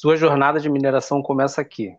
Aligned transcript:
Sua 0.00 0.16
jornada 0.16 0.58
de 0.58 0.70
mineração 0.70 1.22
começa 1.22 1.60
aqui. 1.60 1.94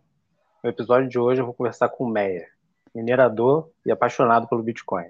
No 0.60 0.68
episódio 0.68 1.08
de 1.08 1.20
hoje 1.20 1.40
eu 1.40 1.44
vou 1.44 1.54
conversar 1.54 1.88
com 1.88 2.02
o 2.02 2.10
Meyer, 2.10 2.52
minerador 2.92 3.70
e 3.86 3.92
apaixonado 3.92 4.48
pelo 4.48 4.60
Bitcoin. 4.60 5.08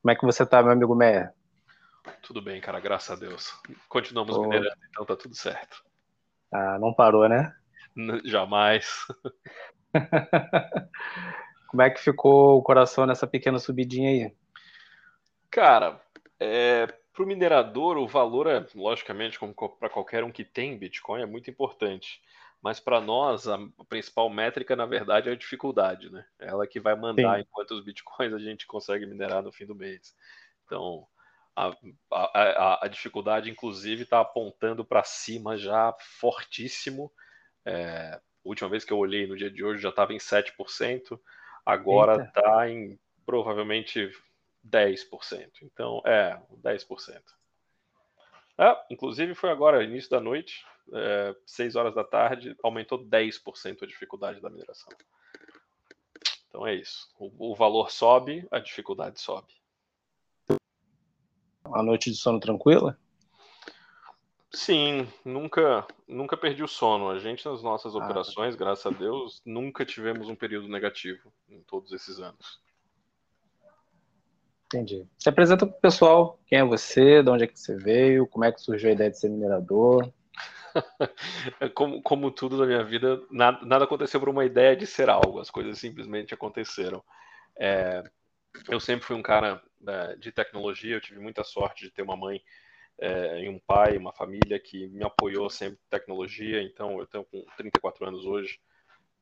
Como 0.00 0.10
é 0.10 0.14
que 0.16 0.24
você 0.24 0.46
tá, 0.46 0.62
meu 0.62 0.72
amigo 0.72 0.94
Meyer? 0.94 1.34
Tudo 2.22 2.40
bem, 2.40 2.62
cara, 2.62 2.80
graças 2.80 3.10
a 3.10 3.20
Deus. 3.20 3.52
Continuamos 3.90 4.38
minerando, 4.38 4.80
então 4.88 5.04
tá 5.04 5.16
tudo 5.16 5.34
certo. 5.34 5.84
Ah, 6.50 6.78
não 6.80 6.94
parou, 6.94 7.28
né? 7.28 7.54
Jamais. 8.24 9.06
Como 11.68 11.82
é 11.82 11.90
que 11.90 12.00
ficou 12.00 12.56
o 12.56 12.62
coração 12.62 13.04
nessa 13.04 13.26
pequena 13.26 13.58
subidinha 13.58 14.08
aí? 14.08 14.34
Cara, 15.50 16.00
é, 16.40 16.86
para 17.18 17.24
o 17.24 17.26
minerador, 17.26 17.98
o 17.98 18.06
valor 18.06 18.46
é, 18.46 18.64
logicamente, 18.76 19.40
como 19.40 19.52
para 19.52 19.90
qualquer 19.90 20.22
um 20.22 20.30
que 20.30 20.44
tem 20.44 20.78
Bitcoin, 20.78 21.20
é 21.20 21.26
muito 21.26 21.50
importante. 21.50 22.22
Mas 22.62 22.78
para 22.78 23.00
nós, 23.00 23.48
a 23.48 23.58
principal 23.88 24.30
métrica, 24.30 24.76
na 24.76 24.86
verdade, 24.86 25.28
é 25.28 25.32
a 25.32 25.36
dificuldade, 25.36 26.10
né? 26.12 26.24
É 26.38 26.46
ela 26.46 26.64
que 26.64 26.78
vai 26.78 26.94
mandar 26.94 27.34
Sim. 27.34 27.40
em 27.40 27.46
quantos 27.50 27.84
Bitcoins 27.84 28.32
a 28.32 28.38
gente 28.38 28.68
consegue 28.68 29.04
minerar 29.04 29.42
no 29.42 29.50
fim 29.50 29.66
do 29.66 29.74
mês. 29.74 30.14
Então, 30.64 31.08
a, 31.56 31.72
a, 32.12 32.84
a 32.84 32.88
dificuldade, 32.88 33.50
inclusive, 33.50 34.04
está 34.04 34.20
apontando 34.20 34.84
para 34.84 35.02
cima 35.02 35.56
já 35.56 35.92
fortíssimo. 36.20 37.10
É, 37.64 38.12
a 38.14 38.20
última 38.44 38.68
vez 38.68 38.84
que 38.84 38.92
eu 38.92 38.98
olhei 38.98 39.26
no 39.26 39.36
dia 39.36 39.50
de 39.50 39.64
hoje 39.64 39.82
já 39.82 39.88
estava 39.88 40.12
em 40.12 40.18
7%, 40.18 41.18
agora 41.66 42.22
está 42.22 42.70
em 42.70 42.96
provavelmente 43.26 44.08
10%. 44.70 45.62
Então, 45.62 46.02
é, 46.04 46.40
10%. 46.62 47.20
Ah, 48.56 48.84
inclusive 48.90 49.34
foi 49.34 49.50
agora, 49.50 49.84
início 49.84 50.10
da 50.10 50.20
noite, 50.20 50.64
é, 50.92 51.36
6 51.46 51.76
horas 51.76 51.94
da 51.94 52.02
tarde, 52.02 52.56
aumentou 52.62 52.98
10% 52.98 53.82
a 53.82 53.86
dificuldade 53.86 54.40
da 54.40 54.50
mineração. 54.50 54.92
Então 56.48 56.66
é 56.66 56.74
isso. 56.74 57.08
O, 57.18 57.52
o, 57.52 57.54
valor 57.54 57.90
sobe, 57.90 58.46
a 58.50 58.58
dificuldade 58.58 59.20
sobe. 59.20 59.52
Uma 61.64 61.82
noite 61.82 62.10
de 62.10 62.16
sono 62.16 62.40
tranquila? 62.40 62.98
Sim, 64.50 65.06
nunca, 65.24 65.86
nunca 66.08 66.36
perdi 66.36 66.62
o 66.64 66.68
sono. 66.68 67.10
A 67.10 67.18
gente 67.18 67.46
nas 67.46 67.62
nossas 67.62 67.94
ah, 67.94 67.98
operações, 67.98 68.56
graças 68.56 68.86
a 68.86 68.90
Deus, 68.90 69.42
nunca 69.44 69.84
tivemos 69.84 70.28
um 70.28 70.34
período 70.34 70.68
negativo 70.68 71.32
em 71.48 71.62
todos 71.62 71.92
esses 71.92 72.18
anos. 72.18 72.60
Entendi. 74.68 75.06
Se 75.18 75.30
apresenta 75.30 75.66
para 75.66 75.76
o 75.76 75.80
pessoal 75.80 76.38
quem 76.46 76.58
é 76.58 76.64
você, 76.64 77.22
de 77.22 77.30
onde 77.30 77.44
é 77.44 77.46
que 77.46 77.58
você 77.58 77.74
veio, 77.74 78.26
como 78.26 78.44
é 78.44 78.52
que 78.52 78.60
surgiu 78.60 78.90
a 78.90 78.92
ideia 78.92 79.10
de 79.10 79.18
ser 79.18 79.30
minerador. 79.30 80.12
como, 81.74 82.02
como 82.02 82.30
tudo 82.30 82.58
na 82.58 82.66
minha 82.66 82.84
vida, 82.84 83.20
nada, 83.30 83.64
nada, 83.64 83.84
aconteceu 83.84 84.20
por 84.20 84.28
uma 84.28 84.44
ideia 84.44 84.76
de 84.76 84.86
ser 84.86 85.08
algo, 85.08 85.40
as 85.40 85.50
coisas 85.50 85.78
simplesmente 85.78 86.34
aconteceram. 86.34 87.02
É, 87.58 88.04
eu 88.68 88.78
sempre 88.78 89.06
fui 89.06 89.16
um 89.16 89.22
cara 89.22 89.62
é, 89.86 90.16
de 90.16 90.30
tecnologia, 90.30 90.96
eu 90.96 91.00
tive 91.00 91.18
muita 91.18 91.42
sorte 91.42 91.84
de 91.84 91.90
ter 91.90 92.02
uma 92.02 92.16
mãe 92.16 92.42
é, 92.98 93.44
e 93.44 93.48
um 93.48 93.58
pai, 93.58 93.96
uma 93.96 94.12
família 94.12 94.60
que 94.60 94.86
me 94.88 95.02
apoiou 95.02 95.48
sempre 95.48 95.78
em 95.78 95.88
tecnologia, 95.88 96.62
então 96.62 96.98
eu 96.98 97.06
tenho 97.06 97.24
com 97.24 97.42
34 97.56 98.06
anos 98.06 98.26
hoje, 98.26 98.60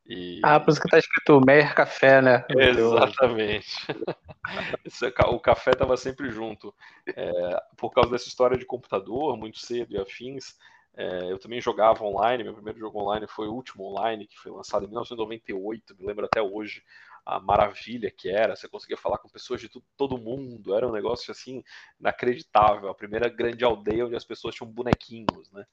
E... 0.06 0.40
Ah, 0.44 0.60
por 0.60 0.70
isso 0.70 0.80
que 0.80 0.88
tá 0.88 1.00
escrito 1.00 1.42
Meyer 1.44 1.74
Café, 1.74 2.22
né? 2.22 2.46
Exatamente. 2.48 3.68
o 5.32 5.40
café 5.40 5.72
estava 5.72 5.98
sempre 5.98 6.30
junto. 6.30 6.76
É, 7.08 7.60
por 7.76 7.92
causa 7.92 8.12
dessa 8.12 8.28
história 8.28 8.56
de 8.56 8.66
computador, 8.66 9.36
muito 9.36 9.58
cedo 9.58 9.96
e 9.96 9.98
afins, 9.98 10.56
é, 10.98 11.32
eu 11.32 11.38
também 11.38 11.60
jogava 11.60 12.04
online, 12.04 12.44
meu 12.44 12.54
primeiro 12.54 12.80
jogo 12.80 13.02
online 13.02 13.28
foi 13.28 13.48
o 13.48 13.54
último 13.54 13.84
online, 13.86 14.28
que 14.28 14.38
foi 14.38 14.52
lançado 14.52 14.86
em 14.86 14.88
1998, 14.88 15.96
me 16.00 16.08
lembro 16.08 16.26
até 16.26 16.42
hoje 16.42 16.84
a 17.26 17.40
maravilha 17.40 18.12
que 18.12 18.30
era, 18.30 18.56
você 18.56 18.70
conseguia 18.70 18.96
falar 18.96 19.18
com 19.18 19.28
pessoas 19.28 19.60
de 19.60 19.68
tudo, 19.68 19.84
todo 19.98 20.18
mundo, 20.18 20.76
era 20.76 20.88
um 20.88 20.92
negócio 20.92 21.32
assim 21.32 21.64
inacreditável, 22.00 22.88
a 22.88 22.96
primeira 22.96 23.28
grande 23.28 23.66
aldeia 23.66 24.06
onde 24.06 24.16
as 24.16 24.24
pessoas 24.24 24.56
tinham 24.56 24.72
bonequinhos, 24.72 25.52
né? 25.52 25.66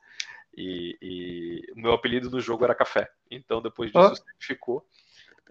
E, 0.57 0.99
e 1.01 1.73
o 1.73 1.81
meu 1.81 1.93
apelido 1.93 2.31
no 2.31 2.41
jogo 2.41 2.65
era 2.65 2.75
Café, 2.75 3.09
então 3.31 3.63
depois 3.63 3.93
disso 3.93 4.23
oh. 4.27 4.31
ficou. 4.39 4.87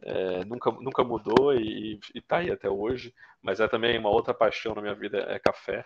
É, 0.04 0.44
nunca, 0.46 0.72
nunca 0.72 1.04
mudou 1.04 1.54
e, 1.54 2.00
e 2.16 2.22
tá 2.22 2.38
aí 2.38 2.50
até 2.50 2.68
hoje, 2.68 3.14
mas 3.40 3.60
é 3.60 3.68
também 3.68 4.00
uma 4.00 4.10
outra 4.10 4.34
paixão 4.34 4.74
na 4.74 4.82
minha 4.82 4.96
vida, 4.96 5.20
é 5.30 5.38
café. 5.38 5.86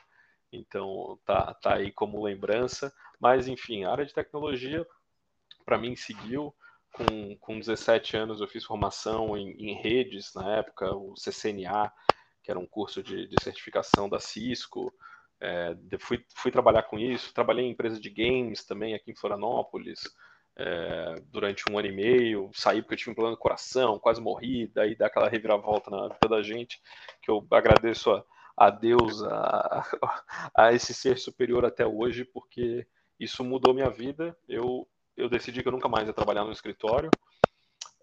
Então 0.51 1.19
tá, 1.25 1.53
tá 1.55 1.75
aí 1.75 1.91
como 1.91 2.23
lembrança. 2.23 2.93
Mas 3.19 3.47
enfim, 3.47 3.83
a 3.83 3.91
área 3.91 4.05
de 4.05 4.13
tecnologia 4.13 4.85
para 5.65 5.77
mim 5.77 5.95
seguiu. 5.95 6.53
Com, 6.93 7.35
com 7.41 7.59
17 7.59 8.15
anos 8.15 8.39
eu 8.39 8.47
fiz 8.47 8.63
formação 8.63 9.37
em, 9.37 9.51
em 9.51 9.73
redes 9.75 10.33
na 10.33 10.55
época, 10.57 10.95
o 10.95 11.13
CCNA, 11.17 11.91
que 12.41 12.49
era 12.49 12.59
um 12.59 12.65
curso 12.65 13.03
de, 13.03 13.27
de 13.27 13.37
certificação 13.37 14.07
da 14.07 14.19
Cisco. 14.19 14.93
É, 15.41 15.75
fui, 15.99 16.23
fui 16.37 16.51
trabalhar 16.51 16.83
com 16.83 16.97
isso, 16.97 17.33
trabalhei 17.33 17.65
em 17.65 17.71
empresa 17.71 17.99
de 17.99 18.09
games 18.09 18.63
também 18.65 18.93
aqui 18.95 19.11
em 19.11 19.15
Florianópolis. 19.15 19.99
É, 20.57 21.15
durante 21.25 21.69
um 21.69 21.77
ano 21.77 21.89
e 21.89 21.91
meio, 21.91 22.49
saí 22.53 22.81
porque 22.81 22.93
eu 22.93 22.97
tive 22.97 23.11
um 23.11 23.13
problema 23.13 23.35
no 23.35 23.41
coração, 23.41 23.99
quase 23.99 24.21
morri, 24.21 24.67
daí 24.67 24.95
dá 24.95 25.07
aquela 25.07 25.27
reviravolta 25.27 25.91
na 25.91 26.07
vida 26.07 26.29
da 26.29 26.41
gente, 26.41 26.79
que 27.21 27.29
eu 27.29 27.45
agradeço 27.51 28.09
a, 28.11 28.23
a 28.57 28.69
Deus, 28.69 29.21
a, 29.23 29.83
a 30.55 30.73
esse 30.73 30.93
ser 30.93 31.17
superior 31.17 31.65
até 31.65 31.85
hoje, 31.85 32.23
porque 32.23 32.87
isso 33.19 33.43
mudou 33.43 33.73
minha 33.73 33.89
vida. 33.89 34.35
Eu, 34.47 34.87
eu 35.15 35.29
decidi 35.29 35.61
que 35.61 35.67
eu 35.67 35.71
nunca 35.71 35.89
mais 35.89 36.07
ia 36.07 36.13
trabalhar 36.13 36.45
no 36.45 36.51
escritório. 36.51 37.09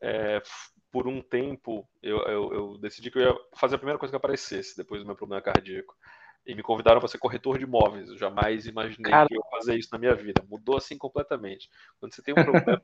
É, 0.00 0.42
por 0.90 1.06
um 1.06 1.22
tempo, 1.22 1.88
eu, 2.02 2.18
eu, 2.24 2.52
eu, 2.52 2.78
decidi 2.78 3.10
que 3.10 3.18
eu 3.18 3.22
ia 3.22 3.36
fazer 3.54 3.76
a 3.76 3.78
primeira 3.78 3.98
coisa 3.98 4.12
que 4.12 4.16
aparecesse 4.16 4.76
depois 4.76 5.00
do 5.00 5.06
meu 5.06 5.16
problema 5.16 5.40
cardíaco. 5.40 5.96
e 6.44 6.54
me 6.54 6.62
convidaram 6.62 6.98
para 6.98 7.08
ser 7.08 7.18
corretor 7.18 7.56
de 7.56 7.64
imóveis. 7.64 8.08
Eu 8.08 8.18
jamais 8.18 8.66
imaginei 8.66 9.10
Cara... 9.10 9.26
que 9.26 9.34
eu 9.34 9.40
ia 9.40 9.50
fazer 9.58 9.78
isso 9.78 9.88
na 9.92 9.98
minha 9.98 10.14
vida. 10.14 10.42
Mudou 10.48 10.76
assim 10.76 10.98
completamente. 10.98 11.70
Quando 11.98 12.14
você 12.14 12.22
tem 12.22 12.34
um 12.36 12.44
problema, 12.44 12.82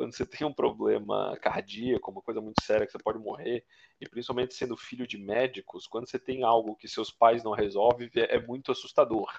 quando 0.00 0.14
você 0.14 0.24
tem 0.24 0.46
um 0.46 0.52
problema 0.52 1.36
cardíaco, 1.42 2.10
uma 2.10 2.22
coisa 2.22 2.40
muito 2.40 2.58
séria 2.58 2.86
que 2.86 2.92
você 2.92 2.98
pode 2.98 3.18
morrer, 3.18 3.62
e 4.00 4.08
principalmente 4.08 4.54
sendo 4.54 4.74
filho 4.74 5.06
de 5.06 5.18
médicos, 5.18 5.86
quando 5.86 6.08
você 6.08 6.18
tem 6.18 6.42
algo 6.42 6.74
que 6.74 6.88
seus 6.88 7.12
pais 7.12 7.44
não 7.44 7.52
resolvem, 7.52 8.10
é, 8.16 8.36
é 8.36 8.40
muito 8.40 8.72
assustador. 8.72 9.30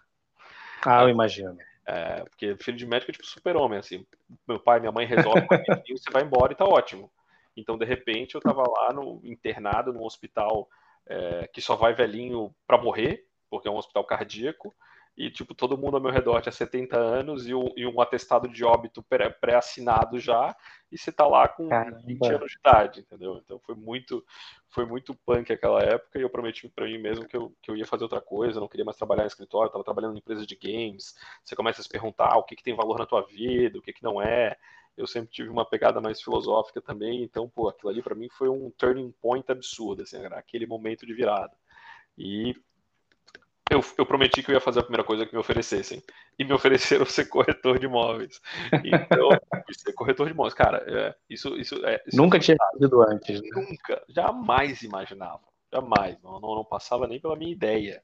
Ah, 0.85 1.01
eu 1.01 1.09
imagino. 1.09 1.57
É, 1.87 2.23
porque 2.25 2.55
filho 2.57 2.77
de 2.77 2.85
médico 2.85 3.09
é 3.09 3.13
tipo 3.13 3.25
super-homem, 3.25 3.79
assim. 3.79 4.05
Meu 4.47 4.59
pai, 4.59 4.79
minha 4.79 4.91
mãe 4.91 5.05
resolve, 5.07 5.47
você 5.89 6.11
vai 6.11 6.21
embora 6.21 6.53
e 6.53 6.55
tá 6.55 6.65
ótimo. 6.65 7.11
Então, 7.57 7.75
de 7.75 7.85
repente, 7.85 8.35
eu 8.35 8.39
estava 8.39 8.61
lá 8.61 8.93
no 8.93 9.19
internado 9.23 9.91
num 9.91 10.03
hospital 10.03 10.69
é, 11.07 11.49
que 11.51 11.59
só 11.59 11.75
vai 11.75 11.93
velhinho 11.93 12.53
para 12.67 12.81
morrer, 12.81 13.25
porque 13.49 13.67
é 13.67 13.71
um 13.71 13.77
hospital 13.77 14.05
cardíaco, 14.05 14.75
e 15.21 15.29
tipo 15.29 15.53
todo 15.53 15.77
mundo 15.77 15.97
ao 15.97 16.01
meu 16.01 16.11
redor 16.11 16.41
tinha 16.41 16.51
70 16.51 16.97
anos 16.97 17.47
e 17.47 17.53
um, 17.53 17.71
e 17.77 17.85
um 17.85 18.01
atestado 18.01 18.47
de 18.47 18.65
óbito 18.65 19.03
pré-assinado 19.39 20.19
já, 20.19 20.55
e 20.91 20.97
você 20.97 21.11
tá 21.11 21.27
lá 21.27 21.47
com 21.47 21.69
Caramba. 21.69 22.01
20 22.03 22.25
anos 22.27 22.51
de 22.51 22.57
idade, 22.57 22.99
entendeu? 23.01 23.39
Então 23.45 23.59
foi 23.59 23.75
muito 23.75 24.25
foi 24.69 24.83
muito 24.85 25.13
punk 25.13 25.53
aquela 25.53 25.79
época 25.83 26.17
e 26.17 26.23
eu 26.23 26.29
prometi 26.29 26.67
para 26.69 26.85
mim 26.85 26.97
mesmo 26.97 27.27
que 27.27 27.37
eu, 27.37 27.53
que 27.61 27.69
eu 27.69 27.77
ia 27.77 27.85
fazer 27.85 28.03
outra 28.03 28.19
coisa, 28.19 28.59
não 28.59 28.67
queria 28.67 28.85
mais 28.85 28.97
trabalhar 28.97 29.23
em 29.23 29.27
escritório, 29.27 29.67
estava 29.67 29.83
trabalhando 29.83 30.15
em 30.15 30.17
empresa 30.17 30.45
de 30.45 30.55
games. 30.55 31.13
Você 31.43 31.55
começa 31.55 31.81
a 31.81 31.83
se 31.83 31.89
perguntar 31.89 32.35
o 32.37 32.43
que, 32.43 32.55
que 32.55 32.63
tem 32.63 32.75
valor 32.75 32.97
na 32.97 33.05
tua 33.05 33.21
vida, 33.21 33.77
o 33.77 33.81
que, 33.81 33.93
que 33.93 34.03
não 34.03 34.19
é 34.19 34.57
eu 34.97 35.07
sempre 35.07 35.31
tive 35.31 35.49
uma 35.49 35.65
pegada 35.65 36.01
mais 36.01 36.21
filosófica 36.21 36.81
também, 36.81 37.23
então, 37.23 37.49
pô, 37.49 37.69
aquilo 37.69 37.89
ali 37.89 38.03
para 38.03 38.13
mim 38.13 38.27
foi 38.29 38.49
um 38.49 38.69
turning 38.71 39.11
point 39.21 39.49
absurdo, 39.49 40.03
assim, 40.03 40.17
aquele 40.25 40.65
momento 40.65 41.05
de 41.05 41.13
virada. 41.13 41.55
E 42.17 42.53
eu, 43.71 43.83
eu, 43.97 44.05
prometi 44.05 44.43
que 44.43 44.51
eu 44.51 44.55
ia 44.55 44.61
fazer 44.61 44.79
a 44.79 44.83
primeira 44.83 45.03
coisa 45.03 45.25
que 45.25 45.33
me 45.33 45.39
oferecessem. 45.39 46.03
E 46.37 46.43
me 46.43 46.53
ofereceram 46.53 47.05
ser 47.05 47.25
corretor 47.25 47.79
de 47.79 47.85
imóveis. 47.85 48.41
Então, 48.83 49.29
ser 49.71 49.93
corretor 49.93 50.27
de 50.27 50.33
imóveis, 50.33 50.53
cara, 50.53 50.83
é, 50.87 51.15
isso, 51.29 51.55
isso, 51.57 51.75
é, 51.85 52.01
isso 52.05 52.17
Nunca 52.17 52.37
é 52.37 52.39
tinha 52.39 52.57
sido 52.77 53.01
antes. 53.01 53.41
Né? 53.41 53.49
Nunca, 53.53 54.03
jamais 54.09 54.81
imaginava. 54.81 55.41
Jamais, 55.73 56.17
não, 56.21 56.39
não, 56.39 56.55
não 56.55 56.65
passava 56.65 57.07
nem 57.07 57.19
pela 57.19 57.35
minha 57.35 57.51
ideia 57.51 58.03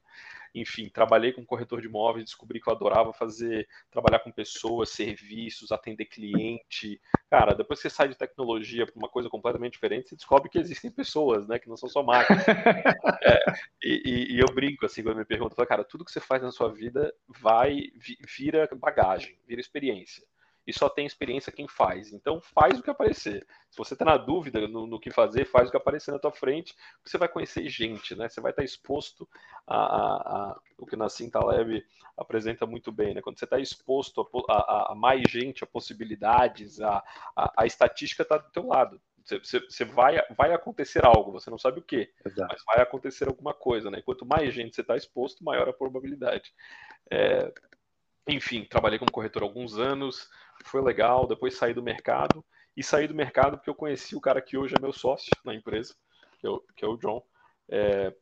enfim, 0.54 0.88
trabalhei 0.88 1.32
com 1.32 1.44
corretor 1.44 1.80
de 1.80 1.86
imóveis, 1.86 2.24
descobri 2.24 2.60
que 2.60 2.68
eu 2.68 2.74
adorava 2.74 3.12
fazer, 3.12 3.68
trabalhar 3.90 4.20
com 4.20 4.30
pessoas, 4.30 4.90
serviços, 4.90 5.72
atender 5.72 6.06
cliente. 6.06 7.00
Cara, 7.30 7.54
depois 7.54 7.80
que 7.80 7.88
você 7.88 7.94
sai 7.94 8.08
de 8.08 8.16
tecnologia 8.16 8.86
para 8.86 8.96
uma 8.96 9.08
coisa 9.08 9.28
completamente 9.28 9.72
diferente, 9.72 10.08
você 10.08 10.16
descobre 10.16 10.48
que 10.48 10.58
existem 10.58 10.90
pessoas, 10.90 11.46
né, 11.46 11.58
que 11.58 11.68
não 11.68 11.76
são 11.76 11.88
só 11.88 12.02
máquinas. 12.02 12.44
é, 13.22 13.40
e, 13.82 14.34
e, 14.34 14.38
eu 14.38 14.46
brinco 14.54 14.86
assim 14.86 15.02
quando 15.02 15.18
me 15.18 15.24
perguntam, 15.24 15.64
cara, 15.66 15.84
tudo 15.84 16.04
que 16.04 16.12
você 16.12 16.20
faz 16.20 16.42
na 16.42 16.50
sua 16.50 16.72
vida 16.72 17.14
vai 17.28 17.90
vira 18.26 18.68
bagagem, 18.76 19.38
vira 19.46 19.60
experiência 19.60 20.26
e 20.68 20.72
só 20.72 20.86
tem 20.86 21.06
experiência 21.06 21.50
quem 21.50 21.66
faz. 21.66 22.12
Então 22.12 22.42
faz 22.42 22.78
o 22.78 22.82
que 22.82 22.90
aparecer. 22.90 23.46
Se 23.70 23.78
você 23.78 23.94
está 23.94 24.04
na 24.04 24.18
dúvida 24.18 24.68
no, 24.68 24.86
no, 24.86 25.00
que 25.00 25.10
fazer, 25.10 25.46
faz 25.46 25.68
o 25.68 25.70
que 25.70 25.78
aparecer 25.78 26.12
na 26.12 26.18
tua 26.18 26.30
frente, 26.30 26.74
você 27.02 27.16
vai 27.16 27.26
conhecer 27.26 27.66
gente, 27.70 28.14
né? 28.14 28.28
Você 28.28 28.38
vai 28.38 28.52
estar 28.52 28.60
tá 28.60 28.66
exposto 28.66 29.26
a, 29.66 29.76
a, 29.76 30.16
a, 30.50 30.60
o 30.76 30.84
que 30.84 30.94
Nassim 30.94 31.30
Taleb 31.30 31.82
apresenta 32.18 32.66
muito 32.66 32.92
bem, 32.92 33.14
né? 33.14 33.22
Quando 33.22 33.38
você 33.38 33.46
está 33.46 33.58
exposto 33.58 34.28
a, 34.46 34.92
a, 34.92 34.94
mais 34.94 35.22
gente, 35.26 35.64
a 35.64 35.66
possibilidades, 35.66 36.82
a, 36.82 37.02
a, 37.34 37.64
estatística 37.64 38.22
está 38.22 38.36
do 38.36 38.50
teu 38.50 38.66
lado. 38.66 39.00
Você, 39.24 39.60
você, 39.60 39.84
vai, 39.86 40.20
vai 40.36 40.52
acontecer 40.52 41.04
algo, 41.04 41.32
você 41.32 41.50
não 41.50 41.58
sabe 41.58 41.80
o 41.80 41.82
que, 41.82 42.10
mas 42.24 42.64
vai 42.66 42.80
acontecer 42.80 43.26
alguma 43.26 43.54
coisa, 43.54 43.90
né? 43.90 44.02
Quanto 44.02 44.26
mais 44.26 44.52
gente 44.52 44.74
você 44.74 44.82
está 44.82 44.96
exposto, 44.96 45.42
maior 45.42 45.66
a 45.66 45.72
probabilidade. 45.72 46.52
É, 47.10 47.52
enfim, 48.28 48.64
trabalhei 48.64 48.98
como 48.98 49.10
corretor 49.10 49.42
há 49.42 49.46
alguns 49.46 49.78
anos, 49.78 50.28
foi 50.64 50.82
legal, 50.82 51.26
depois 51.26 51.56
saí 51.56 51.74
do 51.74 51.82
mercado, 51.82 52.44
e 52.76 52.82
saí 52.82 53.08
do 53.08 53.14
mercado 53.14 53.56
porque 53.56 53.70
eu 53.70 53.74
conheci 53.74 54.14
o 54.14 54.20
cara 54.20 54.40
que 54.40 54.56
hoje 54.56 54.74
é 54.76 54.80
meu 54.80 54.92
sócio 54.92 55.32
na 55.44 55.54
empresa, 55.54 55.94
que 56.38 56.46
é 56.46 56.50
o, 56.50 56.60
que 56.76 56.84
é 56.84 56.88
o 56.88 56.96
John. 56.96 57.22
É, 57.68 58.14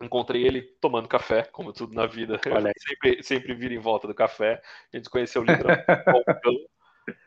encontrei 0.00 0.46
ele 0.46 0.62
tomando 0.80 1.08
café, 1.08 1.42
como 1.42 1.72
tudo 1.72 1.94
na 1.94 2.06
vida. 2.06 2.38
sempre, 2.78 3.22
sempre 3.22 3.54
vira 3.54 3.74
em 3.74 3.78
volta 3.78 4.06
do 4.06 4.14
café. 4.14 4.62
A 4.92 4.96
gente 4.96 5.10
conheceu 5.10 5.42
o 5.42 5.44
Balcão, 5.44 6.66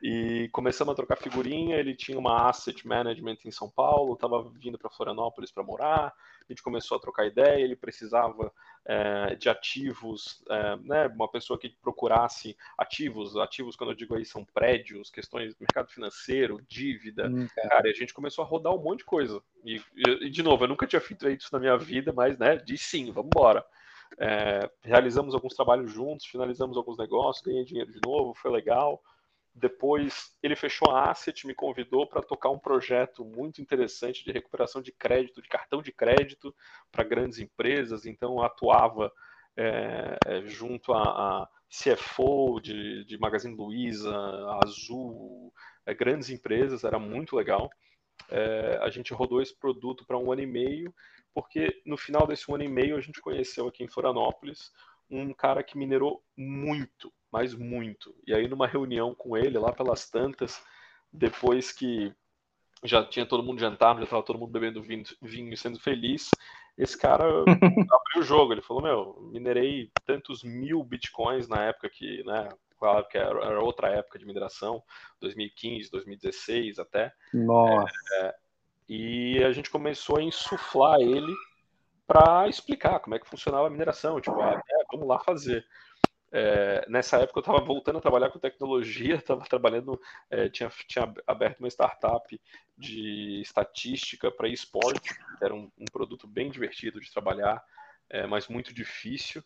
e 0.02 0.50
começamos 0.52 0.92
a 0.92 0.96
trocar 0.96 1.18
figurinha. 1.18 1.78
Ele 1.78 1.96
tinha 1.96 2.18
uma 2.18 2.50
asset 2.50 2.88
management 2.88 3.38
em 3.46 3.52
São 3.52 3.70
Paulo, 3.70 4.14
estava 4.14 4.44
vindo 4.56 4.78
para 4.78 4.90
Florianópolis 4.90 5.52
para 5.52 5.64
morar 5.64 6.14
a 6.50 6.54
gente 6.54 6.62
começou 6.62 6.98
a 6.98 7.00
trocar 7.00 7.26
ideia, 7.26 7.64
ele 7.64 7.76
precisava 7.76 8.52
é, 8.86 9.36
de 9.36 9.50
ativos, 9.50 10.44
é, 10.50 10.76
né, 10.78 11.08
uma 11.08 11.30
pessoa 11.30 11.58
que 11.58 11.70
procurasse 11.70 12.56
ativos, 12.78 13.38
ativos 13.38 13.76
quando 13.76 13.92
eu 13.92 13.96
digo 13.96 14.16
aí 14.16 14.26
são 14.26 14.44
prédios, 14.44 15.10
questões 15.10 15.54
do 15.54 15.62
mercado 15.62 15.90
financeiro, 15.90 16.62
dívida, 16.68 17.30
hum, 17.30 17.48
cara, 17.56 17.88
e 17.88 17.92
a 17.92 17.96
gente 17.96 18.14
começou 18.14 18.44
a 18.44 18.48
rodar 18.48 18.74
um 18.74 18.82
monte 18.82 19.00
de 19.00 19.06
coisa, 19.06 19.42
e, 19.64 19.82
e, 19.96 20.30
de 20.30 20.44
novo, 20.44 20.64
eu 20.64 20.68
nunca 20.68 20.86
tinha 20.86 21.02
feito 21.02 21.28
isso 21.30 21.50
na 21.52 21.60
minha 21.60 21.78
vida, 21.78 22.12
mas, 22.14 22.38
né, 22.38 22.58
disse 22.58 22.86
sim, 22.86 23.12
vamos 23.12 23.32
embora. 23.34 23.66
É, 24.20 24.70
realizamos 24.84 25.34
alguns 25.34 25.56
trabalhos 25.56 25.92
juntos, 25.92 26.28
finalizamos 26.28 26.78
alguns 26.78 26.98
negócios, 26.98 27.44
ganhei 27.44 27.66
dinheiro 27.66 27.92
de 27.92 28.00
novo, 28.06 28.36
foi 28.36 28.52
legal. 28.52 29.02
Depois 29.56 30.36
ele 30.42 30.56
fechou 30.56 30.92
a 30.92 31.12
Asset, 31.12 31.46
me 31.46 31.54
convidou 31.54 32.08
para 32.08 32.24
tocar 32.24 32.50
um 32.50 32.58
projeto 32.58 33.24
muito 33.24 33.62
interessante 33.62 34.26
de 34.26 34.32
recuperação 34.32 34.82
de 34.82 34.92
crédito, 34.92 35.42
de 35.42 35.48
cartão 35.48 35.82
de 35.82 35.92
crédito 35.92 36.56
para 36.92 37.04
grandes 37.04 37.38
empresas. 37.38 38.06
Então 38.06 38.42
atuava 38.42 39.12
é, 39.56 40.18
é 40.26 40.42
junto 40.48 40.92
a, 40.92 41.04
a 41.04 41.50
CFO 41.70 42.60
de, 42.62 43.04
de, 43.06 43.18
Magazine 43.20 43.56
Luiza, 43.56 44.16
Azul, 44.64 45.54
é, 45.86 45.94
grandes 45.94 46.30
empresas, 46.30 46.84
era 46.84 46.98
muito 46.98 47.36
legal. 47.36 47.70
É, 48.30 48.80
a 48.82 48.90
gente 48.90 49.14
rodou 49.14 49.42
esse 49.42 49.58
produto 49.58 50.06
para 50.06 50.18
um 50.18 50.32
ano 50.32 50.42
e 50.42 50.48
meio, 50.48 50.94
porque 51.34 51.82
no 51.86 51.98
final 51.98 52.26
desse 52.26 52.52
ano 52.52 52.64
e 52.64 52.68
meio 52.68 52.96
a 52.96 53.02
gente 53.02 53.22
conheceu 53.22 53.68
aqui 53.68 53.84
em 53.84 53.88
Florianópolis 53.88 54.72
um 55.16 55.34
cara 55.34 55.64
que 55.64 55.78
minerou 55.78 56.24
muito, 56.36 57.12
mas 57.32 57.54
muito. 57.54 58.16
E 58.26 58.34
aí, 58.34 58.48
numa 58.48 58.68
reunião 58.68 59.14
com 59.14 59.38
ele, 59.38 59.58
lá 59.58 59.72
pelas 59.72 60.10
tantas, 60.10 60.62
depois 61.12 61.72
que 61.72 62.14
já 62.84 63.04
tinha 63.04 63.26
todo 63.26 63.44
mundo 63.44 63.60
jantado, 63.60 64.00
já 64.00 64.06
estava 64.06 64.24
todo 64.24 64.40
mundo 64.40 64.52
bebendo 64.52 64.82
vinho, 64.82 65.04
vinho 65.22 65.54
e 65.54 65.58
sendo 65.58 65.80
feliz, 65.80 66.32
esse 66.78 66.98
cara 66.98 67.24
abriu 67.46 68.20
o 68.20 68.24
jogo. 68.24 68.54
Ele 68.54 68.62
falou: 68.62 68.84
Meu, 68.84 69.30
minerei 69.32 69.92
tantos 70.06 70.44
mil 70.44 70.84
bitcoins 70.84 71.48
na 71.48 71.66
época 71.66 71.90
que, 71.90 72.24
né? 72.24 72.50
Claro 72.78 73.08
que 73.08 73.18
era, 73.18 73.46
era 73.46 73.62
outra 73.62 73.88
época 73.88 74.20
de 74.20 74.26
mineração, 74.26 74.84
2015, 75.22 75.90
2016 75.90 76.80
até. 76.80 77.14
Nossa. 77.34 77.88
É, 78.20 78.36
e 78.90 79.44
a 79.44 79.54
gente 79.54 79.70
começou 79.70 80.18
a 80.18 80.22
insuflar 80.22 81.00
ele 81.00 81.34
para 82.06 82.50
explicar 82.50 83.00
como 83.00 83.16
é 83.16 83.20
que 83.20 83.30
funcionava 83.30 83.68
a 83.68 83.70
mineração. 83.70 84.20
Tipo, 84.20 84.42
é, 84.42 84.62
vamos 84.94 85.08
lá 85.08 85.20
fazer. 85.20 85.66
É, 86.36 86.84
nessa 86.90 87.18
época 87.18 87.40
eu 87.40 87.42
estava 87.42 87.60
voltando 87.64 88.00
a 88.00 88.02
trabalhar 88.02 88.32
com 88.32 88.40
tecnologia, 88.40 89.16
estava 89.16 89.46
trabalhando, 89.46 90.00
é, 90.30 90.50
tinha, 90.50 90.70
tinha 90.88 91.14
aberto 91.28 91.60
uma 91.60 91.68
startup 91.68 92.42
de 92.76 93.40
estatística 93.42 94.32
para 94.32 94.48
esporte, 94.48 95.14
era 95.42 95.54
um, 95.54 95.72
um, 95.78 95.86
produto 95.86 96.28
bem 96.28 96.50
divertido 96.50 97.00
de 97.00 97.12
trabalhar, 97.12 97.64
é, 98.10 98.26
mas 98.26 98.48
muito 98.48 98.74
difícil, 98.74 99.44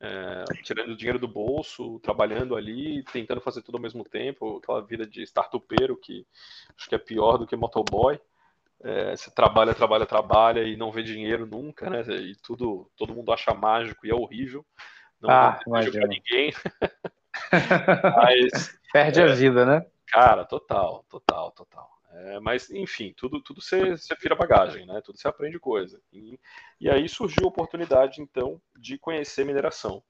é, 0.00 0.44
tirando 0.62 0.96
dinheiro 0.96 1.18
do 1.18 1.26
bolso, 1.26 1.98
trabalhando 1.98 2.54
ali, 2.54 3.02
tentando 3.12 3.40
fazer 3.40 3.62
tudo 3.62 3.76
ao 3.76 3.82
mesmo 3.82 4.04
tempo, 4.04 4.58
aquela 4.58 4.86
vida 4.86 5.04
de 5.04 5.22
startupeiro 5.24 5.96
que 5.96 6.24
acho 6.76 6.88
que 6.88 6.94
é 6.94 6.98
pior 6.98 7.38
do 7.38 7.46
que 7.46 7.56
motoboy. 7.56 8.20
É, 8.82 9.14
você 9.14 9.30
trabalha, 9.30 9.74
trabalha, 9.74 10.06
trabalha 10.06 10.62
e 10.62 10.76
não 10.76 10.90
vê 10.90 11.02
dinheiro 11.02 11.46
nunca, 11.46 11.90
né? 11.90 12.00
E 12.00 12.34
tudo, 12.36 12.90
todo 12.96 13.14
mundo 13.14 13.32
acha 13.32 13.52
mágico 13.52 14.06
e 14.06 14.10
é 14.10 14.14
horrível. 14.14 14.64
Não 15.20 15.30
ah, 15.30 15.60
desejo 15.66 15.98
pra 15.98 16.08
ninguém. 16.08 16.52
mas, 18.16 18.78
Perde 18.92 19.20
é, 19.20 19.24
a 19.24 19.34
vida, 19.34 19.66
né? 19.66 19.86
Cara, 20.06 20.44
total, 20.44 21.04
total, 21.08 21.52
total. 21.52 21.88
É, 22.12 22.40
mas, 22.40 22.70
enfim, 22.70 23.14
tudo, 23.16 23.40
tudo 23.40 23.60
você, 23.60 23.96
você 23.96 24.14
vira 24.16 24.34
bagagem, 24.34 24.84
né? 24.86 25.00
Tudo 25.04 25.18
você 25.18 25.28
aprende 25.28 25.58
coisa. 25.58 26.00
E, 26.12 26.38
e 26.80 26.90
aí 26.90 27.08
surgiu 27.08 27.44
a 27.44 27.48
oportunidade, 27.48 28.20
então, 28.20 28.60
de 28.76 28.98
conhecer 28.98 29.44
mineração. 29.44 30.02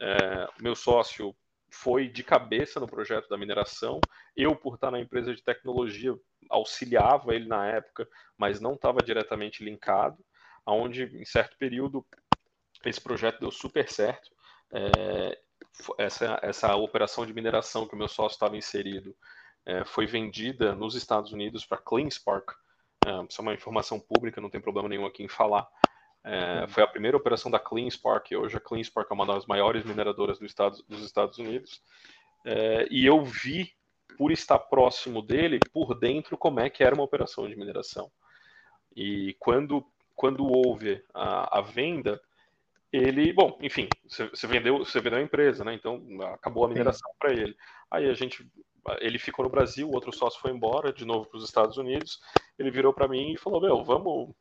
É, 0.00 0.48
meu 0.60 0.74
sócio 0.74 1.34
foi 1.70 2.08
de 2.08 2.22
cabeça 2.22 2.80
no 2.80 2.86
projeto 2.86 3.28
da 3.28 3.36
mineração. 3.36 4.00
Eu, 4.36 4.56
por 4.56 4.74
estar 4.74 4.90
na 4.90 5.00
empresa 5.00 5.34
de 5.34 5.42
tecnologia, 5.42 6.14
auxiliava 6.48 7.34
ele 7.34 7.46
na 7.46 7.66
época, 7.66 8.08
mas 8.36 8.60
não 8.60 8.74
estava 8.74 9.02
diretamente 9.02 9.64
linkado. 9.64 10.24
Onde, 10.66 11.04
em 11.04 11.24
certo 11.24 11.56
período, 11.56 12.04
esse 12.84 13.00
projeto 13.00 13.40
deu 13.40 13.50
super 13.50 13.88
certo 13.88 14.30
é, 14.72 15.38
essa, 15.98 16.38
essa 16.42 16.76
operação 16.76 17.26
de 17.26 17.32
mineração 17.32 17.86
que 17.86 17.94
o 17.94 17.98
meu 17.98 18.08
sócio 18.08 18.36
estava 18.36 18.56
inserido 18.56 19.14
é, 19.66 19.84
foi 19.84 20.06
vendida 20.06 20.74
nos 20.74 20.94
Estados 20.94 21.32
Unidos 21.32 21.64
para 21.64 21.78
CleanSpark. 21.78 22.52
É, 23.06 23.10
isso 23.28 23.40
é 23.40 23.42
uma 23.42 23.54
informação 23.54 24.00
pública, 24.00 24.40
não 24.40 24.50
tem 24.50 24.60
problema 24.60 24.88
nenhum 24.88 25.06
aqui 25.06 25.22
em 25.22 25.28
falar. 25.28 25.68
É, 26.24 26.66
foi 26.68 26.82
a 26.82 26.86
primeira 26.86 27.16
operação 27.16 27.50
da 27.50 27.58
CleanSpark, 27.58 28.32
hoje 28.32 28.56
a 28.56 28.60
CleanSpark 28.60 29.10
é 29.10 29.14
uma 29.14 29.26
das 29.26 29.46
maiores 29.46 29.84
mineradoras 29.84 30.38
do 30.38 30.44
estado, 30.44 30.82
dos 30.88 31.02
Estados 31.02 31.38
Unidos, 31.38 31.80
é, 32.44 32.86
e 32.90 33.06
eu 33.06 33.22
vi, 33.24 33.72
por 34.16 34.32
estar 34.32 34.58
próximo 34.58 35.22
dele, 35.22 35.60
por 35.72 35.94
dentro, 35.94 36.36
como 36.36 36.60
é 36.60 36.68
que 36.68 36.82
era 36.82 36.94
uma 36.94 37.04
operação 37.04 37.48
de 37.48 37.56
mineração. 37.56 38.10
E 38.96 39.36
quando, 39.38 39.84
quando 40.16 40.44
houve 40.44 41.02
a, 41.14 41.58
a 41.58 41.60
venda, 41.60 42.20
ele, 42.92 43.32
bom, 43.32 43.58
enfim, 43.60 43.88
você 44.08 44.46
vendeu, 44.46 44.78
você 44.78 45.00
vendeu 45.00 45.18
a 45.18 45.22
empresa, 45.22 45.62
né? 45.62 45.74
Então 45.74 46.02
acabou 46.32 46.64
a 46.64 46.68
mineração 46.68 47.10
para 47.18 47.32
ele. 47.32 47.54
Aí 47.90 48.08
a 48.08 48.14
gente, 48.14 48.50
ele 49.00 49.18
ficou 49.18 49.44
no 49.44 49.50
Brasil, 49.50 49.86
o 49.86 49.94
outro 49.94 50.12
sócio 50.12 50.40
foi 50.40 50.50
embora 50.50 50.92
de 50.92 51.04
novo 51.04 51.26
para 51.28 51.38
os 51.38 51.44
Estados 51.44 51.76
Unidos. 51.76 52.18
Ele 52.58 52.70
virou 52.70 52.92
para 52.92 53.06
mim 53.06 53.32
e 53.32 53.38
falou: 53.38 53.60
"Meu, 53.60 53.84
vamos, 53.84 54.34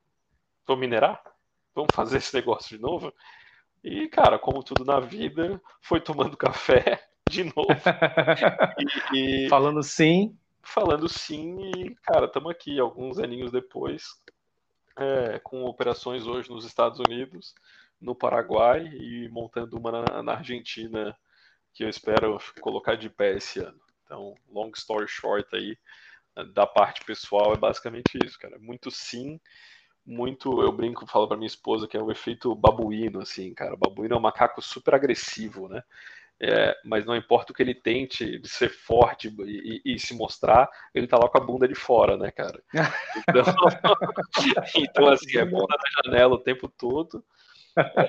vamos 0.65 0.79
minerar? 0.79 1.21
Vamos 1.77 1.93
fazer 1.93 2.17
esse 2.17 2.33
negócio 2.33 2.75
de 2.75 2.81
novo?" 2.81 3.13
E 3.83 4.07
cara, 4.09 4.37
como 4.39 4.63
tudo 4.63 4.83
na 4.83 4.99
vida, 4.99 5.61
foi 5.81 6.01
tomando 6.01 6.35
café 6.37 7.07
de 7.25 7.43
novo. 7.43 7.67
e, 9.13 9.45
e, 9.45 9.49
falando 9.49 9.83
sim, 9.83 10.37
falando 10.61 11.07
sim 11.07 11.57
e 11.61 11.95
cara, 12.03 12.25
estamos 12.25 12.51
aqui 12.51 12.79
alguns 12.79 13.19
aninhos 13.19 13.51
depois, 13.51 14.03
é, 14.97 15.39
com 15.39 15.63
operações 15.63 16.25
hoje 16.25 16.49
nos 16.49 16.65
Estados 16.65 16.99
Unidos 16.99 17.53
no 17.99 18.15
Paraguai 18.15 18.85
e 18.87 19.27
montando 19.29 19.77
uma 19.77 19.91
na, 19.91 20.23
na, 20.23 20.33
Argentina 20.33 21.17
que 21.73 21.83
eu 21.83 21.89
espero 21.89 22.37
colocar 22.61 22.95
de 22.95 23.09
pé 23.09 23.35
esse 23.35 23.59
ano. 23.59 23.79
Então, 24.03 24.35
long 24.49 24.71
story 24.75 25.07
short 25.07 25.47
aí, 25.55 25.77
da 26.53 26.65
parte 26.65 27.03
pessoal 27.05 27.53
é 27.53 27.57
basicamente 27.57 28.17
isso, 28.23 28.37
cara. 28.39 28.57
Muito 28.59 28.89
sim, 28.91 29.39
muito, 30.07 30.61
eu 30.61 30.71
brinco, 30.71 31.05
falo 31.05 31.27
para 31.27 31.35
minha 31.35 31.47
esposa 31.47 31.85
que 31.85 31.97
é 31.97 32.01
o 32.01 32.09
efeito 32.09 32.55
babuíno, 32.55 33.19
assim, 33.19 33.53
cara. 33.53 33.73
O 33.73 33.77
babuíno 33.77 34.15
é 34.15 34.17
um 34.17 34.21
macaco 34.21 34.61
super 34.61 34.95
agressivo, 34.95 35.67
né? 35.67 35.83
É, 36.39 36.77
mas 36.85 37.03
não 37.03 37.15
importa 37.15 37.51
o 37.51 37.55
que 37.55 37.61
ele 37.61 37.75
tente 37.75 38.39
de 38.39 38.47
ser 38.47 38.69
forte 38.69 39.27
e, 39.39 39.81
e, 39.83 39.95
e, 39.95 39.99
se 39.99 40.13
mostrar, 40.13 40.69
ele 40.93 41.07
tá 41.07 41.17
lá 41.17 41.27
com 41.27 41.37
a 41.37 41.41
bunda 41.41 41.67
de 41.67 41.73
fora, 41.75 42.15
né, 42.15 42.31
cara? 42.31 42.63
Então, 43.27 43.43
então 44.77 45.07
assim, 45.09 45.37
é 45.37 45.43
bom 45.43 45.65
na 45.67 45.77
janela 46.05 46.35
o 46.35 46.39
tempo 46.39 46.69
todo. 46.69 47.23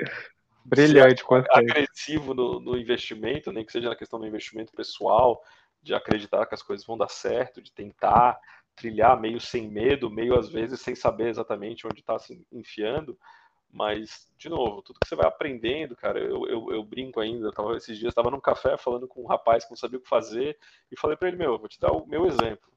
É, 0.00 0.30
Brilhante, 0.64 1.24
quanto 1.24 1.50
agressivo 1.52 2.32
no, 2.32 2.60
no, 2.60 2.78
investimento, 2.78 3.52
nem 3.52 3.64
que 3.64 3.72
seja 3.72 3.88
na 3.88 3.96
questão 3.96 4.18
do 4.18 4.26
investimento 4.26 4.72
pessoal, 4.72 5.42
de 5.82 5.94
acreditar 5.94 6.46
que 6.46 6.54
as 6.54 6.62
coisas 6.62 6.86
vão 6.86 6.96
dar 6.96 7.08
certo, 7.08 7.60
de 7.60 7.72
tentar 7.72 8.38
trilhar 8.80 9.20
meio 9.20 9.38
sem 9.38 9.68
medo, 9.68 10.10
meio 10.10 10.38
às 10.38 10.48
vezes 10.48 10.80
sem 10.80 10.94
saber 10.94 11.28
exatamente 11.28 11.86
onde 11.86 12.00
está 12.00 12.18
se 12.18 12.42
enfiando. 12.50 13.18
Mas, 13.72 14.32
de 14.36 14.48
novo, 14.48 14.82
tudo 14.82 14.98
que 14.98 15.06
você 15.06 15.14
vai 15.14 15.26
aprendendo, 15.26 15.94
cara, 15.94 16.18
eu, 16.18 16.46
eu, 16.48 16.72
eu 16.72 16.82
brinco 16.82 17.20
ainda. 17.20 17.52
Tava, 17.52 17.76
esses 17.76 17.98
dias 17.98 18.10
estava 18.10 18.30
num 18.30 18.40
café 18.40 18.76
falando 18.76 19.06
com 19.06 19.22
um 19.22 19.26
rapaz 19.26 19.64
que 19.64 19.70
não 19.70 19.76
sabia 19.76 19.98
o 19.98 20.02
que 20.02 20.08
fazer 20.08 20.58
e 20.90 20.98
falei 20.98 21.16
para 21.16 21.28
ele: 21.28 21.36
Meu, 21.36 21.58
vou 21.58 21.68
te 21.68 21.78
dar 21.78 21.92
o 21.92 22.06
meu 22.06 22.26
exemplo. 22.26 22.72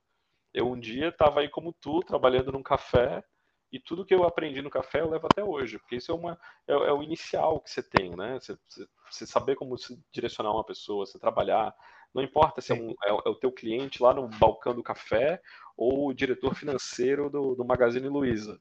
Eu 0.53 0.69
um 0.69 0.79
dia 0.79 1.07
estava 1.07 1.39
aí 1.39 1.49
como 1.49 1.73
tu, 1.73 2.01
trabalhando 2.01 2.51
num 2.51 2.61
café, 2.61 3.23
e 3.71 3.79
tudo 3.79 4.05
que 4.05 4.13
eu 4.13 4.23
aprendi 4.23 4.61
no 4.61 4.69
café 4.69 5.01
eu 5.01 5.09
levo 5.09 5.25
até 5.25 5.43
hoje, 5.43 5.79
porque 5.79 5.95
isso 5.95 6.11
é, 6.11 6.15
uma, 6.15 6.39
é, 6.67 6.73
é 6.73 6.93
o 6.93 7.01
inicial 7.01 7.59
que 7.59 7.71
você 7.71 7.81
tem, 7.81 8.15
né? 8.15 8.39
Você, 8.39 8.55
você, 9.09 9.25
saber 9.25 9.55
como 9.55 9.75
se 9.79 9.99
direcionar 10.11 10.51
uma 10.51 10.63
pessoa, 10.63 11.07
você 11.07 11.17
trabalhar. 11.17 11.73
Não 12.13 12.21
importa 12.21 12.61
se 12.61 12.71
é, 12.71 12.75
um, 12.75 12.91
é, 13.03 13.09
é, 13.09 13.29
o 13.29 13.35
teu 13.35 13.51
cliente 13.51 14.01
lá 14.01 14.13
no 14.13 14.27
balcão 14.27 14.75
do 14.75 14.83
café 14.83 15.41
ou 15.75 16.07
o 16.07 16.13
diretor 16.13 16.55
financeiro 16.55 17.29
do, 17.29 17.55
do 17.55 17.65
Magazine 17.65 18.07
Luiza. 18.07 18.59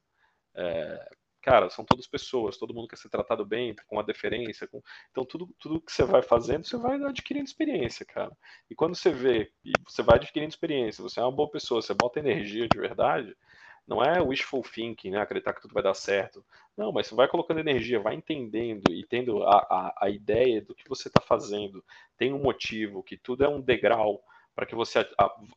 É, 0.55 1.09
cara, 1.41 1.69
são 1.69 1.85
todas 1.85 2.07
pessoas, 2.07 2.57
todo 2.57 2.73
mundo 2.73 2.87
quer 2.87 2.97
ser 2.97 3.09
tratado 3.09 3.45
bem, 3.45 3.75
com 3.87 3.99
a 3.99 4.03
deferência. 4.03 4.67
Com... 4.67 4.81
Então, 5.11 5.23
tudo, 5.25 5.53
tudo 5.59 5.81
que 5.81 5.91
você 5.91 6.03
vai 6.03 6.23
fazendo, 6.23 6.65
você 6.65 6.77
vai 6.77 7.01
adquirindo 7.03 7.45
experiência, 7.45 8.05
cara. 8.05 8.35
E 8.69 8.75
quando 8.75 8.95
você 8.95 9.11
vê, 9.11 9.51
e 9.63 9.71
você 9.85 10.01
vai 10.01 10.15
adquirindo 10.15 10.49
experiência, 10.49 11.03
você 11.03 11.19
é 11.19 11.23
uma 11.23 11.31
boa 11.31 11.51
pessoa, 11.51 11.81
você 11.81 11.93
bota 11.93 12.19
energia 12.19 12.67
de 12.67 12.79
verdade, 12.79 13.35
não 13.87 14.03
é 14.03 14.21
wishful 14.21 14.63
thinking, 14.63 15.11
né? 15.11 15.21
Acreditar 15.21 15.53
que 15.53 15.61
tudo 15.61 15.73
vai 15.73 15.83
dar 15.83 15.93
certo. 15.93 16.43
Não, 16.75 16.91
mas 16.91 17.07
você 17.07 17.15
vai 17.15 17.27
colocando 17.27 17.59
energia, 17.59 17.99
vai 17.99 18.15
entendendo 18.15 18.91
e 18.91 19.05
tendo 19.05 19.43
a, 19.43 19.57
a, 19.57 20.05
a 20.05 20.09
ideia 20.09 20.61
do 20.61 20.73
que 20.73 20.87
você 20.87 21.07
está 21.07 21.21
fazendo, 21.21 21.83
tem 22.17 22.33
um 22.33 22.39
motivo, 22.39 23.03
que 23.03 23.17
tudo 23.17 23.43
é 23.43 23.49
um 23.49 23.61
degrau 23.61 24.23
para 24.55 24.65
que 24.65 24.75
você 24.75 25.07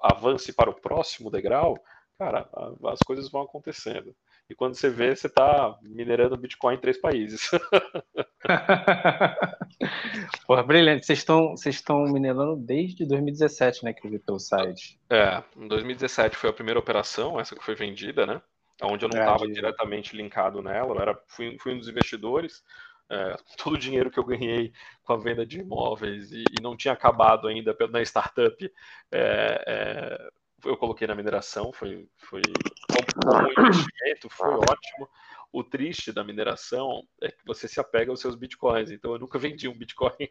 avance 0.00 0.52
para 0.52 0.70
o 0.70 0.74
próximo 0.74 1.30
degrau, 1.30 1.78
cara, 2.18 2.48
as 2.86 3.02
coisas 3.02 3.30
vão 3.30 3.42
acontecendo. 3.42 4.14
E 4.48 4.54
quando 4.54 4.74
você 4.74 4.88
vê, 4.88 5.14
você 5.14 5.26
está 5.26 5.76
minerando 5.82 6.36
Bitcoin 6.36 6.74
em 6.74 6.80
três 6.80 6.98
países. 6.98 7.50
Porra, 10.46 10.62
brilhante. 10.62 11.04
Vocês 11.04 11.18
estão, 11.18 11.56
vocês 11.56 11.74
estão 11.76 12.04
minerando 12.04 12.56
desde 12.56 13.06
2017, 13.06 13.84
né, 13.84 13.92
que 13.92 14.06
eu 14.06 14.10
vi 14.10 14.18
pelo 14.18 14.38
site. 14.38 14.98
É, 15.10 15.42
em 15.56 15.68
2017 15.68 16.36
foi 16.36 16.50
a 16.50 16.52
primeira 16.52 16.78
operação, 16.78 17.40
essa 17.40 17.54
que 17.54 17.64
foi 17.64 17.74
vendida, 17.74 18.26
né? 18.26 18.40
Onde 18.82 19.04
eu 19.04 19.08
não 19.08 19.18
estava 19.18 19.46
é, 19.46 19.48
diretamente 19.48 20.16
linkado 20.16 20.62
nela, 20.62 20.94
eu 20.94 21.00
era, 21.00 21.18
fui, 21.28 21.56
fui 21.58 21.74
um 21.74 21.78
dos 21.78 21.88
investidores. 21.88 22.62
É, 23.08 23.36
todo 23.62 23.74
o 23.74 23.78
dinheiro 23.78 24.10
que 24.10 24.18
eu 24.18 24.24
ganhei 24.24 24.72
com 25.02 25.12
a 25.12 25.16
venda 25.16 25.46
de 25.46 25.60
imóveis 25.60 26.32
e, 26.32 26.44
e 26.52 26.62
não 26.62 26.76
tinha 26.76 26.92
acabado 26.92 27.48
ainda 27.48 27.76
na 27.90 28.02
startup, 28.02 28.72
é, 29.12 29.64
é 29.66 30.28
eu 30.64 30.76
coloquei 30.76 31.06
na 31.06 31.14
mineração, 31.14 31.72
foi, 31.72 32.08
foi 32.16 32.40
um 32.40 33.62
investimento, 33.62 34.28
foi 34.30 34.50
ótimo. 34.50 35.08
O 35.52 35.62
triste 35.62 36.12
da 36.12 36.24
mineração 36.24 37.02
é 37.22 37.30
que 37.30 37.44
você 37.44 37.68
se 37.68 37.80
apega 37.80 38.10
aos 38.10 38.20
seus 38.20 38.34
bitcoins, 38.34 38.90
então 38.90 39.12
eu 39.12 39.18
nunca 39.18 39.38
vendi 39.38 39.68
um 39.68 39.76
bitcoin. 39.76 40.28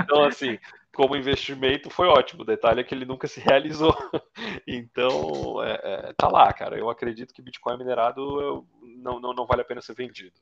então, 0.00 0.24
assim, 0.24 0.58
como 0.94 1.16
investimento 1.16 1.90
foi 1.90 2.06
ótimo. 2.06 2.42
O 2.42 2.46
detalhe 2.46 2.80
é 2.80 2.84
que 2.84 2.94
ele 2.94 3.04
nunca 3.04 3.26
se 3.26 3.40
realizou. 3.40 3.94
Então, 4.66 5.62
é, 5.62 5.80
é, 5.82 6.12
tá 6.14 6.28
lá, 6.28 6.52
cara. 6.52 6.76
Eu 6.76 6.90
acredito 6.90 7.32
que 7.32 7.42
Bitcoin 7.42 7.78
minerado 7.78 8.66
não, 8.82 9.20
não, 9.20 9.32
não 9.32 9.46
vale 9.46 9.62
a 9.62 9.64
pena 9.64 9.80
ser 9.80 9.94
vendido 9.94 10.34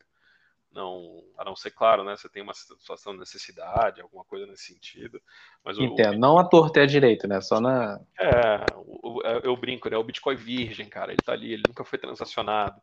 não, 0.75 1.23
a 1.37 1.45
não 1.45 1.55
ser 1.55 1.71
claro, 1.71 2.03
né? 2.03 2.17
Você 2.17 2.29
tem 2.29 2.43
uma 2.43 2.55
situação 2.55 3.13
de 3.13 3.21
necessidade, 3.21 4.01
alguma 4.01 4.25
coisa 4.25 4.47
nesse 4.47 4.73
sentido. 4.73 5.21
Mas 5.65 5.79
Entendo, 5.79 6.15
o, 6.15 6.19
não 6.19 6.39
a 6.39 6.45
torta 6.45 6.81
é 6.81 6.83
a 6.85 6.87
direito, 6.87 7.29
né? 7.29 7.41
Só 7.41 7.61
na. 7.61 8.01
É, 8.19 8.65
o, 8.77 9.19
o, 9.19 9.23
é, 9.23 9.41
eu 9.45 9.57
brinco, 9.57 9.89
né? 9.91 9.97
O 9.97 10.05
Bitcoin 10.05 10.37
virgem, 10.37 10.89
cara, 10.89 11.13
ele 11.13 11.23
tá 11.23 11.33
ali, 11.33 11.53
ele 11.53 11.63
nunca 11.67 11.85
foi 11.85 11.99
transacionado. 11.99 12.81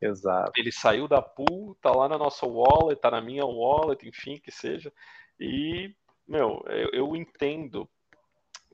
Exato. 0.00 0.52
Ele 0.56 0.72
saiu 0.72 1.06
da 1.06 1.20
pool, 1.20 1.76
tá 1.80 1.90
lá 1.90 2.08
na 2.08 2.18
nossa 2.18 2.46
wallet, 2.46 3.00
tá 3.00 3.10
na 3.10 3.20
minha 3.20 3.44
wallet, 3.44 4.06
enfim, 4.08 4.38
que 4.38 4.50
seja. 4.50 4.92
E, 5.38 5.94
meu, 6.26 6.62
eu, 6.68 6.90
eu 6.92 7.16
entendo 7.16 7.88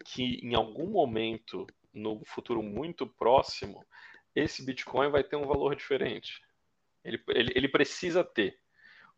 que 0.04 0.40
em 0.42 0.54
algum 0.54 0.90
momento, 0.90 1.66
no 1.92 2.22
futuro 2.24 2.62
muito 2.62 3.06
próximo, 3.06 3.84
esse 4.34 4.64
Bitcoin 4.64 5.10
vai 5.10 5.24
ter 5.24 5.36
um 5.36 5.46
valor 5.46 5.74
diferente 5.74 6.40
ele, 7.04 7.22
ele, 7.28 7.52
ele 7.54 7.68
precisa 7.68 8.22
ter. 8.24 8.58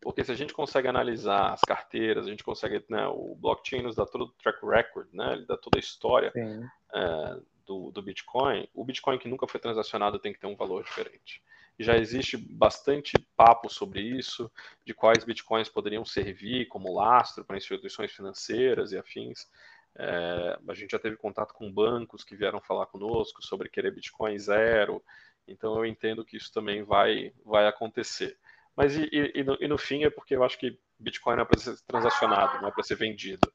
Porque 0.01 0.23
se 0.23 0.31
a 0.31 0.35
gente 0.35 0.53
consegue 0.53 0.87
analisar 0.87 1.53
as 1.53 1.61
carteiras, 1.61 2.25
a 2.25 2.29
gente 2.29 2.43
consegue, 2.43 2.83
né, 2.89 3.05
o 3.07 3.35
blockchain 3.35 3.83
nos 3.83 3.95
dá 3.95 4.05
todo 4.05 4.23
o 4.23 4.31
track 4.31 4.65
record, 4.65 5.07
né, 5.13 5.33
ele 5.33 5.45
dá 5.45 5.55
toda 5.55 5.77
a 5.77 5.79
história 5.79 6.33
é, 6.35 7.39
do, 7.65 7.91
do 7.91 8.01
Bitcoin, 8.01 8.67
o 8.73 8.83
Bitcoin 8.83 9.19
que 9.19 9.27
nunca 9.27 9.47
foi 9.47 9.59
transacionado 9.59 10.17
tem 10.17 10.33
que 10.33 10.39
ter 10.39 10.47
um 10.47 10.55
valor 10.55 10.83
diferente. 10.83 11.43
Já 11.79 11.97
existe 11.97 12.35
bastante 12.35 13.13
papo 13.35 13.69
sobre 13.69 14.01
isso, 14.01 14.51
de 14.85 14.93
quais 14.93 15.23
Bitcoins 15.23 15.69
poderiam 15.69 16.03
servir 16.03 16.67
como 16.67 16.93
lastro 16.93 17.45
para 17.45 17.57
instituições 17.57 18.11
financeiras 18.11 18.91
e 18.91 18.97
afins. 18.97 19.47
É, 19.95 20.59
a 20.67 20.73
gente 20.73 20.91
já 20.91 20.99
teve 20.99 21.15
contato 21.15 21.53
com 21.53 21.71
bancos 21.71 22.23
que 22.23 22.35
vieram 22.35 22.61
falar 22.61 22.85
conosco 22.87 23.43
sobre 23.43 23.69
querer 23.69 23.91
Bitcoin 23.93 24.37
zero, 24.37 25.03
então 25.51 25.75
eu 25.77 25.85
entendo 25.85 26.25
que 26.25 26.37
isso 26.37 26.51
também 26.51 26.83
vai, 26.83 27.33
vai 27.45 27.67
acontecer. 27.67 28.37
Mas 28.75 28.95
e, 28.95 29.09
e, 29.11 29.43
no, 29.43 29.57
e 29.59 29.67
no 29.67 29.77
fim 29.77 30.03
é 30.03 30.09
porque 30.09 30.35
eu 30.35 30.43
acho 30.43 30.57
que 30.57 30.79
Bitcoin 30.97 31.35
não 31.35 31.43
é 31.43 31.45
para 31.45 31.59
ser 31.59 31.75
transacionado, 31.85 32.61
não 32.61 32.69
é 32.69 32.71
para 32.71 32.83
ser 32.83 32.95
vendido. 32.95 33.51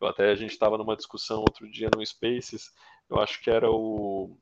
Eu 0.00 0.06
até 0.06 0.30
a 0.30 0.34
gente 0.34 0.52
estava 0.52 0.78
numa 0.78 0.96
discussão 0.96 1.40
outro 1.40 1.70
dia 1.70 1.90
no 1.94 2.04
Spaces, 2.04 2.72
eu 3.08 3.18
acho 3.18 3.40
que 3.42 3.50
era 3.50 3.70
o 3.70 4.36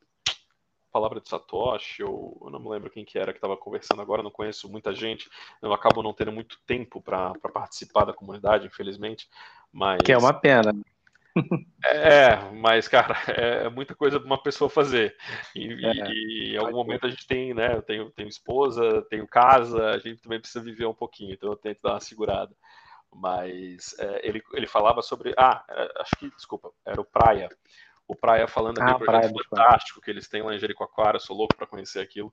palavra 0.91 1.21
de 1.21 1.29
Satoshi, 1.29 2.03
ou 2.03 2.38
eu 2.43 2.50
não 2.50 2.59
me 2.59 2.69
lembro 2.69 2.91
quem 2.91 3.05
que 3.05 3.19
era 3.19 3.33
que 3.33 3.38
estava 3.38 3.57
conversando 3.57 4.03
agora, 4.03 4.23
não 4.23 4.31
conheço 4.31 4.71
muita 4.71 4.95
gente, 4.95 5.29
eu 5.62 5.73
acabo 5.73 6.03
não 6.03 6.15
tendo 6.15 6.33
muito 6.33 6.59
tempo 6.67 7.00
para 7.00 7.35
participar 7.53 8.05
da 8.05 8.12
comunidade, 8.12 8.67
infelizmente. 8.67 9.29
Mas... 9.73 9.99
Que 10.03 10.12
é 10.12 10.19
uma 10.19 10.33
pena. 10.33 10.73
É, 11.85 12.37
mas, 12.53 12.89
cara, 12.89 13.17
é 13.29 13.69
muita 13.69 13.95
coisa 13.95 14.19
para 14.19 14.27
uma 14.27 14.43
pessoa 14.43 14.69
fazer. 14.69 15.17
E, 15.55 15.87
é, 15.87 16.11
e, 16.11 16.55
em 16.55 16.57
algum 16.57 16.77
momento 16.77 17.07
a 17.07 17.11
gente 17.11 17.27
tem, 17.27 17.55
né? 17.55 17.75
Eu 17.75 17.83
tenho, 17.83 18.11
tenho 18.11 18.29
esposa, 18.29 19.03
tenho 19.09 19.27
casa, 19.27 19.91
a 19.91 19.99
gente 19.99 20.21
também 20.21 20.41
precisa 20.41 20.65
viver 20.65 20.87
um 20.87 20.95
pouquinho, 20.95 21.33
então 21.33 21.51
eu 21.51 21.57
tento 21.57 21.81
dar 21.83 21.95
uma 21.95 22.01
segurada. 22.01 22.55
Mas 23.13 23.95
é, 23.99 24.27
ele, 24.27 24.43
ele 24.53 24.67
falava 24.67 25.03
sobre. 25.03 25.33
Ah, 25.37 25.65
é, 25.69 26.03
acho 26.03 26.17
que, 26.19 26.31
desculpa, 26.31 26.71
era 26.85 27.01
o 27.01 27.05
Praia. 27.05 27.49
O 28.07 28.17
Praia 28.17 28.49
falando 28.49 28.79
aquele 28.79 28.97
ah, 28.97 28.99
projeto 28.99 29.49
fantástico 29.49 30.01
que 30.01 30.11
eles 30.11 30.29
têm 30.29 30.43
lá 30.43 30.55
em 30.55 30.59
Jericoacoara, 30.59 31.17
eu 31.17 31.21
sou 31.21 31.37
louco 31.37 31.57
para 31.57 31.67
conhecer 31.67 32.01
aquilo. 32.01 32.33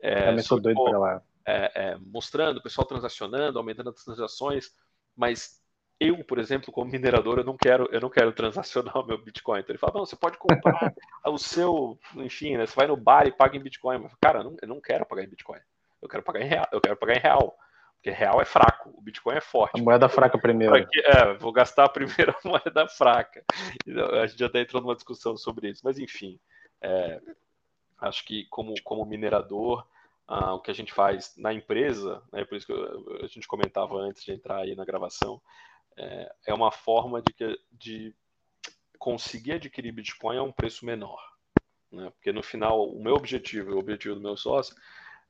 É, 0.00 0.26
Também 0.26 0.42
sou 0.42 0.60
doido 0.60 0.82
para 0.84 0.98
lá. 0.98 1.22
é, 1.46 1.72
é, 1.74 1.98
mostrando 1.98 2.58
o 2.58 2.62
pessoal 2.62 2.86
transacionando, 2.86 3.58
aumentando 3.58 3.90
as 3.90 4.04
transações, 4.04 4.70
mas 5.16 5.63
eu, 6.00 6.24
por 6.24 6.38
exemplo, 6.38 6.72
como 6.72 6.90
minerador, 6.90 7.38
eu 7.38 7.44
não 7.44 7.56
quero, 7.56 7.88
eu 7.92 8.00
não 8.00 8.10
quero 8.10 8.32
transacionar 8.32 8.96
o 8.98 9.06
meu 9.06 9.18
Bitcoin. 9.18 9.60
Então 9.60 9.72
ele 9.72 9.78
fala, 9.78 9.94
não, 9.94 10.06
você 10.06 10.16
pode 10.16 10.38
comprar 10.38 10.92
o 11.26 11.38
seu, 11.38 11.98
enfim, 12.16 12.56
né, 12.56 12.66
você 12.66 12.74
vai 12.74 12.86
no 12.86 12.96
bar 12.96 13.26
e 13.26 13.32
paga 13.32 13.56
em 13.56 13.62
Bitcoin. 13.62 13.98
Mas, 13.98 14.12
cara, 14.20 14.40
eu 14.40 14.44
não, 14.44 14.56
eu 14.62 14.68
não 14.68 14.80
quero 14.80 15.06
pagar 15.06 15.24
em 15.24 15.28
Bitcoin. 15.28 15.60
Eu 16.02 16.08
quero 16.08 16.22
pagar 16.22 16.40
em 16.40 16.48
real, 16.48 16.66
eu 16.72 16.80
quero 16.80 16.96
pagar 16.96 17.16
em 17.16 17.20
real. 17.20 17.56
Porque 17.96 18.10
real 18.10 18.38
é 18.38 18.44
fraco, 18.44 18.90
o 18.94 19.00
Bitcoin 19.00 19.36
é 19.36 19.40
forte. 19.40 19.80
A 19.80 19.82
moeda 19.82 20.10
fraca 20.10 20.36
primeiro. 20.36 20.76
é, 20.76 21.32
vou 21.38 21.50
gastar 21.50 21.84
a 21.84 21.88
primeira 21.88 22.36
moeda 22.44 22.86
fraca. 22.86 23.42
A 24.20 24.26
gente 24.26 24.38
já 24.38 24.46
está 24.46 24.60
entrando 24.60 24.82
numa 24.82 24.94
discussão 24.94 25.38
sobre 25.38 25.70
isso. 25.70 25.80
Mas, 25.82 25.98
enfim, 25.98 26.38
é, 26.82 27.18
acho 27.98 28.22
que 28.26 28.44
como, 28.50 28.74
como 28.82 29.06
minerador, 29.06 29.86
ah, 30.28 30.52
o 30.52 30.60
que 30.60 30.70
a 30.70 30.74
gente 30.74 30.92
faz 30.92 31.34
na 31.38 31.54
empresa, 31.54 32.22
né, 32.30 32.44
por 32.44 32.56
isso 32.56 32.66
que 32.66 32.72
eu, 32.72 33.20
a 33.22 33.26
gente 33.26 33.48
comentava 33.48 33.96
antes 33.96 34.22
de 34.22 34.32
entrar 34.32 34.58
aí 34.58 34.74
na 34.74 34.84
gravação, 34.84 35.40
é, 35.96 36.34
é 36.46 36.54
uma 36.54 36.70
forma 36.70 37.22
de, 37.22 37.34
de 37.72 38.14
conseguir 38.98 39.52
adquirir 39.52 39.92
Bitcoin 39.92 40.38
a 40.38 40.42
um 40.42 40.52
preço 40.52 40.84
menor. 40.84 41.20
Né? 41.90 42.10
Porque 42.10 42.32
no 42.32 42.42
final, 42.42 42.88
o 42.88 43.02
meu 43.02 43.14
objetivo 43.14 43.72
o 43.72 43.78
objetivo 43.78 44.14
do 44.14 44.20
meu 44.20 44.36
sócio 44.36 44.74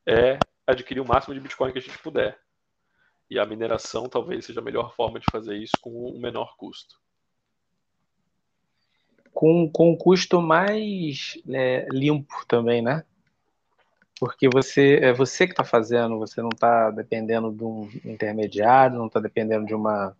é 0.06 0.38
adquirir 0.66 1.00
o 1.00 1.06
máximo 1.06 1.35
de 1.35 1.40
Bitcoin 1.40 1.73
que 1.73 1.78
a 1.78 1.83
gente 1.83 1.99
puder. 1.99 2.38
E 3.28 3.38
a 3.38 3.47
mineração 3.47 4.09
talvez 4.09 4.44
seja 4.44 4.61
a 4.61 4.64
melhor 4.64 4.94
forma 4.94 5.18
de 5.18 5.26
fazer 5.30 5.56
isso 5.56 5.75
com 5.80 5.90
um 6.11 6.18
menor 6.18 6.56
custo. 6.56 7.00
Com, 9.33 9.68
com 9.71 9.90
um 9.90 9.97
custo 9.97 10.40
mais 10.40 11.37
é, 11.49 11.87
limpo 11.90 12.44
também, 12.47 12.80
né? 12.80 13.04
Porque 14.21 14.49
você 14.49 15.00
é 15.02 15.12
você 15.12 15.47
que 15.47 15.52
está 15.52 15.64
fazendo, 15.64 16.18
você 16.18 16.40
não 16.40 16.50
está 16.50 16.90
dependendo 16.90 17.50
de 17.50 17.64
um 17.64 17.90
intermediário, 18.04 18.97
não 18.97 19.09
está 19.09 19.18
dependendo 19.18 19.66
de 19.66 19.75
uma 19.75 20.16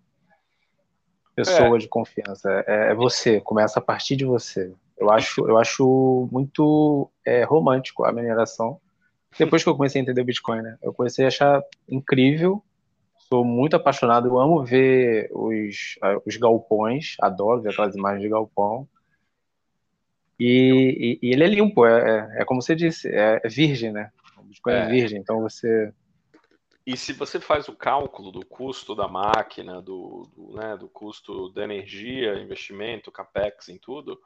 pessoa 1.35 1.77
é. 1.77 1.79
de 1.79 1.89
confiança. 1.89 2.65
É, 2.67 2.91
é, 2.91 2.95
você, 2.95 3.41
começa 3.41 3.79
a 3.79 3.83
partir 3.83 4.17
de 4.17 4.25
você. 4.25 4.73
Eu 4.97 5.11
acho, 5.11 5.47
eu 5.49 5.59
acho 5.59 6.29
muito 6.31 7.11
é, 7.25 7.43
romântico 7.45 8.05
a 8.05 8.13
mineração. 8.13 8.81
Depois 9.37 9.63
que 9.65 9.69
eu 9.69 9.77
comecei 9.77 10.01
a 10.01 10.03
entender 10.03 10.21
o 10.21 10.25
Bitcoin, 10.25 10.63
né? 10.63 10.79
Eu 10.81 10.93
comecei 10.93 11.25
a 11.25 11.29
achar 11.29 11.63
incrível 11.89 12.63
sou 13.29 13.45
muito 13.45 13.75
apaixonado, 13.75 14.29
eu 14.29 14.39
amo 14.39 14.65
ver 14.65 15.29
os, 15.33 15.99
os 16.25 16.37
galpões, 16.37 17.17
adoro 17.21 17.63
ver 17.63 17.71
aquelas 17.71 17.95
imagens 17.95 18.23
de 18.23 18.29
galpão. 18.29 18.87
E, 20.39 21.19
e, 21.23 21.29
e 21.29 21.33
ele 21.33 21.45
é 21.45 21.47
limpo, 21.47 21.87
é, 21.87 22.01
é, 22.39 22.43
é, 22.43 22.45
como 22.45 22.61
você 22.61 22.75
disse, 22.75 23.09
é, 23.09 23.41
virgem, 23.49 23.93
né? 23.93 24.11
O 24.39 24.43
Bitcoin 24.43 24.75
é. 24.75 24.79
é 24.79 24.87
virgem, 24.87 25.19
então 25.19 25.41
você. 25.41 25.93
E 26.87 26.97
se 26.97 27.13
você 27.15 27.41
faz 27.41 27.67
o 27.69 27.75
cálculo 27.75 28.31
do 28.31 28.45
custo 28.45 28.95
da 28.95 29.09
máquina, 29.09 29.81
do, 29.81 30.29
do, 30.37 30.55
né, 30.55 30.77
do 30.77 30.89
custo 30.89 31.49
da 31.51 31.65
energia, 31.65 32.39
investimento, 32.39 33.11
capex 33.11 33.71
em 33.71 33.79
tudo, 33.79 34.21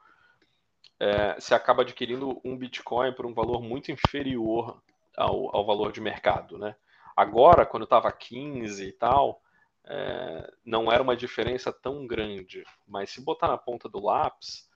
é, 0.99 1.39
você 1.39 1.55
acaba 1.55 1.83
adquirindo 1.83 2.41
um 2.43 2.57
Bitcoin 2.57 3.13
por 3.13 3.25
um 3.25 3.33
valor 3.33 3.61
muito 3.61 3.91
inferior 3.91 4.81
ao, 5.15 5.55
ao 5.55 5.65
valor 5.65 5.93
de 5.93 6.01
mercado, 6.01 6.57
né? 6.57 6.75
Agora, 7.15 7.65
quando 7.65 7.83
estava 7.83 8.11
15 8.11 8.85
e 8.85 8.91
tal, 8.93 9.41
é, 9.85 10.53
não 10.63 10.91
era 10.91 11.03
uma 11.03 11.15
diferença 11.15 11.71
tão 11.71 12.05
grande. 12.05 12.63
Mas 12.87 13.09
se 13.09 13.21
botar 13.21 13.47
na 13.47 13.57
ponta 13.57 13.89
do 13.89 13.99
lápis, 13.99 14.69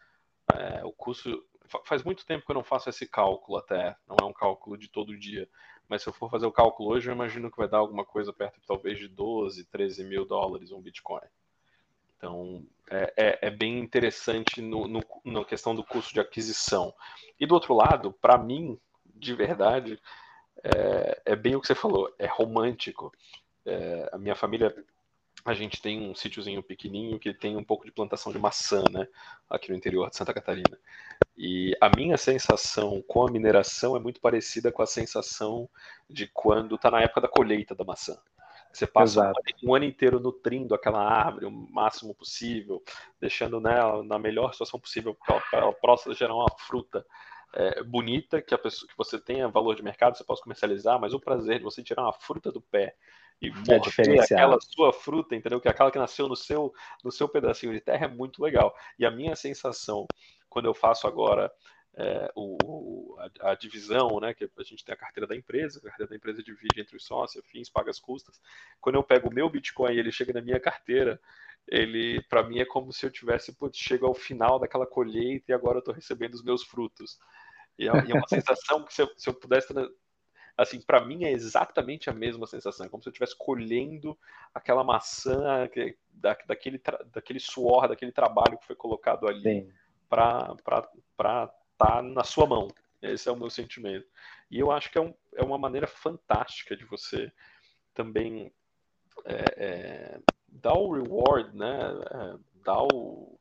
é, 0.53 0.83
o 0.83 0.91
custo. 0.91 1.45
Faz 1.85 2.03
muito 2.03 2.25
tempo 2.25 2.45
que 2.45 2.51
eu 2.51 2.55
não 2.55 2.63
faço 2.63 2.89
esse 2.89 3.07
cálculo 3.07 3.57
até. 3.57 3.95
Não 4.05 4.17
é 4.21 4.25
um 4.25 4.33
cálculo 4.33 4.77
de 4.77 4.89
todo 4.89 5.17
dia. 5.17 5.49
Mas 5.87 6.01
se 6.01 6.09
eu 6.09 6.13
for 6.13 6.29
fazer 6.29 6.45
o 6.45 6.51
cálculo 6.51 6.91
hoje, 6.91 7.09
eu 7.09 7.13
imagino 7.13 7.51
que 7.51 7.57
vai 7.57 7.67
dar 7.67 7.77
alguma 7.77 8.05
coisa 8.05 8.31
perto 8.31 8.59
talvez 8.65 8.97
de 8.97 9.07
12, 9.07 9.65
13 9.65 10.03
mil 10.03 10.25
dólares 10.25 10.71
um 10.71 10.81
Bitcoin. 10.81 11.27
Então, 12.17 12.65
é, 12.89 13.13
é, 13.17 13.39
é 13.47 13.49
bem 13.49 13.79
interessante 13.79 14.61
no, 14.61 14.87
no, 14.87 15.01
na 15.25 15.43
questão 15.43 15.75
do 15.75 15.83
custo 15.83 16.13
de 16.13 16.21
aquisição. 16.21 16.93
E 17.37 17.45
do 17.45 17.53
outro 17.53 17.73
lado, 17.73 18.13
para 18.13 18.37
mim, 18.37 18.79
de 19.13 19.33
verdade, 19.33 19.99
é, 20.63 21.21
é, 21.25 21.35
bem 21.35 21.55
o 21.55 21.61
que 21.61 21.67
você 21.67 21.75
falou, 21.75 22.13
é 22.17 22.25
romântico. 22.25 23.11
É, 23.65 24.09
a 24.13 24.17
minha 24.17 24.35
família, 24.35 24.73
a 25.43 25.53
gente 25.53 25.81
tem 25.81 26.09
um 26.09 26.15
sítiozinho 26.15 26.63
pequenininho 26.63 27.19
que 27.19 27.33
tem 27.33 27.57
um 27.57 27.63
pouco 27.63 27.85
de 27.85 27.91
plantação 27.91 28.31
de 28.31 28.39
maçã, 28.39 28.83
né, 28.89 29.07
aqui 29.49 29.69
no 29.69 29.77
interior 29.77 30.09
de 30.09 30.15
Santa 30.15 30.33
Catarina. 30.33 30.79
E 31.35 31.75
a 31.81 31.89
minha 31.89 32.17
sensação 32.17 33.03
com 33.07 33.27
a 33.27 33.31
mineração 33.31 33.95
é 33.95 33.99
muito 33.99 34.21
parecida 34.21 34.71
com 34.71 34.81
a 34.81 34.85
sensação 34.85 35.67
de 36.09 36.27
quando 36.27 36.75
está 36.75 36.91
na 36.91 37.01
época 37.01 37.21
da 37.21 37.27
colheita 37.27 37.73
da 37.73 37.83
maçã. 37.83 38.15
Você 38.71 38.87
passa 38.87 39.31
um, 39.63 39.69
um 39.69 39.75
ano 39.75 39.85
inteiro 39.85 40.19
nutrindo 40.19 40.73
aquela 40.73 40.99
árvore 40.99 41.45
o 41.45 41.51
máximo 41.51 42.13
possível, 42.15 42.83
deixando 43.19 43.59
nela 43.59 44.03
na 44.03 44.17
melhor 44.17 44.51
situação 44.51 44.79
possível 44.79 45.15
para 45.25 45.41
ela 45.53 45.73
possa 45.73 46.13
gerar 46.13 46.33
uma 46.33 46.49
fruta 46.57 47.05
é, 47.53 47.83
bonita, 47.83 48.41
que, 48.41 48.53
a 48.53 48.57
pessoa, 48.57 48.89
que 48.89 48.97
você 48.97 49.19
tenha 49.19 49.47
valor 49.47 49.75
de 49.75 49.83
mercado, 49.83 50.17
você 50.17 50.23
possa 50.23 50.41
comercializar, 50.41 50.99
mas 50.99 51.13
o 51.13 51.19
prazer 51.19 51.59
de 51.59 51.63
você 51.63 51.83
tirar 51.83 52.01
uma 52.01 52.13
fruta 52.13 52.51
do 52.51 52.61
pé 52.61 52.95
e 53.41 53.47
é 53.47 53.77
morder 53.77 54.21
aquela 54.21 54.57
sua 54.61 54.93
fruta, 54.93 55.35
entendeu? 55.35 55.59
Que 55.59 55.67
é 55.67 55.71
aquela 55.71 55.91
que 55.91 55.99
nasceu 55.99 56.27
no 56.27 56.35
seu, 56.35 56.73
no 57.03 57.11
seu 57.11 57.27
pedacinho 57.27 57.73
de 57.73 57.81
terra 57.81 58.05
é 58.05 58.07
muito 58.07 58.41
legal. 58.41 58.73
E 58.97 59.05
a 59.05 59.11
minha 59.11 59.35
sensação, 59.35 60.07
quando 60.53 60.65
eu 60.67 60.73
faço 60.75 61.07
agora 61.07 61.51
é, 61.95 62.31
o, 62.35 63.17
a, 63.41 63.51
a, 63.51 63.55
divisão, 63.55 64.19
né, 64.19 64.35
que 64.35 64.45
a 64.45 64.63
gente 64.63 64.85
tem 64.85 64.93
a 64.93 64.97
carteira 64.97 65.25
da 65.25 65.35
empresa, 65.35 65.79
a 65.79 65.81
carteira 65.81 66.11
da 66.11 66.15
empresa 66.15 66.43
divide 66.43 66.79
entre 66.79 66.95
os 66.95 67.05
sócios, 67.05 67.43
fins, 67.47 67.69
paga 67.69 67.89
as 67.89 67.99
custas. 67.99 68.39
Quando 68.79 68.95
eu 68.95 69.03
pego 69.03 69.29
o 69.29 69.33
meu 69.33 69.49
Bitcoin 69.49 69.93
e 69.93 69.99
ele 69.99 70.11
chega 70.11 70.31
na 70.31 70.41
minha 70.41 70.59
carteira, 70.59 71.19
ele 71.67 72.21
para 72.29 72.43
mim 72.43 72.59
é 72.59 72.65
como 72.65 72.93
se 72.93 73.03
eu 73.03 73.09
tivesse 73.09 73.51
putz, 73.53 73.79
chego 73.79 74.05
ao 74.05 74.13
final 74.13 74.59
daquela 74.59 74.85
colheita 74.85 75.51
e 75.51 75.55
agora 75.55 75.77
eu 75.77 75.79
estou 75.79 75.93
recebendo 75.93 76.35
os 76.35 76.43
meus 76.43 76.63
frutos. 76.63 77.17
E 77.79 77.89
é, 77.89 77.91
e 78.05 78.11
é 78.11 78.15
uma 78.15 78.27
sensação 78.29 78.85
que 78.85 78.93
se 78.93 79.01
eu, 79.01 79.09
se 79.17 79.27
eu 79.27 79.33
pudesse 79.33 79.73
assim, 80.55 80.79
para 80.79 81.03
mim 81.03 81.23
é 81.23 81.31
exatamente 81.31 82.11
a 82.11 82.13
mesma 82.13 82.45
sensação, 82.45 82.85
é 82.85 82.89
como 82.89 83.01
se 83.01 83.09
eu 83.09 83.11
estivesse 83.11 83.35
colhendo 83.35 84.15
aquela 84.53 84.83
maçã 84.83 85.67
da, 86.11 86.37
daquele, 86.45 86.79
daquele 87.11 87.39
suor, 87.39 87.87
daquele 87.87 88.11
trabalho 88.11 88.59
que 88.59 88.67
foi 88.67 88.75
colocado 88.75 89.27
ali 89.27 89.67
para 90.13 90.55
estar 91.13 91.47
tá 91.77 92.01
na 92.01 92.23
sua 92.23 92.45
mão. 92.45 92.67
Esse 93.01 93.27
é 93.27 93.31
o 93.31 93.35
meu 93.35 93.49
sentimento. 93.49 94.05
E 94.49 94.59
eu 94.59 94.71
acho 94.71 94.91
que 94.91 94.97
é, 94.97 95.01
um, 95.01 95.13
é 95.35 95.43
uma 95.43 95.57
maneira 95.57 95.87
fantástica 95.87 96.75
de 96.75 96.85
você 96.85 97.31
também 97.93 98.51
é, 99.25 99.43
é, 99.57 100.19
dar 100.47 100.73
o 100.73 100.93
reward, 100.93 101.55
né? 101.55 101.79
É, 102.11 102.35
dar 102.63 102.83
o, 102.83 103.39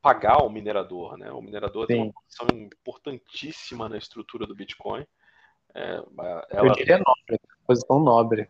pagar 0.00 0.42
o 0.42 0.50
minerador, 0.50 1.16
né? 1.16 1.30
O 1.32 1.42
minerador 1.42 1.86
Sim. 1.86 1.94
tem 1.94 2.02
uma 2.02 2.12
posição 2.12 2.46
importantíssima 2.52 3.88
na 3.88 3.98
estrutura 3.98 4.46
do 4.46 4.54
Bitcoin. 4.54 5.06
É, 5.74 6.02
ela... 6.50 6.68
Eu 6.68 6.72
diria 6.72 6.98
nobre, 6.98 7.40
posição 7.66 8.00
nobre. 8.00 8.48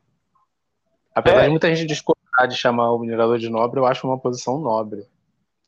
Apesar 1.15 1.43
é. 1.43 1.45
de 1.45 1.51
muita 1.51 1.75
gente 1.75 1.87
discordar 1.89 2.49
de 2.49 2.57
chamar 2.57 2.93
o 2.93 2.99
minerador 2.99 3.39
de 3.39 3.49
nobre, 3.49 3.81
eu 3.81 3.87
acho 3.87 4.07
uma 4.07 4.19
posição 4.19 4.59
nobre. 4.59 5.07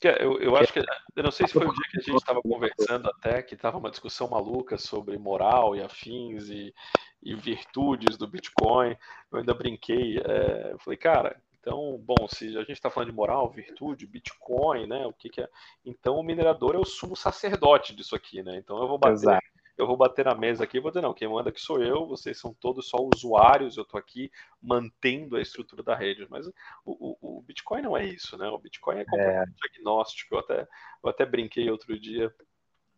Eu, 0.03 0.39
eu 0.41 0.57
acho 0.57 0.73
que. 0.73 0.81
Eu 1.15 1.23
não 1.23 1.31
sei 1.31 1.47
se 1.47 1.55
foi 1.55 1.67
o 1.67 1.73
dia 1.73 1.89
que 1.91 1.99
a 1.99 2.03
gente 2.03 2.17
estava 2.17 2.41
conversando 2.43 3.09
até, 3.09 3.43
que 3.43 3.55
estava 3.55 3.79
uma 3.79 3.91
discussão 3.91 4.29
maluca 4.29 4.77
sobre 4.77 5.17
moral 5.17 5.75
e 5.75 5.83
afins 5.83 6.49
e, 6.49 6.75
e 7.23 7.35
virtudes 7.35 8.17
do 8.17 8.27
Bitcoin. 8.27 8.97
Eu 9.33 9.39
ainda 9.39 9.55
brinquei. 9.55 10.19
É, 10.19 10.73
eu 10.73 10.79
falei, 10.79 10.99
cara, 10.99 11.41
então, 11.67 11.99
bom, 11.99 12.29
se 12.29 12.57
a 12.57 12.61
gente 12.61 12.73
está 12.73 12.89
falando 12.89 13.11
de 13.11 13.17
moral, 13.17 13.51
virtude, 13.51 14.07
Bitcoin, 14.07 14.87
né? 14.87 15.05
O 15.05 15.13
que, 15.13 15.29
que 15.29 15.41
é? 15.41 15.49
Então, 15.85 16.17
o 16.17 16.23
minerador 16.23 16.77
é 16.77 16.79
o 16.79 16.85
sumo 16.85 17.17
sacerdote 17.17 17.93
disso 17.93 18.15
aqui, 18.15 18.41
né? 18.41 18.57
Então, 18.57 18.81
eu 18.81 18.87
vou 18.87 18.99
bater, 18.99 19.15
Exato. 19.15 19.56
Eu 19.77 19.87
vou 19.87 19.97
bater 19.97 20.25
na 20.25 20.35
mesa 20.35 20.65
aqui 20.65 20.79
e 20.79 20.81
vou 20.81 20.91
dizer, 20.91 21.03
não, 21.03 21.12
quem 21.12 21.29
manda 21.29 21.51
aqui 21.51 21.61
sou 21.61 21.83
eu, 21.83 22.07
vocês 22.07 22.39
são 22.39 22.55
todos 22.55 22.89
só 22.89 22.99
usuários, 22.99 23.77
eu 23.77 23.83
estou 23.83 23.99
aqui 23.99 24.31
mantendo 24.61 25.37
a 25.37 25.43
estrutura 25.43 25.83
da 25.83 25.95
rede. 25.95 26.27
Mas 26.31 26.47
o, 26.47 26.53
o, 26.85 27.39
o, 27.39 27.43
Bitcoin 27.43 27.83
não 27.83 27.97
é 27.97 28.05
isso, 28.05 28.39
né? 28.39 28.49
O 28.49 28.59
Bitcoin 28.59 28.99
é 28.99 29.05
completamente 29.05 29.61
é. 29.62 29.79
agnóstico. 29.79 30.35
Eu 30.35 30.39
até, 30.39 30.69
eu 31.03 31.11
até 31.11 31.27
brinquei 31.27 31.71
outro 31.71 31.99
dia 31.99 32.35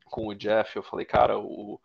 com 0.05 0.29
o 0.29 0.35
Jeff, 0.35 0.75
eu 0.75 0.83
falei, 0.83 1.05
cara, 1.05 1.39
o, 1.39 1.81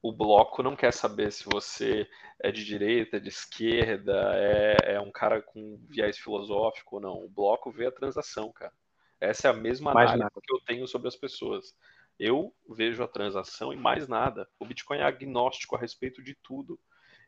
o 0.00 0.12
bloco 0.12 0.62
não 0.62 0.74
quer 0.74 0.92
saber 0.92 1.30
se 1.30 1.44
você 1.44 2.08
é 2.40 2.50
de 2.50 2.64
direita, 2.64 3.20
de 3.20 3.28
esquerda, 3.28 4.32
é, 4.34 4.94
é 4.94 5.00
um 5.00 5.12
cara 5.12 5.40
com 5.40 5.78
viés 5.88 6.18
filosófico 6.18 6.96
ou 6.96 7.02
não. 7.02 7.24
O 7.24 7.28
bloco 7.28 7.70
vê 7.70 7.86
a 7.86 7.92
transação, 7.92 8.52
cara. 8.52 8.72
Essa 9.20 9.48
é 9.48 9.50
a 9.52 9.54
mesma 9.54 9.94
mais 9.94 10.10
análise 10.10 10.34
nada. 10.34 10.42
que 10.44 10.52
eu 10.52 10.60
tenho 10.66 10.88
sobre 10.88 11.06
as 11.06 11.14
pessoas. 11.14 11.76
Eu 12.18 12.54
vejo 12.68 13.02
a 13.02 13.08
transação 13.08 13.72
e 13.72 13.76
mais 13.76 14.06
nada. 14.06 14.48
O 14.58 14.66
Bitcoin 14.66 14.98
é 14.98 15.02
agnóstico 15.02 15.76
a 15.76 15.78
respeito 15.78 16.22
de 16.22 16.34
tudo. 16.34 16.78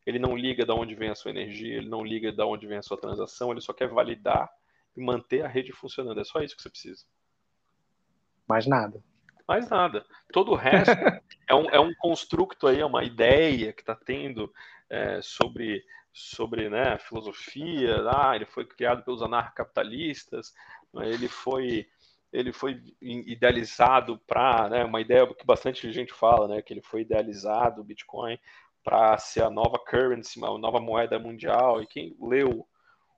Ele 0.06 0.18
não 0.18 0.36
liga 0.36 0.64
de 0.64 0.72
onde 0.72 0.94
vem 0.94 1.10
a 1.10 1.14
sua 1.14 1.30
energia, 1.30 1.78
ele 1.78 1.88
não 1.88 2.04
liga 2.04 2.30
de 2.30 2.42
onde 2.42 2.66
vem 2.66 2.78
a 2.78 2.82
sua 2.82 3.00
transação, 3.00 3.50
ele 3.50 3.60
só 3.60 3.72
quer 3.72 3.88
validar 3.88 4.50
e 4.96 5.02
manter 5.02 5.44
a 5.44 5.48
rede 5.48 5.72
funcionando. 5.72 6.20
É 6.20 6.24
só 6.24 6.40
isso 6.40 6.54
que 6.54 6.62
você 6.62 6.70
precisa. 6.70 7.04
Mais 8.46 8.66
nada. 8.66 9.02
Mais 9.48 9.68
nada. 9.68 10.04
Todo 10.32 10.52
o 10.52 10.54
resto 10.54 10.92
é, 11.48 11.54
um, 11.54 11.68
é 11.70 11.80
um 11.80 11.94
construto 11.94 12.66
aí, 12.66 12.80
é 12.80 12.86
uma 12.86 13.04
ideia 13.04 13.72
que 13.72 13.80
está 13.80 13.94
tendo 13.94 14.52
é, 14.88 15.20
sobre, 15.22 15.82
sobre 16.12 16.68
né, 16.68 16.98
filosofia. 16.98 17.96
Ah, 18.10 18.36
ele 18.36 18.46
foi 18.46 18.66
criado 18.66 19.02
pelos 19.04 19.22
anarcapitalistas, 19.22 20.54
ele 20.94 21.28
foi 21.28 21.88
ele 22.34 22.52
foi 22.52 22.82
idealizado 23.00 24.18
para, 24.26 24.68
né, 24.68 24.84
uma 24.84 25.00
ideia 25.00 25.24
que 25.32 25.46
bastante 25.46 25.90
gente 25.92 26.12
fala, 26.12 26.48
né, 26.48 26.60
que 26.60 26.72
ele 26.72 26.82
foi 26.82 27.02
idealizado, 27.02 27.80
o 27.80 27.84
Bitcoin, 27.84 28.36
para 28.82 29.16
ser 29.18 29.44
a 29.44 29.50
nova 29.50 29.78
currency, 29.78 30.44
a 30.44 30.58
nova 30.58 30.80
moeda 30.80 31.16
mundial. 31.16 31.80
E 31.80 31.86
quem 31.86 32.16
leu 32.20 32.66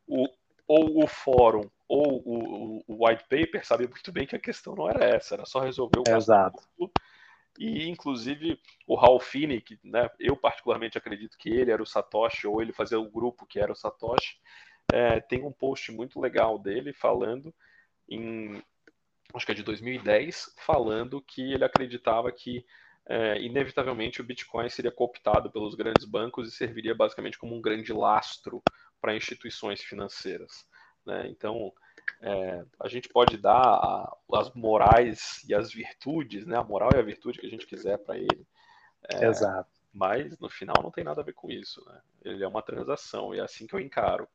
o, 0.07 0.29
ou 0.69 1.03
o 1.03 1.07
fórum 1.07 1.69
ou 1.89 2.23
o, 2.27 2.85
o, 2.87 3.07
white 3.07 3.25
paper 3.25 3.67
sabe 3.67 3.89
muito 3.89 4.13
bem 4.13 4.27
que 4.27 4.37
a 4.37 4.41
questão 4.41 4.75
não 4.75 4.89
era 4.89 5.03
essa, 5.03 5.35
era 5.35 5.47
só 5.47 5.61
resolver 5.61 6.01
o 6.01 6.17
Exato. 6.17 6.63
E, 7.59 7.89
inclusive, 7.89 8.61
o 8.87 8.97
Ralph 8.97 9.25
Finney, 9.25 9.63
que 9.63 9.79
né, 9.83 10.11
eu 10.21 10.37
particularmente 10.37 10.99
acredito 10.99 11.39
que 11.39 11.49
ele 11.49 11.71
era 11.71 11.83
o 11.83 11.87
Satoshi, 11.87 12.47
ou 12.47 12.61
ele 12.61 12.73
fazia 12.73 13.01
o 13.01 13.11
grupo 13.11 13.47
que 13.47 13.59
era 13.59 13.73
o 13.73 13.77
Satoshi, 13.77 14.37
é, 14.93 15.21
tem 15.21 15.43
um 15.43 15.53
post 15.53 15.91
muito 15.91 16.21
legal 16.21 16.59
dele 16.59 16.93
falando 16.93 17.55
em 18.09 18.63
acho 19.37 19.47
que 19.47 19.53
é 19.53 19.55
de 19.55 19.63
2010, 19.63 20.55
falando 20.59 21.21
que 21.21 21.53
ele 21.53 21.65
acreditava 21.65 22.31
que 22.33 22.65
é, 23.09 23.41
inevitavelmente 23.41 24.21
o 24.21 24.25
Bitcoin 24.25 24.69
seria 24.69 24.91
cooptado 24.91 25.51
pelos 25.51 25.75
grandes 25.75 26.05
bancos 26.05 26.49
e 26.49 26.57
serviria 26.57 26.95
basicamente 26.95 27.39
como 27.39 27.55
um 27.55 27.61
grande 27.61 27.93
lastro 27.93 28.63
para 29.01 29.15
instituições 29.15 29.81
financeiras. 29.81 30.67
Né? 31.05 31.29
Então, 31.29 31.73
é, 32.21 32.65
a 32.81 32.89
gente 32.89 33.09
pode 33.09 33.37
dar 33.37 33.63
a, 33.63 34.17
as 34.35 34.53
morais 34.55 35.45
e 35.49 35.55
as 35.55 35.73
virtudes, 35.73 36.47
né? 36.47 36.59
a 36.59 36.65
moral 36.65 36.91
e 36.95 36.99
a 36.99 37.03
virtude 37.03 37.39
que 37.39 37.47
a 37.47 37.51
gente 37.51 37.67
quiser 37.67 37.99
para 37.99 38.17
ele. 38.17 38.47
É, 39.09 39.27
Exato. 39.27 39.71
Mas 39.93 40.39
no 40.39 40.51
final 40.51 40.83
não 40.83 40.91
tem 40.91 41.05
nada 41.05 41.21
a 41.21 41.25
ver 41.25 41.33
com 41.33 41.51
isso. 41.51 41.83
Né? 41.87 42.01
Ele 42.25 42.45
é 42.45 42.49
uma 42.49 42.63
transação 42.63 43.35
e 43.35 43.39
é 43.39 43.43
assim 43.43 43.67
que 43.67 43.75
eu 43.75 43.81
encaro. 43.81 44.29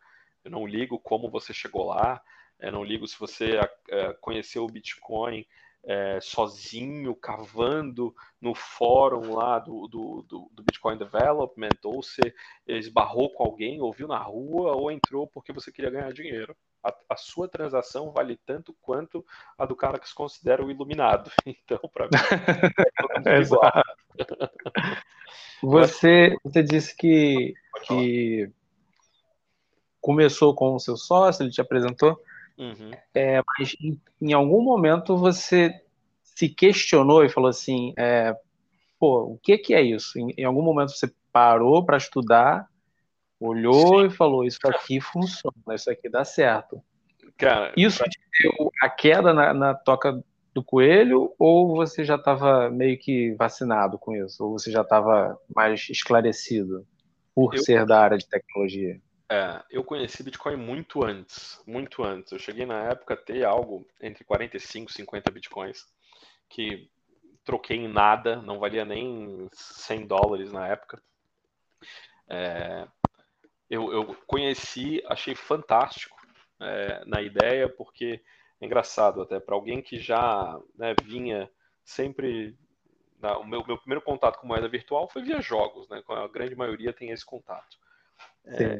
Eu 0.43 0.49
não 0.49 0.65
ligo 0.65 0.97
como 0.97 1.29
você 1.29 1.53
chegou 1.53 1.85
lá, 1.85 2.21
eu 2.61 2.71
não 2.71 2.83
ligo 2.83 3.07
se 3.07 3.19
você 3.19 3.59
é, 3.89 4.13
conheceu 4.21 4.63
o 4.63 4.71
Bitcoin 4.71 5.45
é, 5.83 6.19
sozinho, 6.21 7.15
cavando 7.15 8.15
no 8.39 8.53
fórum 8.53 9.33
lá 9.33 9.57
do, 9.57 9.87
do, 9.87 10.21
do, 10.27 10.51
do, 10.51 10.63
Bitcoin 10.63 10.97
Development, 10.97 11.69
ou 11.83 12.03
se 12.03 12.21
esbarrou 12.67 13.31
com 13.31 13.43
alguém, 13.43 13.81
ouviu 13.81 14.07
na 14.07 14.19
rua, 14.19 14.75
ou 14.75 14.91
entrou 14.91 15.25
porque 15.27 15.51
você 15.51 15.71
queria 15.71 15.89
ganhar 15.89 16.13
dinheiro. 16.13 16.55
A, 16.83 16.93
a 17.09 17.15
sua 17.15 17.47
transação 17.47 18.11
vale 18.11 18.37
tanto 18.45 18.75
quanto 18.81 19.25
a 19.57 19.65
do 19.65 19.75
cara 19.75 19.99
que 19.99 20.07
se 20.07 20.15
considera 20.15 20.63
o 20.63 20.71
iluminado. 20.71 21.31
Então, 21.45 21.79
para 21.91 22.05
mim, 22.05 22.11
é 23.25 23.37
Exato. 23.41 23.95
você, 25.63 26.35
você 26.43 26.63
disse 26.63 26.95
que, 26.95 27.53
que 27.87 28.51
começou 29.99 30.53
com 30.53 30.75
o 30.75 30.79
seu 30.79 30.95
sócio, 30.95 31.43
ele 31.43 31.51
te 31.51 31.61
apresentou. 31.61 32.19
Uhum. 32.61 32.91
É, 33.15 33.41
mas 33.57 33.75
em, 33.81 33.99
em, 34.21 34.33
algum 34.33 34.61
momento 34.61 35.17
você 35.17 35.73
se 36.23 36.47
questionou 36.47 37.25
e 37.25 37.29
falou 37.29 37.49
assim: 37.49 37.91
é, 37.97 38.35
pô, 38.99 39.23
o 39.23 39.39
que, 39.41 39.57
que 39.57 39.73
é 39.73 39.81
isso? 39.81 40.19
Em, 40.19 40.31
em 40.37 40.43
algum 40.43 40.61
momento 40.61 40.91
você 40.91 41.11
parou 41.33 41.83
para 41.83 41.97
estudar, 41.97 42.69
olhou 43.39 44.01
Sim. 44.01 44.05
e 44.05 44.09
falou: 44.11 44.45
isso 44.45 44.59
aqui 44.65 45.01
funciona, 45.01 45.73
isso 45.73 45.89
aqui 45.89 46.07
dá 46.07 46.23
certo. 46.23 46.79
Cara, 47.35 47.73
isso 47.75 48.03
te 48.03 48.19
deu 48.43 48.71
a 48.83 48.89
queda 48.89 49.33
na, 49.33 49.51
na 49.55 49.73
toca 49.73 50.23
do 50.53 50.63
coelho 50.63 51.33
ou 51.39 51.75
você 51.75 52.05
já 52.05 52.15
estava 52.15 52.69
meio 52.69 52.99
que 52.99 53.33
vacinado 53.33 53.97
com 53.97 54.15
isso? 54.15 54.43
Ou 54.43 54.51
você 54.51 54.69
já 54.69 54.81
estava 54.81 55.35
mais 55.55 55.89
esclarecido 55.89 56.85
por 57.33 57.55
eu, 57.55 57.63
ser 57.63 57.87
da 57.87 58.01
área 58.01 58.17
de 58.19 58.27
tecnologia? 58.27 59.01
É, 59.31 59.63
eu 59.69 59.81
conheci 59.81 60.21
Bitcoin 60.23 60.57
muito 60.57 61.05
antes, 61.05 61.63
muito 61.65 62.03
antes. 62.03 62.33
Eu 62.33 62.37
cheguei 62.37 62.65
na 62.65 62.89
época 62.89 63.13
a 63.13 63.17
ter 63.17 63.45
algo 63.45 63.87
entre 64.01 64.25
45 64.25 64.91
e 64.91 64.93
50 64.93 65.31
Bitcoins, 65.31 65.85
que 66.49 66.91
troquei 67.41 67.77
em 67.77 67.87
nada, 67.87 68.41
não 68.41 68.59
valia 68.59 68.83
nem 68.83 69.47
100 69.53 70.05
dólares 70.05 70.51
na 70.51 70.67
época. 70.67 71.01
É, 72.27 72.85
eu, 73.69 73.93
eu, 73.93 74.15
conheci, 74.27 75.01
achei 75.07 75.33
fantástico 75.33 76.19
é, 76.59 77.05
na 77.05 77.21
ideia, 77.21 77.69
porque 77.69 78.21
é 78.59 78.65
engraçado 78.65 79.21
até, 79.21 79.39
para 79.39 79.55
alguém 79.55 79.81
que 79.81 79.97
já 79.97 80.59
né, 80.75 80.93
vinha 81.05 81.49
sempre. 81.85 82.53
O 83.39 83.45
meu, 83.45 83.65
meu 83.65 83.77
primeiro 83.77 84.01
contato 84.01 84.39
com 84.39 84.47
moeda 84.47 84.67
virtual 84.67 85.07
foi 85.07 85.21
via 85.21 85.39
jogos, 85.39 85.87
né? 85.87 86.03
A 86.09 86.27
grande 86.27 86.53
maioria 86.53 86.91
tem 86.91 87.11
esse 87.11 87.25
contato. 87.25 87.77
É, 88.43 88.79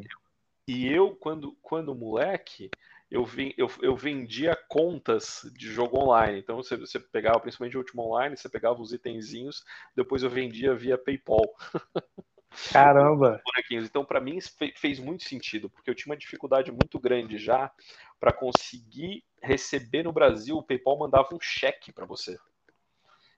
e 0.71 0.87
eu, 0.87 1.15
quando, 1.15 1.57
quando 1.61 1.93
moleque, 1.93 2.69
eu, 3.09 3.25
vi, 3.25 3.53
eu, 3.57 3.69
eu 3.81 3.93
vendia 3.93 4.55
contas 4.69 5.41
de 5.53 5.69
jogo 5.69 5.97
online. 5.97 6.39
Então 6.39 6.55
você, 6.55 6.77
você 6.77 6.97
pegava, 6.97 7.39
principalmente 7.41 7.75
o 7.75 7.79
último 7.79 8.03
online, 8.03 8.37
você 8.37 8.47
pegava 8.47 8.81
os 8.81 8.93
itenzinhos, 8.93 9.65
depois 9.93 10.23
eu 10.23 10.29
vendia 10.29 10.73
via 10.73 10.97
PayPal. 10.97 11.53
Caramba! 12.71 13.41
Então, 13.71 14.05
para 14.05 14.21
mim, 14.21 14.39
fez 14.75 14.99
muito 14.99 15.23
sentido, 15.23 15.69
porque 15.69 15.89
eu 15.89 15.95
tinha 15.95 16.11
uma 16.11 16.17
dificuldade 16.17 16.71
muito 16.71 16.99
grande 16.99 17.37
já 17.37 17.71
para 18.19 18.31
conseguir 18.31 19.23
receber 19.41 20.03
no 20.03 20.13
Brasil. 20.13 20.57
O 20.57 20.63
PayPal 20.63 20.99
mandava 20.99 21.29
um 21.33 21.39
cheque 21.39 21.91
para 21.91 22.05
você. 22.05 22.37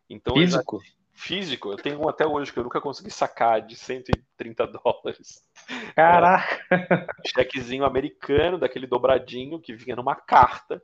Então, 0.10 0.36
Físico? 0.36 0.84
Já, 0.84 0.92
físico. 1.14 1.72
Eu 1.72 1.78
tenho 1.78 2.00
um 2.02 2.10
até 2.10 2.26
hoje 2.26 2.52
que 2.52 2.60
eu 2.60 2.64
nunca 2.64 2.82
consegui 2.82 3.12
sacar 3.12 3.62
de 3.62 3.76
130 3.76 4.68
dólares. 4.68 5.44
Caraca! 5.96 7.08
chequezinho 7.26 7.86
americano, 7.86 8.58
daquele 8.58 8.88
dobradinho 8.88 9.60
que 9.60 9.74
vinha 9.74 9.96
numa 9.96 10.16
carta. 10.16 10.82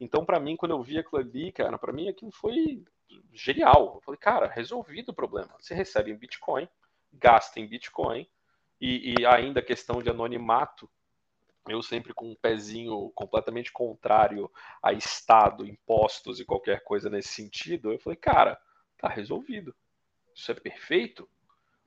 Então, 0.00 0.24
para 0.24 0.38
mim, 0.38 0.56
quando 0.56 0.72
eu 0.72 0.82
vi 0.82 0.98
aquilo 0.98 1.20
ali, 1.20 1.52
cara, 1.52 1.78
para 1.78 1.92
mim 1.92 2.08
aquilo 2.08 2.30
foi 2.30 2.84
genial. 3.32 3.94
Eu 3.96 4.00
falei, 4.02 4.18
cara, 4.18 4.46
resolvido 4.46 5.10
o 5.10 5.14
problema. 5.14 5.54
Você 5.60 5.74
recebe 5.74 6.10
em 6.10 6.16
Bitcoin, 6.16 6.68
gasta 7.12 7.58
em 7.58 7.66
Bitcoin, 7.66 8.28
e, 8.80 9.14
e 9.18 9.26
ainda 9.26 9.60
a 9.60 9.64
questão 9.64 10.00
de 10.02 10.08
anonimato, 10.08 10.88
eu 11.66 11.82
sempre 11.82 12.14
com 12.14 12.30
um 12.30 12.36
pezinho 12.36 13.10
completamente 13.14 13.72
contrário 13.72 14.50
a 14.82 14.92
Estado, 14.92 15.66
impostos 15.66 16.40
e 16.40 16.44
qualquer 16.44 16.82
coisa 16.84 17.10
nesse 17.10 17.28
sentido, 17.28 17.92
eu 17.92 17.98
falei, 17.98 18.16
cara, 18.16 18.58
Tá 18.98 19.08
resolvido. 19.08 19.74
Isso 20.34 20.50
é 20.50 20.54
perfeito. 20.54 21.28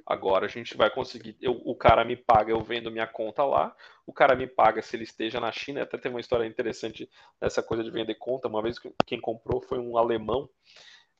Agora 0.06 0.45
a 0.45 0.50
gente 0.50 0.76
vai 0.76 0.89
conseguir. 0.89 1.38
Eu, 1.41 1.62
o 1.65 1.76
cara 1.76 2.04
me 2.04 2.15
paga, 2.15 2.52
eu 2.52 2.62
vendo 2.62 2.91
minha 2.91 3.08
conta 3.08 3.43
lá. 3.45 3.76
O 4.06 4.13
cara 4.13 4.36
me 4.36 4.47
paga 4.47 4.82
se 4.82 4.95
ele 4.95 5.04
esteja 5.04 5.39
na 5.39 5.52
China. 5.52 5.84
Até 5.84 5.97
tem 5.97 6.12
uma 6.12 6.19
história 6.19 6.45
interessante 6.45 7.10
nessa 7.39 7.62
coisa 7.62 7.84
de 7.84 7.91
vender 7.91 8.15
conta. 8.15 8.47
Uma 8.47 8.62
vez 8.62 8.80
que 8.80 8.93
quem 9.06 9.21
comprou 9.21 9.62
foi 9.62 9.80
um 9.80 9.97
alemão 9.97 10.50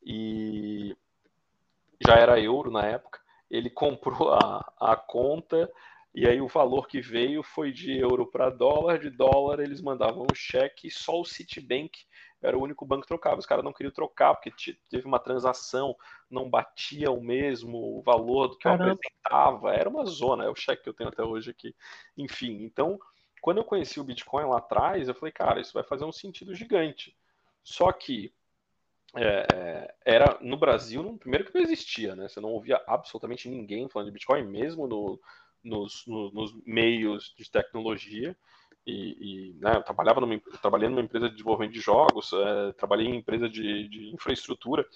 e 0.04 0.96
já 2.02 2.16
era 2.16 2.40
euro 2.40 2.72
na 2.72 2.86
época. 2.86 3.20
Ele 3.50 3.70
comprou 3.72 4.34
a, 4.34 4.74
a 4.80 4.96
conta 4.96 5.72
e 6.14 6.28
aí 6.28 6.42
o 6.42 6.48
valor 6.48 6.88
que 6.88 7.00
veio 7.00 7.42
foi 7.42 7.72
de 7.72 7.98
euro 7.98 8.26
para 8.26 8.50
dólar. 8.50 9.00
De 9.00 9.10
dólar 9.10 9.62
eles 9.62 9.80
mandavam 9.80 10.24
um 10.24 10.36
cheque 10.36 10.88
e 10.88 10.92
só 10.92 11.20
o 11.20 11.26
Citibank 11.26 12.00
era 12.42 12.58
o 12.58 12.62
único 12.62 12.86
banco 12.86 13.04
que 13.04 13.08
trocava. 13.08 13.40
Os 13.40 13.46
caras 13.46 13.64
não 13.64 13.72
queriam 13.72 13.94
trocar 13.94 14.36
porque 14.36 14.76
teve 14.90 15.06
uma 15.06 15.20
transação, 15.20 15.96
não 16.30 16.50
batia 16.50 17.10
o 17.12 17.22
mesmo 17.22 18.02
valor 18.02 18.50
do 18.50 18.58
que 18.58 18.64
Caramba. 18.64 18.90
eu 18.90 18.94
apresentava. 18.94 19.74
Era 19.74 19.90
uma 19.90 20.06
zona, 20.06 20.44
é 20.44 20.50
o 20.50 20.56
cheque 20.56 20.84
que 20.84 20.90
eu 20.90 20.94
tenho 20.94 21.10
até 21.10 21.24
hoje 21.24 21.52
aqui. 21.52 21.74
Enfim, 22.18 22.62
então, 22.64 23.00
quando 23.42 23.60
eu 23.60 23.64
conheci 23.64 24.00
o 24.00 24.04
Bitcoin 24.04 24.46
lá 24.46 24.58
atrás, 24.58 25.08
eu 25.08 25.16
falei, 25.16 25.32
cara, 25.32 25.62
isso 25.62 25.74
vai 25.74 25.84
fazer 25.84 26.04
um 26.04 26.12
sentido 26.12 26.54
gigante. 26.54 27.16
Só 27.64 27.90
que 27.92 28.34
é, 29.16 29.48
é 29.54 29.96
era 30.04 30.38
no 30.42 30.58
Brasil, 30.58 31.04
no, 31.04 31.18
primeiro 31.18 31.46
que 31.46 31.54
não 31.54 31.62
existia, 31.62 32.16
né? 32.16 32.28
Você 32.28 32.42
não 32.42 32.50
ouvia 32.50 32.82
absolutamente 32.88 33.48
ninguém 33.48 33.88
falando 33.88 34.08
de 34.08 34.14
Bitcoin, 34.14 34.44
mesmo 34.44 34.88
no, 34.88 35.22
nos, 35.64 36.06
no, 36.08 36.32
nos 36.32 36.54
meios 36.66 37.34
de 37.38 37.50
tecnologia 37.50 38.36
e, 38.86 39.54
e 39.54 39.54
né, 39.60 39.76
eu 39.76 39.84
trabalhava 39.84 40.20
numa, 40.20 40.34
eu 40.34 40.58
trabalhei 40.62 40.90
numa 40.90 41.02
empresa 41.02 41.28
de 41.28 41.36
desenvolvimento 41.36 41.74
de 41.74 41.80
jogos, 41.80 42.32
é, 42.34 42.72
trabalhei 42.74 43.08
em 43.08 43.18
empresa 43.18 43.48
de, 43.48 43.88
de 43.88 44.14
infraestrutura, 44.14 44.88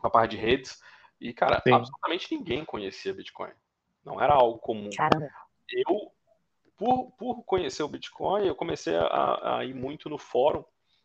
uma 0.00 0.10
parte 0.10 0.32
de 0.32 0.36
redes, 0.36 0.82
e, 1.20 1.32
cara, 1.32 1.60
Sim. 1.62 1.72
absolutamente 1.72 2.34
ninguém 2.34 2.64
conhecia 2.64 3.14
Bitcoin. 3.14 3.52
Não 4.04 4.20
era 4.20 4.34
algo 4.34 4.58
comum. 4.58 4.90
Caramba. 4.96 5.28
Eu, 5.70 6.12
por, 6.76 7.10
por 7.12 7.42
conhecer 7.42 7.82
o 7.82 7.88
Bitcoin, 7.88 8.46
eu 8.46 8.54
comecei 8.54 8.96
a, 8.96 9.58
a 9.58 9.64
ir 9.64 9.74
muito 9.74 10.08
no 10.08 10.16
fórum, 10.16 10.64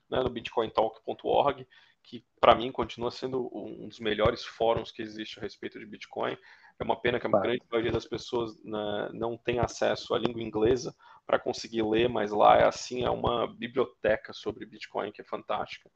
né, 0.10 0.20
no 0.20 0.30
bitcointalk.org, 0.30 1.68
que 2.04 2.24
para 2.40 2.56
mim 2.56 2.72
continua 2.72 3.12
sendo 3.12 3.50
um 3.54 3.88
dos 3.88 4.00
melhores 4.00 4.44
fóruns 4.44 4.92
que 4.92 5.02
existe 5.02 5.40
a 5.40 5.42
respeito 5.42 5.80
de 5.80 5.86
Bitcoin. 5.86 6.38
É 6.80 6.84
uma 6.84 7.00
pena 7.00 7.20
que 7.20 7.28
a 7.28 7.30
grande 7.30 7.62
maioria 7.72 7.92
das 7.92 8.06
pessoas 8.06 8.62
né, 8.64 9.10
não 9.14 9.38
tem 9.38 9.60
acesso 9.60 10.14
à 10.14 10.20
língua 10.20 10.42
inglesa 10.42 10.96
para 11.26 11.40
conseguir 11.40 11.84
ler, 11.84 12.10
mas 12.10 12.32
lá 12.32 12.58
é 12.58 12.66
assim, 12.66 13.04
é 13.04 13.10
uma 13.10 13.48
biblioteca 13.48 14.34
sobre 14.34 14.66
Bitcoin 14.66 15.12
que 15.12 15.22
é 15.22 15.26
fantástica. 15.26 15.90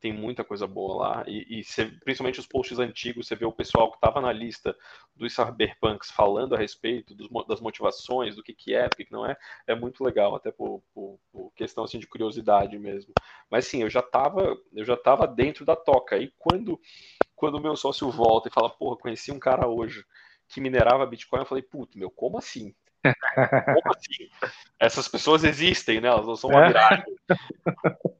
tem 0.00 0.12
muita 0.12 0.42
coisa 0.42 0.66
boa 0.66 0.96
lá. 0.96 1.24
E, 1.26 1.60
e 1.60 1.64
você, 1.64 1.84
principalmente 1.84 2.40
os 2.40 2.46
posts 2.46 2.78
antigos, 2.78 3.26
você 3.26 3.36
vê 3.36 3.44
o 3.44 3.52
pessoal 3.52 3.90
que 3.90 3.98
estava 3.98 4.20
na 4.20 4.32
lista 4.32 4.74
dos 5.14 5.34
cyberpunks 5.34 6.10
falando 6.10 6.54
a 6.54 6.58
respeito 6.58 7.14
dos, 7.14 7.28
das 7.46 7.60
motivações, 7.60 8.34
do 8.34 8.42
que, 8.42 8.54
que 8.54 8.74
é, 8.74 8.88
do 8.88 8.96
que, 8.96 9.04
que 9.04 9.12
não 9.12 9.26
é. 9.26 9.36
É 9.66 9.74
muito 9.74 10.02
legal, 10.02 10.34
até 10.34 10.50
por, 10.50 10.82
por, 10.94 11.18
por, 11.30 11.52
questão 11.54 11.84
assim, 11.84 11.98
de 11.98 12.06
curiosidade 12.06 12.78
mesmo. 12.78 13.12
Mas 13.50 13.66
sim, 13.66 13.82
eu 13.82 13.90
já 13.90 14.00
estava 14.00 14.56
eu 14.72 14.84
já 14.84 14.96
tava 14.96 15.26
dentro 15.26 15.66
da 15.66 15.76
toca. 15.76 16.16
E 16.16 16.32
quando 16.38 16.80
quando 17.40 17.54
o 17.54 17.60
meu 17.60 17.74
sócio 17.74 18.10
volta 18.10 18.48
e 18.48 18.52
fala, 18.52 18.68
porra, 18.68 18.98
conheci 18.98 19.32
um 19.32 19.38
cara 19.38 19.66
hoje 19.66 20.04
que 20.46 20.60
minerava 20.60 21.06
Bitcoin, 21.06 21.40
eu 21.40 21.46
falei, 21.46 21.62
puto, 21.62 21.98
meu, 21.98 22.10
como 22.10 22.36
assim? 22.36 22.74
Como 23.64 23.96
assim? 23.96 24.28
Essas 24.78 25.08
pessoas 25.08 25.42
existem, 25.42 26.02
né? 26.02 26.08
Elas 26.08 26.26
não 26.26 26.36
são 26.36 26.50
uma 26.50 26.66
é. 26.66 26.68
miragem. 26.68 27.16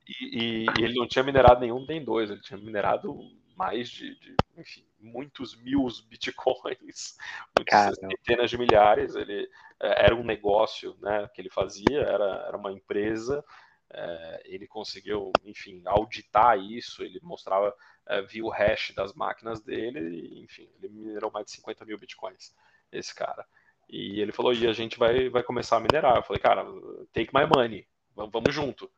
E, 0.08 0.64
e, 0.70 0.82
ele 0.82 0.94
não 0.94 1.06
tinha 1.06 1.22
minerado 1.22 1.60
nenhum, 1.60 1.84
nem 1.86 2.02
dois. 2.02 2.30
Ele 2.30 2.40
tinha 2.40 2.58
minerado 2.58 3.14
mais 3.54 3.90
de, 3.90 4.18
de 4.18 4.34
enfim, 4.56 4.82
muitos 4.98 5.54
mil 5.54 5.86
bitcoins, 6.08 7.18
muitas 7.54 7.94
centenas 7.96 8.48
de 8.48 8.56
milhares. 8.56 9.14
Ele 9.14 9.46
é, 9.78 10.06
era 10.06 10.14
um 10.14 10.24
negócio, 10.24 10.96
né? 10.98 11.28
Que 11.34 11.42
ele 11.42 11.50
fazia, 11.50 12.00
era, 12.00 12.46
era 12.48 12.56
uma 12.56 12.72
empresa. 12.72 13.44
É, 13.92 14.42
ele 14.46 14.66
conseguiu, 14.66 15.30
enfim, 15.44 15.82
auditar 15.84 16.58
isso. 16.58 17.02
Ele 17.02 17.20
mostrava, 17.22 17.74
é, 18.10 18.20
viu 18.22 18.46
o 18.46 18.50
hash 18.50 18.92
das 18.94 19.12
máquinas 19.14 19.60
dele. 19.60 20.00
E, 20.00 20.42
enfim, 20.42 20.68
ele 20.82 20.92
minerou 20.92 21.30
mais 21.30 21.46
de 21.46 21.52
50 21.52 21.84
mil 21.84 21.98
bitcoins. 21.98 22.54
Esse 22.92 23.14
cara. 23.14 23.46
E 23.88 24.20
ele 24.20 24.32
falou, 24.32 24.52
e 24.52 24.66
a 24.66 24.72
gente 24.72 24.98
vai, 24.98 25.28
vai 25.28 25.42
começar 25.42 25.76
a 25.76 25.80
minerar. 25.80 26.16
Eu 26.16 26.22
falei, 26.22 26.40
cara, 26.40 26.64
take 27.12 27.30
my 27.34 27.46
money, 27.46 27.86
vamos 28.14 28.54
junto. 28.54 28.90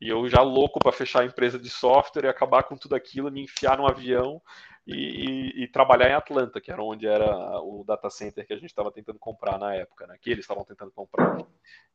E 0.00 0.08
eu 0.08 0.28
já 0.28 0.42
louco 0.42 0.78
para 0.78 0.92
fechar 0.92 1.22
a 1.22 1.24
empresa 1.24 1.58
de 1.58 1.70
software 1.70 2.24
e 2.24 2.28
acabar 2.28 2.64
com 2.64 2.76
tudo 2.76 2.94
aquilo, 2.94 3.30
me 3.30 3.42
enfiar 3.42 3.78
num 3.78 3.86
avião 3.86 4.42
e, 4.86 4.94
e, 4.94 5.64
e 5.64 5.68
trabalhar 5.68 6.10
em 6.10 6.14
Atlanta, 6.14 6.60
que 6.60 6.70
era 6.70 6.82
onde 6.82 7.06
era 7.06 7.60
o 7.62 7.82
data 7.82 8.10
center 8.10 8.46
que 8.46 8.52
a 8.52 8.56
gente 8.56 8.66
estava 8.66 8.92
tentando 8.92 9.18
comprar 9.18 9.58
na 9.58 9.74
época, 9.74 10.06
né? 10.06 10.18
que 10.20 10.30
eles 10.30 10.44
estavam 10.44 10.64
tentando 10.64 10.90
comprar. 10.90 11.38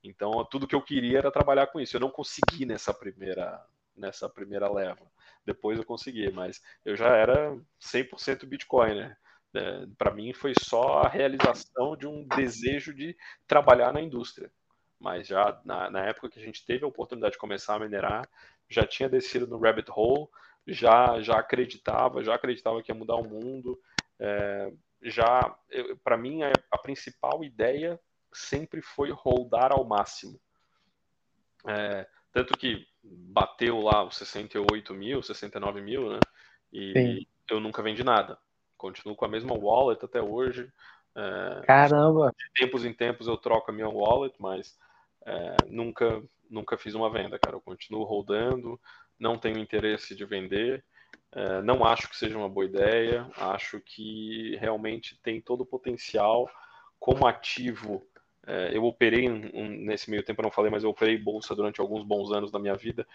Então, 0.04 0.44
tudo 0.46 0.68
que 0.68 0.76
eu 0.76 0.82
queria 0.82 1.20
era 1.20 1.32
trabalhar 1.32 1.68
com 1.68 1.80
isso. 1.80 1.96
Eu 1.96 2.02
não 2.02 2.10
consegui 2.10 2.66
nessa 2.66 2.92
primeira, 2.92 3.64
nessa 3.96 4.28
primeira 4.28 4.72
leva. 4.72 5.06
Depois 5.46 5.78
eu 5.78 5.86
consegui, 5.86 6.32
mas 6.32 6.62
eu 6.86 6.96
já 6.96 7.16
era 7.16 7.58
100% 7.80 8.46
Bitcoin, 8.46 8.96
né? 8.96 9.18
É, 9.54 9.86
para 9.98 10.14
mim 10.14 10.32
foi 10.32 10.54
só 10.58 11.02
a 11.02 11.10
realização 11.10 11.98
de 11.98 12.08
um 12.08 12.26
desejo 12.26 12.94
de 12.94 13.18
trabalhar 13.46 13.92
na 13.92 14.02
indústria. 14.02 14.52
Mas 15.00 15.28
já 15.28 15.60
na, 15.66 15.90
na, 15.90 16.06
época 16.06 16.30
que 16.30 16.40
a 16.40 16.44
gente 16.44 16.66
teve 16.66 16.86
a 16.86 16.88
oportunidade 16.88 17.34
de 17.34 17.40
começar 17.40 17.76
a 17.76 17.80
minerar, 17.80 18.30
já 18.70 18.86
tinha 18.86 19.10
descido 19.10 19.48
no 19.48 19.60
rabbit 19.60 19.90
hole, 19.92 20.30
já 20.66 21.20
já 21.22 21.40
acreditava, 21.40 22.24
já 22.24 22.36
acreditava 22.36 22.82
que 22.82 22.92
ia 22.92 22.96
mudar 22.96 23.16
o 23.16 23.28
mundo. 23.28 23.80
É, 24.20 24.72
já, 25.02 25.56
para 26.04 26.16
mim, 26.16 26.44
a, 26.44 26.52
a, 26.72 26.78
principal 26.78 27.44
ideia 27.44 28.00
sempre 28.32 28.82
foi 28.82 29.10
holdar 29.12 29.72
ao 29.72 29.84
máximo. 29.84 30.40
É, 31.68 32.08
tanto 32.32 32.58
que 32.58 32.86
bateu 33.04 33.80
lá 33.80 34.04
os 34.04 34.16
68 34.18 34.94
mil, 34.94 35.22
69 35.22 35.82
mil, 35.82 36.12
né? 36.12 36.20
E 36.72 36.94
Sim. 36.94 37.28
eu 37.50 37.60
nunca 37.60 37.82
vendi 37.82 38.04
nada. 38.04 38.38
Continuo 38.78 39.16
com 39.16 39.26
a 39.26 39.30
mesma 39.30 39.54
wallet 39.54 40.04
até 40.04 40.22
hoje. 40.22 40.72
É, 41.16 41.62
Caramba! 41.66 42.34
De 42.38 42.66
tempos 42.66 42.86
em 42.86 42.94
tempos 42.94 43.28
eu 43.28 43.38
troco 43.38 43.72
a 43.72 43.74
minha 43.74 43.90
wallet, 43.90 44.34
mas 44.40 44.78
é, 45.26 45.56
nunca, 45.68 46.24
nunca 46.50 46.78
fiz 46.78 46.96
uma 46.96 47.10
venda, 47.10 47.38
cara. 47.38 47.56
Eu 47.56 47.62
continuo 47.62 48.04
rodando, 48.04 48.80
não 49.20 49.38
tenho 49.38 49.60
interesse 49.60 50.16
de 50.16 50.26
vender. 50.26 50.84
É, 51.34 51.62
não 51.62 51.86
acho 51.86 52.10
que 52.10 52.16
seja 52.16 52.38
uma 52.38 52.50
boa 52.50 52.66
ideia. 52.66 53.30
Acho 53.38 53.80
que 53.80 54.56
realmente 54.58 55.20
tem 55.22 55.42
todo 55.42 55.62
o 55.62 55.66
potencial 55.66 56.50
como 57.00 57.28
ativo. 57.28 58.06
É, 58.48 58.76
eu 58.76 58.84
operei 58.84 59.30
um, 59.30 59.68
nesse 59.86 60.10
meio 60.10 60.24
tempo, 60.24 60.42
eu 60.42 60.44
não 60.44 60.52
falei, 60.52 60.72
mas 60.72 60.84
eu 60.84 60.90
operei 60.90 61.18
bolsa 61.18 61.56
durante 61.56 61.80
alguns 61.80 62.04
bons 62.04 62.32
anos 62.32 62.52
da 62.52 62.60
minha 62.60 62.76
vida 62.76 63.08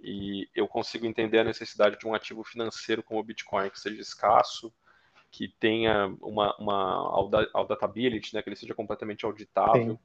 e 0.00 0.48
eu 0.54 0.68
consigo 0.68 1.06
entender 1.06 1.38
a 1.38 1.44
necessidade 1.44 1.98
de 1.98 2.06
um 2.06 2.14
ativo 2.14 2.44
financeiro 2.44 3.02
como 3.02 3.20
o 3.20 3.24
Bitcoin 3.24 3.70
que 3.70 3.80
seja 3.80 4.00
escasso, 4.00 4.72
que 5.30 5.48
tenha 5.58 6.14
uma, 6.20 6.54
uma 6.58 7.48
auditability, 7.52 8.34
né, 8.34 8.42
que 8.42 8.48
ele 8.48 8.56
seja 8.56 8.74
completamente 8.74 9.24
auditável. 9.24 9.98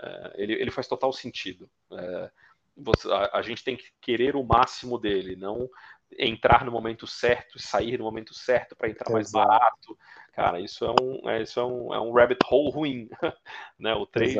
É, 0.00 0.32
ele, 0.36 0.54
ele 0.54 0.70
faz 0.70 0.88
total 0.88 1.12
sentido. 1.12 1.68
É, 1.92 2.30
você, 2.76 3.12
a, 3.12 3.38
a, 3.38 3.42
gente 3.42 3.62
tem 3.62 3.76
que 3.76 3.92
querer 4.00 4.34
o 4.34 4.42
máximo 4.42 4.98
dele, 4.98 5.36
não 5.36 5.68
entrar 6.18 6.64
no 6.64 6.72
momento 6.72 7.06
certo 7.06 7.56
e 7.56 7.62
sair 7.62 7.98
no 7.98 8.04
momento 8.04 8.34
certo 8.34 8.74
para 8.74 8.88
entrar 8.88 9.10
mais 9.12 9.30
barato. 9.30 9.96
Cara, 10.32 10.60
isso 10.60 10.84
é 10.84 10.90
um, 10.90 11.28
é, 11.28 11.42
isso 11.42 11.60
é 11.60 11.64
um, 11.64 11.94
é 11.94 12.00
um 12.00 12.12
rabbit 12.12 12.40
hole 12.50 12.70
ruim. 12.70 13.08
né? 13.78 13.94
O 13.94 14.06
trade 14.06 14.36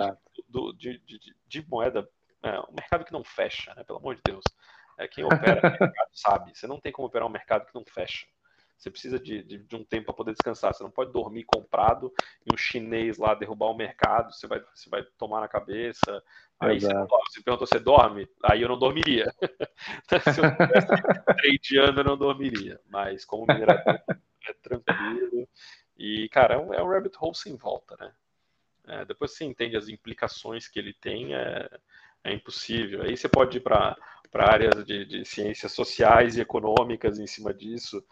do, 0.48 0.72
de, 0.72 0.98
de, 1.00 1.20
de, 1.46 1.68
moeda, 1.68 2.08
é 2.42 2.58
um 2.60 2.72
mercado 2.72 3.04
que 3.04 3.12
não 3.12 3.22
fecha, 3.22 3.74
né? 3.74 3.84
pelo 3.84 3.98
amor 3.98 4.16
de 4.16 4.22
Deus. 4.24 4.44
É, 4.98 5.06
quem 5.06 5.24
opera 5.24 5.60
no 5.62 5.70
mercado 5.70 6.08
sabe, 6.12 6.52
você 6.54 6.66
não 6.66 6.80
tem 6.80 6.92
como 6.92 7.08
operar 7.08 7.28
um 7.28 7.32
mercado 7.32 7.66
que 7.66 7.74
não 7.74 7.84
fecha. 7.84 8.26
Você 8.82 8.90
precisa 8.90 9.16
de, 9.16 9.44
de, 9.44 9.58
de 9.58 9.76
um 9.76 9.84
tempo 9.84 10.06
para 10.06 10.14
poder 10.14 10.32
descansar. 10.32 10.74
Você 10.74 10.82
não 10.82 10.90
pode 10.90 11.12
dormir 11.12 11.44
comprado 11.44 12.12
e 12.44 12.52
um 12.52 12.56
chinês 12.56 13.16
lá 13.16 13.32
derrubar 13.32 13.66
o 13.66 13.76
mercado. 13.76 14.32
Você 14.32 14.48
vai, 14.48 14.60
você 14.74 14.90
vai 14.90 15.04
tomar 15.16 15.40
na 15.40 15.46
cabeça. 15.46 16.20
Aí 16.58 16.80
você, 16.80 16.92
você 16.92 17.42
perguntou, 17.44 17.66
você 17.66 17.78
dorme? 17.78 18.28
Aí 18.42 18.60
eu 18.60 18.68
não 18.68 18.76
dormiria. 18.76 19.32
Se 20.08 20.40
eu 20.40 20.46
estivesse 20.46 20.86
tradeando, 21.68 22.00
eu 22.00 22.04
não 22.04 22.18
dormiria. 22.18 22.80
Mas 22.88 23.24
como 23.24 23.46
minerador, 23.46 24.00
é 24.48 24.52
tranquilo. 24.60 25.48
E, 26.02 26.28
cara, 26.30 26.54
é 26.54 26.58
um, 26.58 26.74
é 26.74 26.82
um 26.82 26.88
rabbit 26.88 27.16
hole 27.20 27.32
sem 27.32 27.54
volta, 27.54 27.96
né? 27.96 28.12
É, 28.88 29.04
depois 29.04 29.30
você 29.30 29.44
entende 29.44 29.76
as 29.76 29.88
implicações 29.88 30.66
que 30.66 30.76
ele 30.76 30.92
tem, 30.92 31.32
é, 31.32 31.70
é 32.24 32.34
impossível. 32.34 33.02
Aí 33.02 33.16
você 33.16 33.28
pode 33.28 33.58
ir 33.58 33.60
para 33.60 33.96
áreas 34.34 34.84
de, 34.84 35.04
de 35.04 35.24
ciências 35.24 35.70
sociais 35.70 36.36
e 36.36 36.40
econômicas 36.40 37.20
em 37.20 37.26
cima 37.28 37.54
disso 37.54 38.04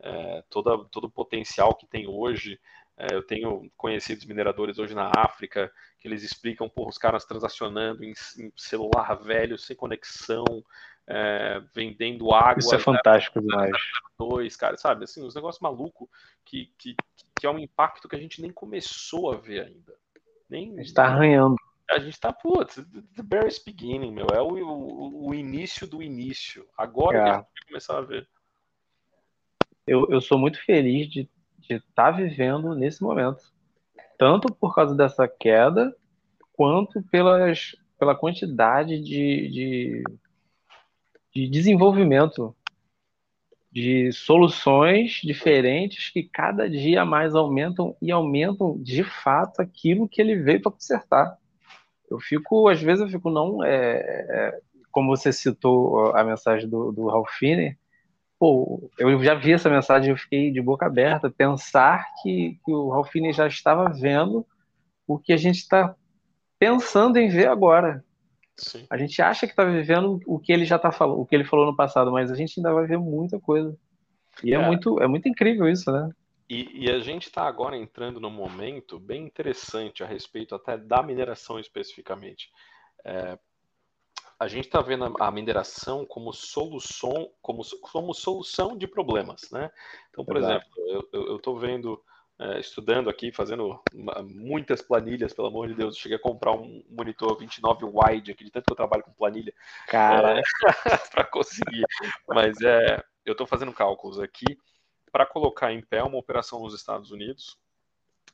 é, 0.00 0.44
toda, 0.50 0.84
todo 0.90 1.04
o 1.04 1.10
potencial 1.10 1.74
que 1.74 1.86
tem 1.86 2.06
hoje. 2.06 2.60
É, 2.96 3.14
eu 3.14 3.22
tenho 3.22 3.70
conhecidos 3.76 4.26
mineradores 4.26 4.78
hoje 4.78 4.94
na 4.94 5.10
África 5.16 5.72
que 5.98 6.06
eles 6.06 6.22
explicam, 6.22 6.68
por 6.68 6.88
os 6.88 6.98
caras 6.98 7.24
transacionando 7.24 8.04
em, 8.04 8.12
em, 8.38 8.52
celular 8.56 9.14
velho, 9.14 9.56
sem 9.56 9.74
conexão, 9.74 10.44
é, 11.06 11.62
vendendo 11.74 12.32
água. 12.32 12.58
Isso 12.58 12.74
é 12.74 12.78
fantástico 12.78 13.40
demais. 13.40 13.72
Dois, 14.18 14.56
cara, 14.56 14.76
sabe? 14.76 15.04
Assim, 15.04 15.24
os 15.24 15.34
negócios 15.34 15.62
malucos 15.62 16.08
que, 16.44 16.72
que, 16.76 16.94
que 17.16 17.24
é 17.46 17.50
um 17.50 17.58
impacto 17.58 18.08
que 18.08 18.16
a 18.16 18.18
gente 18.18 18.40
nem 18.40 18.50
começou 18.50 19.32
a 19.32 19.36
ver 19.36 19.66
ainda. 19.66 19.94
Nem, 20.48 20.78
está 20.80 21.04
arranhando. 21.04 21.56
A 21.90 21.98
gente 21.98 22.14
está, 22.14 22.32
putz, 22.32 22.74
the 22.74 23.22
very 23.22 23.54
beginning, 23.64 24.12
meu. 24.12 24.26
É 24.32 24.42
o, 24.42 24.48
o, 24.48 25.28
o 25.28 25.34
início 25.34 25.86
do 25.86 26.02
início. 26.02 26.66
Agora 26.76 27.18
é. 27.18 27.22
que 27.22 27.28
a 27.28 27.32
gente 27.34 27.44
vai 27.44 27.66
começar 27.68 27.98
a 27.98 28.02
ver 28.02 28.28
eu, 29.88 30.06
eu 30.10 30.20
sou 30.20 30.38
muito 30.38 30.62
feliz 30.64 31.08
de 31.08 31.28
estar 31.62 31.80
tá 31.94 32.10
vivendo 32.10 32.74
nesse 32.74 33.02
momento. 33.02 33.42
Tanto 34.18 34.52
por 34.54 34.74
causa 34.74 34.94
dessa 34.94 35.26
queda, 35.26 35.94
quanto 36.52 37.02
pelas, 37.04 37.74
pela 37.98 38.14
quantidade 38.14 39.00
de, 39.00 39.48
de, 39.48 40.04
de 41.34 41.48
desenvolvimento 41.48 42.54
de 43.78 44.12
soluções 44.12 45.20
diferentes 45.22 46.10
que 46.10 46.22
cada 46.22 46.68
dia 46.68 47.04
mais 47.04 47.34
aumentam 47.34 47.96
e 48.02 48.10
aumentam 48.10 48.76
de 48.82 49.04
fato 49.04 49.60
aquilo 49.60 50.08
que 50.08 50.20
ele 50.20 50.36
veio 50.36 50.60
para 50.60 50.72
consertar. 50.72 51.38
Eu 52.10 52.18
fico, 52.18 52.68
às 52.68 52.80
vezes, 52.80 53.02
eu 53.02 53.08
fico 53.08 53.30
não, 53.30 53.62
é, 53.62 53.70
é, 53.70 54.60
como 54.90 55.16
você 55.16 55.32
citou 55.32 56.14
a 56.16 56.24
mensagem 56.24 56.68
do, 56.68 56.90
do 56.90 57.06
Ralph 57.06 57.40
pô, 58.38 58.90
eu 58.98 59.22
já 59.22 59.34
vi 59.34 59.52
essa 59.52 59.68
mensagem, 59.68 60.10
eu 60.10 60.16
fiquei 60.16 60.50
de 60.50 60.60
boca 60.60 60.86
aberta, 60.86 61.30
pensar 61.30 62.06
que, 62.22 62.58
que 62.64 62.72
o 62.72 62.88
Ralfine 62.90 63.32
já 63.32 63.46
estava 63.46 63.88
vendo 63.88 64.46
o 65.06 65.18
que 65.18 65.32
a 65.32 65.36
gente 65.36 65.56
está 65.56 65.94
pensando 66.58 67.16
em 67.16 67.28
ver 67.28 67.48
agora. 67.48 68.04
Sim. 68.58 68.86
A 68.90 68.98
gente 68.98 69.22
acha 69.22 69.46
que 69.46 69.52
está 69.52 69.64
vivendo 69.64 70.20
o 70.26 70.38
que 70.38 70.52
ele 70.52 70.64
já 70.64 70.76
está 70.76 70.90
falando, 70.90 71.20
o 71.20 71.26
que 71.26 71.34
ele 71.34 71.44
falou 71.44 71.66
no 71.66 71.76
passado, 71.76 72.10
mas 72.10 72.30
a 72.30 72.34
gente 72.34 72.58
ainda 72.58 72.72
vai 72.72 72.86
ver 72.86 72.98
muita 72.98 73.38
coisa. 73.38 73.76
E 74.42 74.52
é, 74.52 74.56
é 74.56 74.66
muito, 74.66 75.00
é 75.00 75.06
muito 75.06 75.28
incrível 75.28 75.68
isso, 75.68 75.90
né? 75.90 76.10
E, 76.50 76.86
e 76.86 76.90
a 76.90 76.98
gente 76.98 77.24
está 77.24 77.42
agora 77.46 77.76
entrando 77.76 78.18
num 78.18 78.30
momento 78.30 78.98
bem 78.98 79.24
interessante 79.24 80.02
a 80.02 80.06
respeito 80.06 80.54
até 80.54 80.76
da 80.76 81.02
mineração 81.02 81.58
especificamente. 81.58 82.50
É, 83.04 83.38
a 84.40 84.48
gente 84.48 84.66
está 84.66 84.80
vendo 84.80 85.14
a 85.20 85.30
mineração 85.30 86.06
como 86.06 86.32
solução, 86.32 87.30
como, 87.42 87.62
como 87.92 88.14
solução 88.14 88.76
de 88.76 88.86
problemas, 88.86 89.50
né? 89.50 89.70
Então, 90.10 90.24
por 90.24 90.36
Exato. 90.36 90.54
exemplo, 90.54 91.08
eu 91.12 91.36
estou 91.36 91.58
vendo 91.58 92.02
é, 92.38 92.60
estudando 92.60 93.10
aqui, 93.10 93.32
fazendo 93.32 93.80
uma, 93.92 94.22
muitas 94.22 94.80
planilhas, 94.80 95.32
pelo 95.32 95.48
amor 95.48 95.68
de 95.68 95.74
Deus. 95.74 95.96
cheguei 95.96 96.16
a 96.16 96.20
comprar 96.20 96.52
um 96.52 96.84
monitor 96.88 97.36
29 97.36 97.84
wide 97.84 98.30
aqui, 98.30 98.44
de 98.44 98.50
tanto 98.50 98.66
que 98.66 98.72
eu 98.72 98.76
trabalho 98.76 99.02
com 99.02 99.12
planilha. 99.12 99.52
Cara, 99.88 100.38
é, 100.38 100.42
para 101.10 101.24
conseguir. 101.24 101.84
Mas 102.28 102.60
é, 102.62 103.02
eu 103.24 103.32
estou 103.32 103.46
fazendo 103.46 103.72
cálculos 103.72 104.20
aqui 104.20 104.58
para 105.10 105.26
colocar 105.26 105.72
em 105.72 105.82
pé 105.82 106.02
uma 106.02 106.18
operação 106.18 106.60
nos 106.60 106.74
Estados 106.74 107.10
Unidos, 107.10 107.58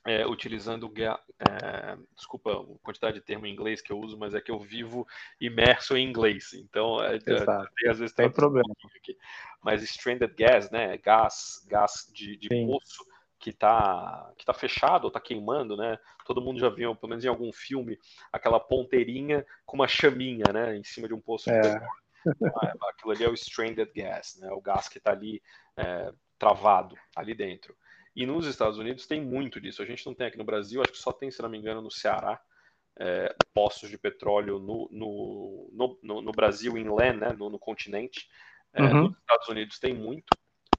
é, 0.05 0.25
utilizando, 0.27 0.93
é, 0.99 1.97
desculpa 2.15 2.51
a 2.51 2.63
quantidade 2.83 3.15
de 3.15 3.25
termo 3.25 3.47
em 3.47 3.53
inglês 3.53 3.81
que 3.81 3.91
eu 3.91 3.99
uso, 3.99 4.17
mas 4.17 4.35
é 4.35 4.41
que 4.41 4.51
eu 4.51 4.59
vivo 4.59 5.07
imerso 5.41 5.97
em 5.97 6.07
inglês, 6.07 6.53
então 6.53 7.03
é, 7.03 7.15
é, 7.15 7.89
às 7.89 7.97
vezes 7.97 8.13
tem 8.13 8.29
problema. 8.29 8.71
Aqui. 8.97 9.17
Mas 9.63 9.81
stranded 9.81 10.31
gas, 10.35 10.69
né, 10.69 10.95
gás, 10.97 11.65
gás 11.67 12.07
de, 12.13 12.37
de 12.37 12.49
poço, 12.49 13.03
que 13.45 13.51
está 13.51 14.33
que 14.39 14.43
tá 14.43 14.55
fechado 14.55 15.03
ou 15.03 15.09
está 15.09 15.19
queimando, 15.19 15.77
né? 15.77 15.99
Todo 16.25 16.41
mundo 16.41 16.59
já 16.59 16.67
viu, 16.67 16.95
pelo 16.95 17.11
menos 17.11 17.23
em 17.23 17.27
algum 17.27 17.53
filme, 17.53 17.99
aquela 18.33 18.59
ponteirinha 18.59 19.45
com 19.67 19.77
uma 19.77 19.87
chaminha, 19.87 20.45
né, 20.51 20.75
em 20.75 20.83
cima 20.83 21.07
de 21.07 21.13
um 21.13 21.21
poço. 21.21 21.51
É. 21.51 21.77
Ah, 22.27 22.73
aquilo 22.89 23.11
ali 23.11 23.23
é 23.23 23.29
o 23.29 23.35
stranded 23.35 23.91
gas, 23.95 24.35
né? 24.41 24.51
O 24.51 24.59
gás 24.59 24.89
que 24.89 24.97
está 24.97 25.11
ali 25.11 25.43
é, 25.77 26.11
travado 26.39 26.97
ali 27.15 27.35
dentro. 27.35 27.77
E 28.15 28.25
nos 28.25 28.47
Estados 28.47 28.79
Unidos 28.79 29.05
tem 29.05 29.21
muito 29.21 29.61
disso. 29.61 29.83
A 29.83 29.85
gente 29.85 30.03
não 30.07 30.15
tem 30.15 30.25
aqui 30.25 30.39
no 30.39 30.43
Brasil, 30.43 30.81
acho 30.81 30.93
que 30.93 30.97
só 30.97 31.11
tem, 31.11 31.29
se 31.29 31.39
não 31.43 31.49
me 31.49 31.59
engano, 31.59 31.83
no 31.83 31.91
Ceará, 31.91 32.41
é, 32.97 33.35
poços 33.53 33.91
de 33.91 33.97
petróleo 33.99 34.57
no, 34.57 34.89
no, 34.91 35.99
no, 36.01 36.21
no 36.23 36.31
Brasil, 36.31 36.75
em 36.79 36.89
land, 36.89 37.19
né, 37.19 37.31
no, 37.37 37.51
no 37.51 37.59
continente. 37.59 38.27
É, 38.73 38.81
uhum. 38.81 39.03
Nos 39.03 39.17
Estados 39.19 39.47
Unidos 39.49 39.77
tem 39.77 39.93
muito. 39.93 40.35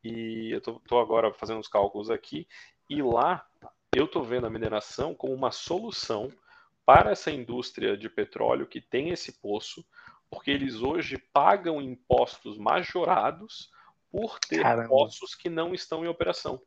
E 0.06 0.52
eu 0.52 0.58
estou 0.58 1.00
agora 1.00 1.32
fazendo 1.32 1.60
os 1.60 1.68
cálculos 1.68 2.10
aqui, 2.10 2.46
e 2.88 3.02
lá 3.02 3.46
eu 3.94 4.04
estou 4.04 4.22
vendo 4.22 4.46
a 4.46 4.50
mineração 4.50 5.14
como 5.14 5.34
uma 5.34 5.50
solução 5.50 6.30
para 6.84 7.10
essa 7.10 7.30
indústria 7.30 7.96
de 7.96 8.08
petróleo 8.08 8.66
que 8.66 8.80
tem 8.80 9.10
esse 9.10 9.32
poço, 9.40 9.84
porque 10.30 10.50
eles 10.50 10.82
hoje 10.82 11.18
pagam 11.32 11.82
impostos 11.82 12.56
majorados 12.56 13.72
por 14.10 14.38
ter 14.38 14.62
Caramba. 14.62 14.88
poços 14.88 15.34
que 15.34 15.48
não 15.48 15.74
estão 15.74 16.04
em 16.04 16.08
operação. 16.08 16.60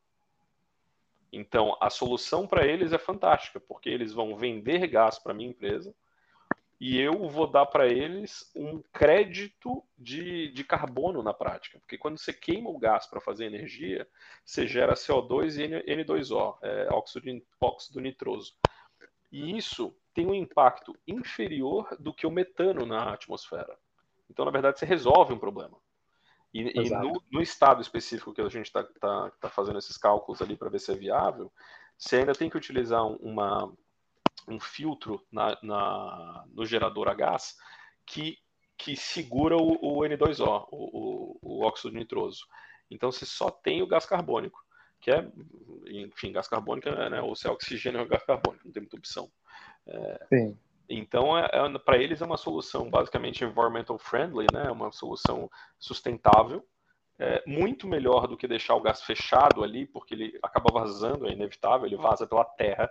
Então, 1.32 1.78
a 1.80 1.90
solução 1.90 2.48
para 2.48 2.66
eles 2.66 2.92
é 2.92 2.98
fantástica, 2.98 3.60
porque 3.60 3.90
eles 3.90 4.12
vão 4.12 4.36
vender 4.36 4.88
gás 4.88 5.20
para 5.20 5.34
minha 5.34 5.50
empresa, 5.50 5.94
e 6.80 6.98
eu 6.98 7.28
vou 7.28 7.46
dar 7.46 7.66
para 7.66 7.88
eles 7.88 8.50
um 8.56 8.82
crédito 8.94 9.84
de, 9.98 10.50
de 10.54 10.64
carbono 10.64 11.22
na 11.22 11.34
prática. 11.34 11.78
Porque 11.80 11.98
quando 11.98 12.18
você 12.18 12.32
queima 12.32 12.70
o 12.70 12.80
gás 12.80 13.06
para 13.06 13.20
fazer 13.20 13.46
energia, 13.46 14.08
você 14.46 14.66
gera 14.66 14.94
CO2 14.94 15.58
e 15.58 15.94
N2O, 15.94 16.58
é, 16.62 16.88
óxido, 16.90 17.46
óxido 17.60 18.00
nitroso. 18.00 18.54
E 19.30 19.58
isso 19.58 19.94
tem 20.14 20.26
um 20.26 20.34
impacto 20.34 20.98
inferior 21.06 21.96
do 22.00 22.14
que 22.14 22.26
o 22.26 22.32
metano 22.32 22.86
na 22.86 23.14
atmosfera. 23.14 23.78
Então, 24.30 24.46
na 24.46 24.52
verdade, 24.52 24.80
você 24.80 24.86
resolve 24.86 25.34
um 25.34 25.40
problema. 25.40 25.78
E, 26.54 26.62
e 26.80 26.90
no, 26.90 27.22
no, 27.30 27.42
estado 27.42 27.82
específico 27.82 28.34
que 28.34 28.42
a 28.42 28.50
gente 28.50 28.68
está 28.68 28.84
tá, 28.84 29.32
tá 29.40 29.50
fazendo 29.50 29.78
esses 29.78 29.98
cálculos 29.98 30.42
ali 30.42 30.56
para 30.56 30.70
ver 30.70 30.80
se 30.80 30.92
é 30.92 30.96
viável, 30.96 31.52
você 31.98 32.18
ainda 32.18 32.34
tem 32.34 32.50
que 32.50 32.58
utilizar 32.58 33.06
uma, 33.06 33.72
um 34.50 34.60
filtro 34.60 35.26
na, 35.32 35.58
na, 35.62 36.46
no 36.54 36.66
gerador 36.66 37.08
a 37.08 37.14
gás 37.14 37.56
que, 38.06 38.38
que 38.78 38.96
segura 38.96 39.56
o, 39.56 39.74
o 39.82 40.00
N2O, 40.02 40.68
o, 40.72 40.78
o, 40.78 41.40
o, 41.42 41.66
óxido 41.66 41.96
nitroso. 41.96 42.46
Então 42.90 43.12
você 43.12 43.26
só 43.26 43.52
tem 43.52 43.82
o 43.82 43.88
gás 43.88 44.06
carbônico, 44.06 44.60
que 45.00 45.12
é, 45.12 45.28
enfim, 45.88 46.32
gás 46.32 46.48
carbônico, 46.48 46.90
né, 46.90 47.22
ou 47.22 47.36
se 47.36 47.48
é 47.48 47.52
oxigênio 47.52 48.02
ou 48.02 48.08
gás 48.08 48.24
carbônico, 48.24 48.66
não 48.66 48.72
tem 48.72 48.82
muita 48.82 48.98
opção. 48.98 49.32
É, 49.88 50.26
Sim. 50.30 50.58
Então, 50.90 51.38
é, 51.38 51.48
é, 51.54 51.78
para 51.78 52.00
eles 52.00 52.20
é 52.20 52.26
uma 52.26 52.38
solução 52.38 52.90
basicamente 52.90 53.44
environmental 53.44 54.00
friendly, 54.00 54.48
né, 54.52 54.72
uma 54.72 54.92
solução 54.92 55.50
sustentável, 55.78 56.66
é, 57.20 57.44
muito 57.46 57.88
melhor 57.88 58.28
do 58.28 58.36
que 58.36 58.48
deixar 58.48 58.76
o 58.76 58.82
gás 58.82 59.04
fechado 59.04 59.64
ali, 59.64 59.86
porque 59.86 60.16
ele 60.16 60.40
acaba 60.42 60.72
vazando, 60.74 61.28
é 61.28 61.34
inevitável, 61.34 61.86
ele 61.86 61.98
vaza 61.98 62.26
pela 62.26 62.46
terra, 62.46 62.90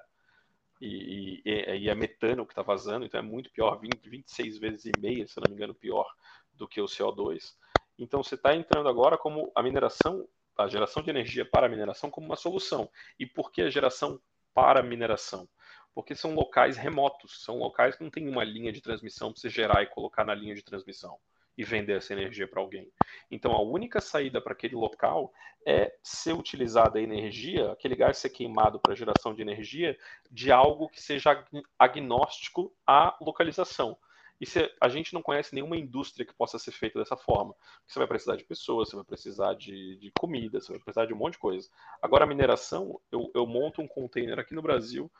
e, 0.80 1.42
e, 1.44 1.78
e 1.84 1.88
é 1.88 1.94
metano 1.94 2.46
que 2.46 2.52
está 2.52 2.62
vazando, 2.62 3.04
então 3.04 3.18
é 3.20 3.22
muito 3.22 3.50
pior, 3.50 3.78
20, 3.78 4.08
26 4.08 4.58
vezes 4.58 4.84
e 4.84 4.92
meia, 4.92 5.26
se 5.26 5.40
não 5.40 5.48
me 5.48 5.54
engano, 5.54 5.74
pior 5.74 6.06
do 6.52 6.68
que 6.68 6.80
o 6.80 6.88
CO2. 6.88 7.56
Então 7.98 8.22
você 8.22 8.34
está 8.34 8.54
entrando 8.54 8.88
agora 8.88 9.18
como 9.18 9.50
a 9.54 9.62
mineração, 9.62 10.28
a 10.56 10.68
geração 10.68 11.02
de 11.02 11.10
energia 11.10 11.44
para 11.44 11.66
a 11.66 11.68
mineração 11.68 12.10
como 12.10 12.26
uma 12.26 12.36
solução. 12.36 12.90
E 13.18 13.26
por 13.26 13.50
que 13.50 13.62
a 13.62 13.70
geração 13.70 14.20
para 14.54 14.80
a 14.80 14.82
mineração? 14.82 15.48
Porque 15.94 16.14
são 16.14 16.34
locais 16.34 16.76
remotos, 16.76 17.42
são 17.42 17.58
locais 17.58 17.96
que 17.96 18.04
não 18.04 18.10
tem 18.10 18.28
uma 18.28 18.44
linha 18.44 18.72
de 18.72 18.80
transmissão 18.80 19.32
para 19.32 19.40
você 19.40 19.48
gerar 19.48 19.82
e 19.82 19.86
colocar 19.86 20.24
na 20.24 20.34
linha 20.34 20.54
de 20.54 20.62
transmissão 20.62 21.18
e 21.56 21.64
vender 21.64 21.96
essa 21.96 22.12
energia 22.12 22.46
para 22.46 22.60
alguém. 22.60 22.92
Então, 23.30 23.52
a 23.52 23.62
única 23.62 24.00
saída 24.00 24.40
para 24.40 24.52
aquele 24.52 24.74
local 24.74 25.32
é 25.66 25.94
ser 26.02 26.32
utilizada 26.32 26.98
a 26.98 27.02
energia, 27.02 27.72
aquele 27.72 27.94
gás 27.94 28.18
ser 28.18 28.30
queimado 28.30 28.80
para 28.80 28.94
geração 28.94 29.34
de 29.34 29.42
energia, 29.42 29.98
de 30.30 30.50
algo 30.50 30.88
que 30.88 31.00
seja 31.00 31.44
agnóstico 31.78 32.74
à 32.86 33.16
localização. 33.20 33.98
E 34.40 34.46
se 34.46 34.72
a 34.80 34.88
gente 34.88 35.12
não 35.12 35.22
conhece 35.22 35.54
nenhuma 35.54 35.76
indústria 35.76 36.24
que 36.24 36.34
possa 36.34 36.58
ser 36.58 36.70
feita 36.70 36.98
dessa 36.98 37.16
forma. 37.16 37.54
Você 37.86 37.98
vai 37.98 38.06
precisar 38.06 38.36
de 38.36 38.44
pessoas, 38.44 38.88
você 38.88 38.96
vai 38.96 39.04
precisar 39.04 39.54
de, 39.54 39.96
de 39.96 40.12
comida, 40.12 40.60
você 40.60 40.72
vai 40.72 40.80
precisar 40.80 41.06
de 41.06 41.12
um 41.12 41.16
monte 41.16 41.32
de 41.32 41.40
coisa. 41.40 41.68
Agora, 42.00 42.24
a 42.24 42.26
mineração, 42.26 43.00
eu, 43.10 43.30
eu 43.34 43.46
monto 43.46 43.82
um 43.82 43.88
container 43.88 44.38
aqui 44.38 44.54
no 44.54 44.62
Brasil, 44.62 45.10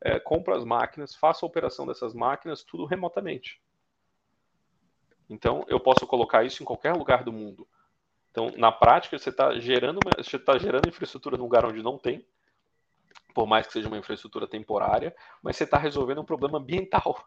é, 0.00 0.18
compro 0.18 0.54
as 0.54 0.64
máquinas, 0.64 1.14
faço 1.14 1.44
a 1.44 1.48
operação 1.48 1.86
dessas 1.86 2.14
máquinas, 2.14 2.64
tudo 2.64 2.86
remotamente. 2.86 3.60
Então, 5.32 5.64
eu 5.66 5.80
posso 5.80 6.06
colocar 6.06 6.44
isso 6.44 6.62
em 6.62 6.66
qualquer 6.66 6.92
lugar 6.92 7.24
do 7.24 7.32
mundo. 7.32 7.66
Então, 8.30 8.52
na 8.56 8.70
prática, 8.70 9.18
você 9.18 9.30
está 9.30 9.58
gerando, 9.58 9.98
você 10.16 10.38
tá 10.38 10.58
gerando 10.58 10.88
infraestrutura 10.88 11.36
num 11.36 11.44
lugar 11.44 11.64
onde 11.64 11.82
não 11.82 11.98
tem, 11.98 12.24
por 13.34 13.46
mais 13.46 13.66
que 13.66 13.72
seja 13.72 13.88
uma 13.88 13.96
infraestrutura 13.96 14.46
temporária, 14.46 15.14
mas 15.42 15.56
você 15.56 15.64
está 15.64 15.78
resolvendo 15.78 16.20
um 16.20 16.24
problema 16.24 16.58
ambiental. 16.58 17.26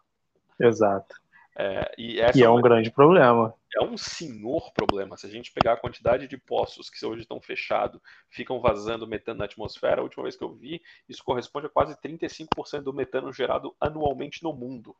Exato. 0.58 1.16
É, 1.58 1.94
e, 1.96 2.20
e, 2.34 2.42
é 2.42 2.50
um 2.50 2.60
grande 2.60 2.90
problema. 2.90 3.54
É 3.74 3.82
um 3.82 3.96
senhor 3.96 4.70
problema. 4.72 5.16
Se 5.16 5.26
a 5.26 5.30
gente 5.30 5.50
pegar 5.52 5.72
a 5.72 5.76
quantidade 5.76 6.28
de 6.28 6.36
poços 6.36 6.90
que 6.90 7.04
hoje 7.04 7.22
estão 7.22 7.40
fechados, 7.40 8.00
ficam 8.28 8.60
vazando 8.60 9.06
metano 9.06 9.38
na 9.38 9.46
atmosfera, 9.46 10.00
a 10.00 10.04
última 10.04 10.24
vez 10.24 10.36
que 10.36 10.44
eu 10.44 10.52
vi, 10.52 10.82
isso 11.08 11.24
corresponde 11.24 11.66
a 11.66 11.70
quase 11.70 11.96
35% 11.96 12.82
do 12.82 12.92
metano 12.92 13.32
gerado 13.32 13.74
anualmente 13.80 14.42
no 14.42 14.52
mundo. 14.52 14.94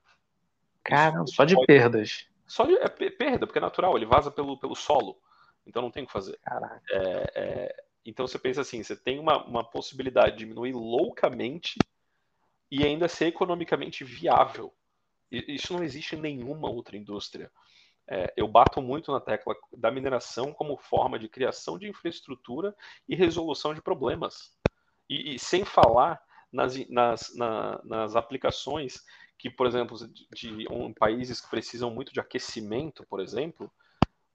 Caramba, 0.83 1.27
só 1.27 1.45
de 1.45 1.55
pode... 1.55 1.67
perdas. 1.67 2.27
Só 2.47 2.65
de, 2.65 2.75
é 2.77 2.89
perda, 2.89 3.47
porque 3.47 3.59
é 3.59 3.63
natural, 3.63 3.97
ele 3.97 4.07
vaza 4.07 4.31
pelo, 4.31 4.59
pelo 4.59 4.75
solo. 4.75 5.19
Então 5.67 5.83
não 5.83 5.91
tem 5.91 6.05
o 6.05 6.07
que 6.07 6.13
fazer. 6.13 6.39
É, 6.91 7.33
é, 7.35 7.85
então 8.05 8.27
você 8.27 8.39
pensa 8.39 8.61
assim, 8.61 8.83
você 8.83 8.95
tem 8.95 9.19
uma, 9.19 9.45
uma 9.45 9.65
possibilidade 9.65 10.33
de 10.33 10.39
diminuir 10.39 10.73
loucamente 10.73 11.81
e 12.71 12.85
ainda 12.85 13.09
ser 13.09 13.27
economicamente 13.27 14.05
viável. 14.05 14.73
Isso 15.31 15.73
não 15.73 15.83
existe 15.83 16.15
em 16.15 16.21
nenhuma 16.21 16.71
outra 16.71 16.97
indústria. 16.97 17.51
É, 18.09 18.33
eu 18.37 18.47
bato 18.47 18.81
muito 18.81 19.11
na 19.11 19.21
tecla 19.21 19.57
da 19.77 19.91
mineração 19.91 20.53
como 20.53 20.77
forma 20.77 21.19
de 21.19 21.29
criação 21.29 21.77
de 21.77 21.89
infraestrutura 21.89 22.75
e 23.09 23.17
resolução 23.17 23.75
de 23.75 23.83
problemas. 23.83 24.57
E, 25.09 25.35
e 25.35 25.39
sem 25.39 25.65
falar 25.65 26.23
nas, 26.53 26.77
nas, 26.89 27.35
na, 27.35 27.81
nas 27.85 28.15
aplicações 28.15 29.05
que, 29.39 29.51
por 29.51 29.67
exemplo, 29.67 29.97
de, 30.09 30.27
de 30.33 30.67
um, 30.71 30.93
países 30.93 31.41
que 31.41 31.51
precisam 31.51 31.91
muito 31.91 32.13
de 32.13 32.21
aquecimento, 32.21 33.05
por 33.09 33.21
exemplo, 33.21 33.71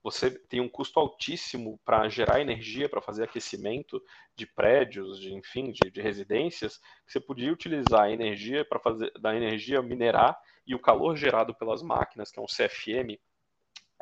você 0.03 0.31
tem 0.31 0.59
um 0.59 0.69
custo 0.69 0.99
altíssimo 0.99 1.79
para 1.85 2.09
gerar 2.09 2.41
energia 2.41 2.89
para 2.89 3.01
fazer 3.01 3.23
aquecimento 3.23 4.01
de 4.35 4.47
prédios, 4.47 5.19
de 5.19 5.33
enfim, 5.33 5.71
de, 5.71 5.91
de, 5.91 6.01
residências, 6.01 6.79
você 7.05 7.19
podia 7.19 7.53
utilizar 7.53 8.01
a 8.01 8.11
energia 8.11 8.65
para 8.65 8.79
fazer 8.79 9.11
da 9.19 9.35
energia 9.35 9.81
minerar 9.81 10.39
e 10.65 10.73
o 10.73 10.79
calor 10.79 11.15
gerado 11.15 11.53
pelas 11.53 11.83
máquinas, 11.83 12.31
que 12.31 12.39
é 12.39 12.41
um 12.41 12.47
CFM. 12.47 13.19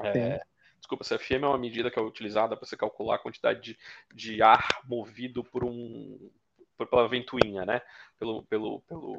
É, 0.02 0.42
desculpa, 0.78 1.04
CFM 1.04 1.44
é 1.44 1.48
uma 1.48 1.58
medida 1.58 1.92
que 1.92 2.00
é 2.00 2.02
utilizada 2.02 2.56
para 2.56 2.66
você 2.66 2.78
calcular 2.78 3.16
a 3.16 3.20
quantidade 3.20 3.62
de, 3.62 3.78
de 4.14 4.42
ar 4.42 4.82
movido 4.86 5.44
por 5.44 5.66
um 5.66 6.32
por, 6.78 6.88
pela 6.88 7.10
ventoinha, 7.10 7.66
né? 7.66 7.82
Pelo, 8.18 8.44
pelo, 8.44 8.80
pelo 8.82 9.12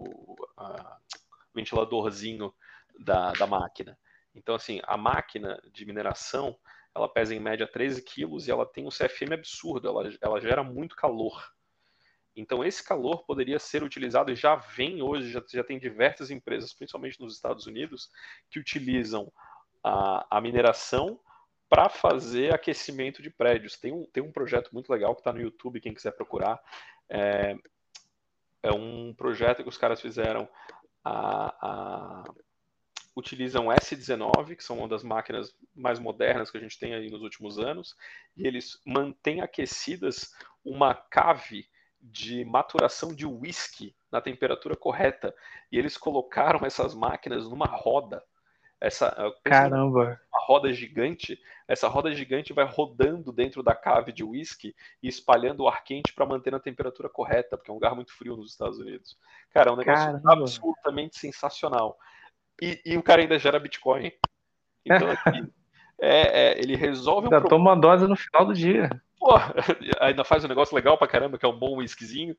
uh, 0.59 0.99
ventiladorzinho 1.55 2.53
da, 2.99 3.33
da 3.33 3.47
máquina. 3.47 3.99
Então, 4.35 4.55
assim, 4.55 4.81
a 4.85 4.97
máquina 4.97 5.61
de 5.73 5.85
mineração, 5.85 6.57
ela 6.95 7.09
pesa 7.09 7.35
em 7.35 7.41
média 7.41 7.67
13 7.67 8.03
quilos 8.03 8.47
e 8.47 8.51
ela 8.51 8.67
tem 8.67 8.87
um 8.87 8.91
CFM 8.91 9.33
absurdo, 9.35 9.89
ela, 9.89 10.11
ela 10.21 10.41
gera 10.41 10.63
muito 10.63 10.97
calor. 10.97 11.53
Então, 12.35 12.65
esse 12.65 12.83
calor 12.83 13.25
poderia 13.25 13.59
ser 13.59 13.83
utilizado 13.83 14.31
e 14.31 14.37
já 14.37 14.55
vem 14.55 15.03
hoje, 15.03 15.31
já, 15.31 15.43
já 15.49 15.65
tem 15.65 15.79
diversas 15.79 16.31
empresas, 16.31 16.73
principalmente 16.73 17.21
nos 17.21 17.35
Estados 17.35 17.67
Unidos, 17.67 18.11
que 18.49 18.59
utilizam 18.59 19.33
a, 19.83 20.39
a 20.39 20.41
mineração 20.41 21.21
para 21.69 21.89
fazer 21.89 22.55
aquecimento 22.55 23.23
de 23.23 23.31
prédios. 23.31 23.77
Tem 23.77 23.93
um, 23.93 24.05
tem 24.07 24.23
um 24.23 24.33
projeto 24.33 24.71
muito 24.73 24.91
legal 24.91 25.15
que 25.15 25.21
está 25.21 25.33
no 25.33 25.41
YouTube, 25.41 25.81
quem 25.81 25.95
quiser 25.95 26.13
procurar. 26.13 26.61
É, 27.09 27.57
é 28.63 28.73
um 28.73 29.13
projeto 29.15 29.63
que 29.63 29.69
os 29.69 29.79
caras 29.79 30.01
fizeram 30.01 30.49
a, 31.05 31.55
a, 31.61 32.25
utilizam 33.17 33.67
S19, 33.67 34.57
que 34.57 34.65
são 34.65 34.79
uma 34.79 34.89
das 34.89 35.03
máquinas 35.03 35.55
mais 35.75 35.99
modernas 35.99 36.51
que 36.51 36.59
a 36.59 36.61
gente 36.61 36.79
tem 36.79 36.95
aí 36.95 37.11
nos 37.11 37.23
últimos 37.23 37.59
anos, 37.59 37.95
e 38.37 38.47
eles 38.47 38.81
mantêm 38.85 39.41
aquecidas 39.41 40.33
uma 40.65 40.95
cave 40.95 41.67
de 42.01 42.45
maturação 42.45 43.15
de 43.15 43.27
whisky 43.27 43.95
na 44.11 44.21
temperatura 44.21 44.77
correta. 44.77 45.35
E 45.71 45.79
eles 45.79 45.97
colocaram 45.97 46.61
essas 46.65 46.95
máquinas 46.95 47.49
numa 47.49 47.67
roda. 47.67 48.23
Essa, 48.81 49.15
Caramba! 49.45 50.19
Roda 50.51 50.73
gigante. 50.73 51.41
Essa 51.69 51.87
roda 51.87 52.13
gigante 52.13 52.53
vai 52.53 52.65
rodando 52.65 53.31
dentro 53.31 53.63
da 53.63 53.73
cave 53.73 54.11
de 54.11 54.25
whisky 54.25 54.75
e 55.01 55.07
espalhando 55.07 55.61
o 55.61 55.69
ar 55.69 55.85
quente 55.85 56.13
para 56.13 56.27
manter 56.27 56.51
na 56.51 56.59
temperatura 56.59 57.09
correta, 57.09 57.57
porque 57.57 57.71
é 57.71 57.73
um 57.73 57.77
lugar 57.77 57.95
muito 57.95 58.13
frio 58.13 58.37
nos 58.37 58.51
Estados 58.51 58.81
Unidos. 58.81 59.17
Cara, 59.53 59.71
é 59.71 59.73
um 59.73 59.77
negócio 59.77 60.07
Caramba. 60.07 60.33
absolutamente 60.33 61.17
sensacional. 61.17 61.97
E, 62.61 62.83
e, 62.85 62.97
o 62.97 63.03
cara 63.03 63.23
ainda 63.23 63.39
gera 63.39 63.61
Bitcoin. 63.61 64.11
Então, 64.85 65.09
aqui, 65.25 65.53
é, 66.01 66.49
é, 66.49 66.59
ele 66.59 66.75
resolve 66.75 67.29
um 67.29 67.31
Ainda 67.31 67.41
problema. 67.43 67.49
toma 67.49 67.71
uma 67.71 67.81
dose 67.81 68.09
no 68.09 68.17
final 68.17 68.45
do 68.45 68.53
dia. 68.53 68.91
Pô, 69.21 69.29
ainda 70.01 70.25
faz 70.25 70.45
um 70.45 70.49
negócio 70.49 70.75
legal 70.75 70.99
pra 70.99 71.07
caramba, 71.07 71.39
que 71.39 71.47
é 71.47 71.49
um 71.49 71.57
bom 71.57 71.77
whiskyzinho. 71.77 72.37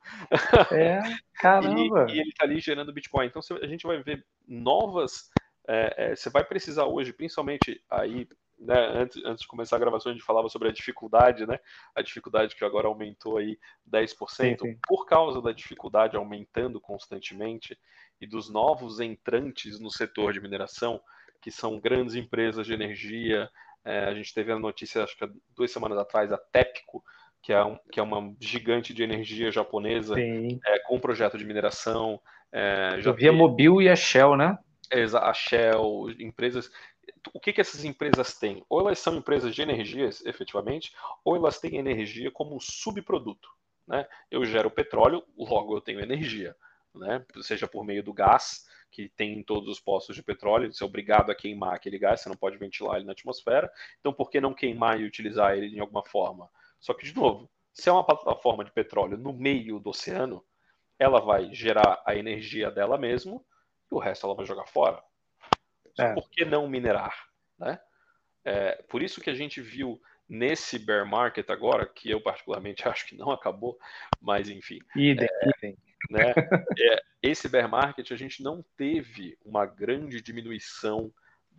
É, 0.70 1.00
caramba. 1.40 2.08
e, 2.10 2.16
e, 2.16 2.20
ele 2.20 2.34
tá 2.34 2.44
ali 2.44 2.60
gerando 2.60 2.92
Bitcoin. 2.92 3.28
Então 3.28 3.42
a 3.62 3.68
gente 3.68 3.88
vai 3.88 4.04
ver 4.04 4.26
novas. 4.46 5.30
É, 5.68 6.12
é, 6.12 6.16
você 6.16 6.30
vai 6.30 6.44
precisar 6.44 6.86
hoje, 6.86 7.14
principalmente 7.14 7.84
aí, 7.90 8.28
né, 8.58 8.80
antes, 8.94 9.24
antes 9.26 9.42
de 9.42 9.48
começar 9.48 9.76
a 9.76 9.80
gravação, 9.80 10.12
a 10.12 10.14
gente 10.14 10.26
falava 10.26 10.50
sobre 10.50 10.70
a 10.70 10.72
dificuldade, 10.72 11.48
né? 11.48 11.60
A 11.96 12.02
dificuldade 12.02 12.56
que 12.56 12.64
agora 12.64 12.88
aumentou 12.88 13.38
aí 13.38 13.58
10%, 13.90 14.30
sim, 14.30 14.56
sim. 14.58 14.80
por 14.88 15.06
causa 15.06 15.42
da 15.42 15.52
dificuldade 15.52 16.16
aumentando 16.16 16.80
constantemente 16.80 17.78
e 18.20 18.28
dos 18.28 18.50
novos 18.50 19.00
entrantes 19.00 19.80
no 19.80 19.90
setor 19.90 20.32
de 20.34 20.40
mineração, 20.40 21.02
que 21.42 21.50
são 21.50 21.80
grandes 21.80 22.14
empresas 22.14 22.68
de 22.68 22.74
energia, 22.74 23.50
é, 23.84 24.06
a 24.06 24.14
gente 24.14 24.34
teve 24.34 24.52
a 24.52 24.60
notícia, 24.60 25.04
acho 25.04 25.18
que 25.18 25.28
duas 25.56 25.72
semanas 25.72 25.98
atrás, 25.98 26.32
a 26.32 26.38
TEPCO, 26.38 27.04
que 27.42 27.52
é, 27.52 27.64
um, 27.64 27.78
que 27.92 28.00
é 28.00 28.04
uma 28.04 28.36
gigante 28.40 28.94
de 28.94 29.02
energia 29.02 29.52
japonesa, 29.52 30.20
é, 30.20 30.80
com 30.86 30.98
um 30.98 31.00
projeto 31.00 31.38
de 31.38 31.46
mineração. 31.46 32.22
É, 32.52 32.98
já 33.00 33.10
Eu 33.10 33.16
vi 33.16 33.28
a 33.28 33.34
Mobil 33.34 33.82
e 33.82 33.90
a 33.90 33.96
Shell, 33.96 34.38
né? 34.38 34.58
A 34.92 35.34
Shell, 35.34 36.10
empresas. 36.20 36.72
O 37.34 37.40
que, 37.40 37.54
que 37.54 37.62
essas 37.62 37.86
empresas 37.86 38.38
têm? 38.38 38.66
Ou 38.70 38.82
elas 38.82 39.00
são 39.00 39.16
empresas 39.16 39.56
de 39.56 39.62
energias, 39.62 40.26
efetivamente, 40.26 40.94
ou 41.24 41.36
elas 41.36 41.60
têm 41.60 41.78
energia 41.78 42.32
como 42.32 42.60
subproduto. 42.60 43.50
Né? 43.88 44.08
Eu 44.30 44.44
gero 44.46 44.70
petróleo, 44.70 45.24
logo 45.38 45.76
eu 45.76 45.82
tenho 45.82 46.00
energia, 46.00 46.56
né? 46.94 47.26
seja 47.42 47.68
por 47.68 47.84
meio 47.84 48.04
do 48.04 48.14
gás, 48.14 48.66
que 48.92 49.10
tem 49.10 49.40
em 49.40 49.44
todos 49.44 49.70
os 49.70 49.80
postos 49.80 50.16
de 50.16 50.22
petróleo, 50.22 50.72
você 50.72 50.84
é 50.84 50.86
obrigado 50.86 51.32
a 51.32 51.36
queimar 51.36 51.74
aquele 51.74 51.98
gás, 51.98 52.22
você 52.22 52.30
não 52.30 52.36
pode 52.36 52.58
ventilar 52.58 52.98
ele 52.98 53.06
na 53.06 53.14
atmosfera. 53.14 53.72
Então, 54.00 54.14
por 54.14 54.30
que 54.30 54.42
não 54.42 54.54
queimar 54.54 55.00
e 55.00 55.06
utilizar 55.06 55.58
ele 55.58 55.70
de 55.70 55.80
alguma 55.80 56.06
forma? 56.06 56.50
Só 56.80 56.94
que, 56.94 57.06
de 57.06 57.16
novo, 57.16 57.50
se 57.74 57.88
é 57.88 57.92
uma 57.92 58.06
plataforma 58.06 58.66
de 58.66 58.72
petróleo 58.72 59.18
no 59.18 59.32
meio 59.32 59.80
do 59.80 59.92
oceano, 59.92 60.44
ela 61.00 61.20
vai 61.20 61.54
gerar 61.54 62.04
a 62.06 62.16
energia 62.16 62.70
dela 62.70 62.98
mesmo 62.98 63.46
e 63.92 63.96
o 63.96 64.00
resto 64.00 64.26
ela 64.26 64.36
vai 64.36 64.46
jogar 64.46 64.66
fora. 64.68 65.04
É. 66.00 66.14
Por 66.14 66.30
que 66.30 66.46
não 66.46 66.68
minerar? 66.68 67.28
Né? 67.60 67.80
É, 68.44 68.82
por 68.90 69.02
isso 69.02 69.22
que 69.22 69.30
a 69.30 69.34
gente 69.34 69.62
viu 69.62 70.02
nesse 70.28 70.80
bear 70.80 71.06
market 71.06 71.50
agora, 71.50 71.86
que 71.86 72.10
eu 72.10 72.22
particularmente 72.22 72.88
acho 72.88 73.06
que 73.06 73.16
não 73.16 73.32
acabou, 73.32 73.78
mas 74.20 74.50
enfim. 74.50 74.80
Idem, 74.96 75.28
é, 75.30 75.50
idem. 75.58 75.78
Né? 76.10 76.34
É, 76.80 77.04
esse 77.22 77.48
bear 77.50 77.70
market 77.70 78.12
a 78.12 78.16
gente 78.16 78.42
não 78.42 78.64
teve 78.76 79.38
uma 79.46 79.66
grande 79.66 80.22
diminuição 80.22 81.14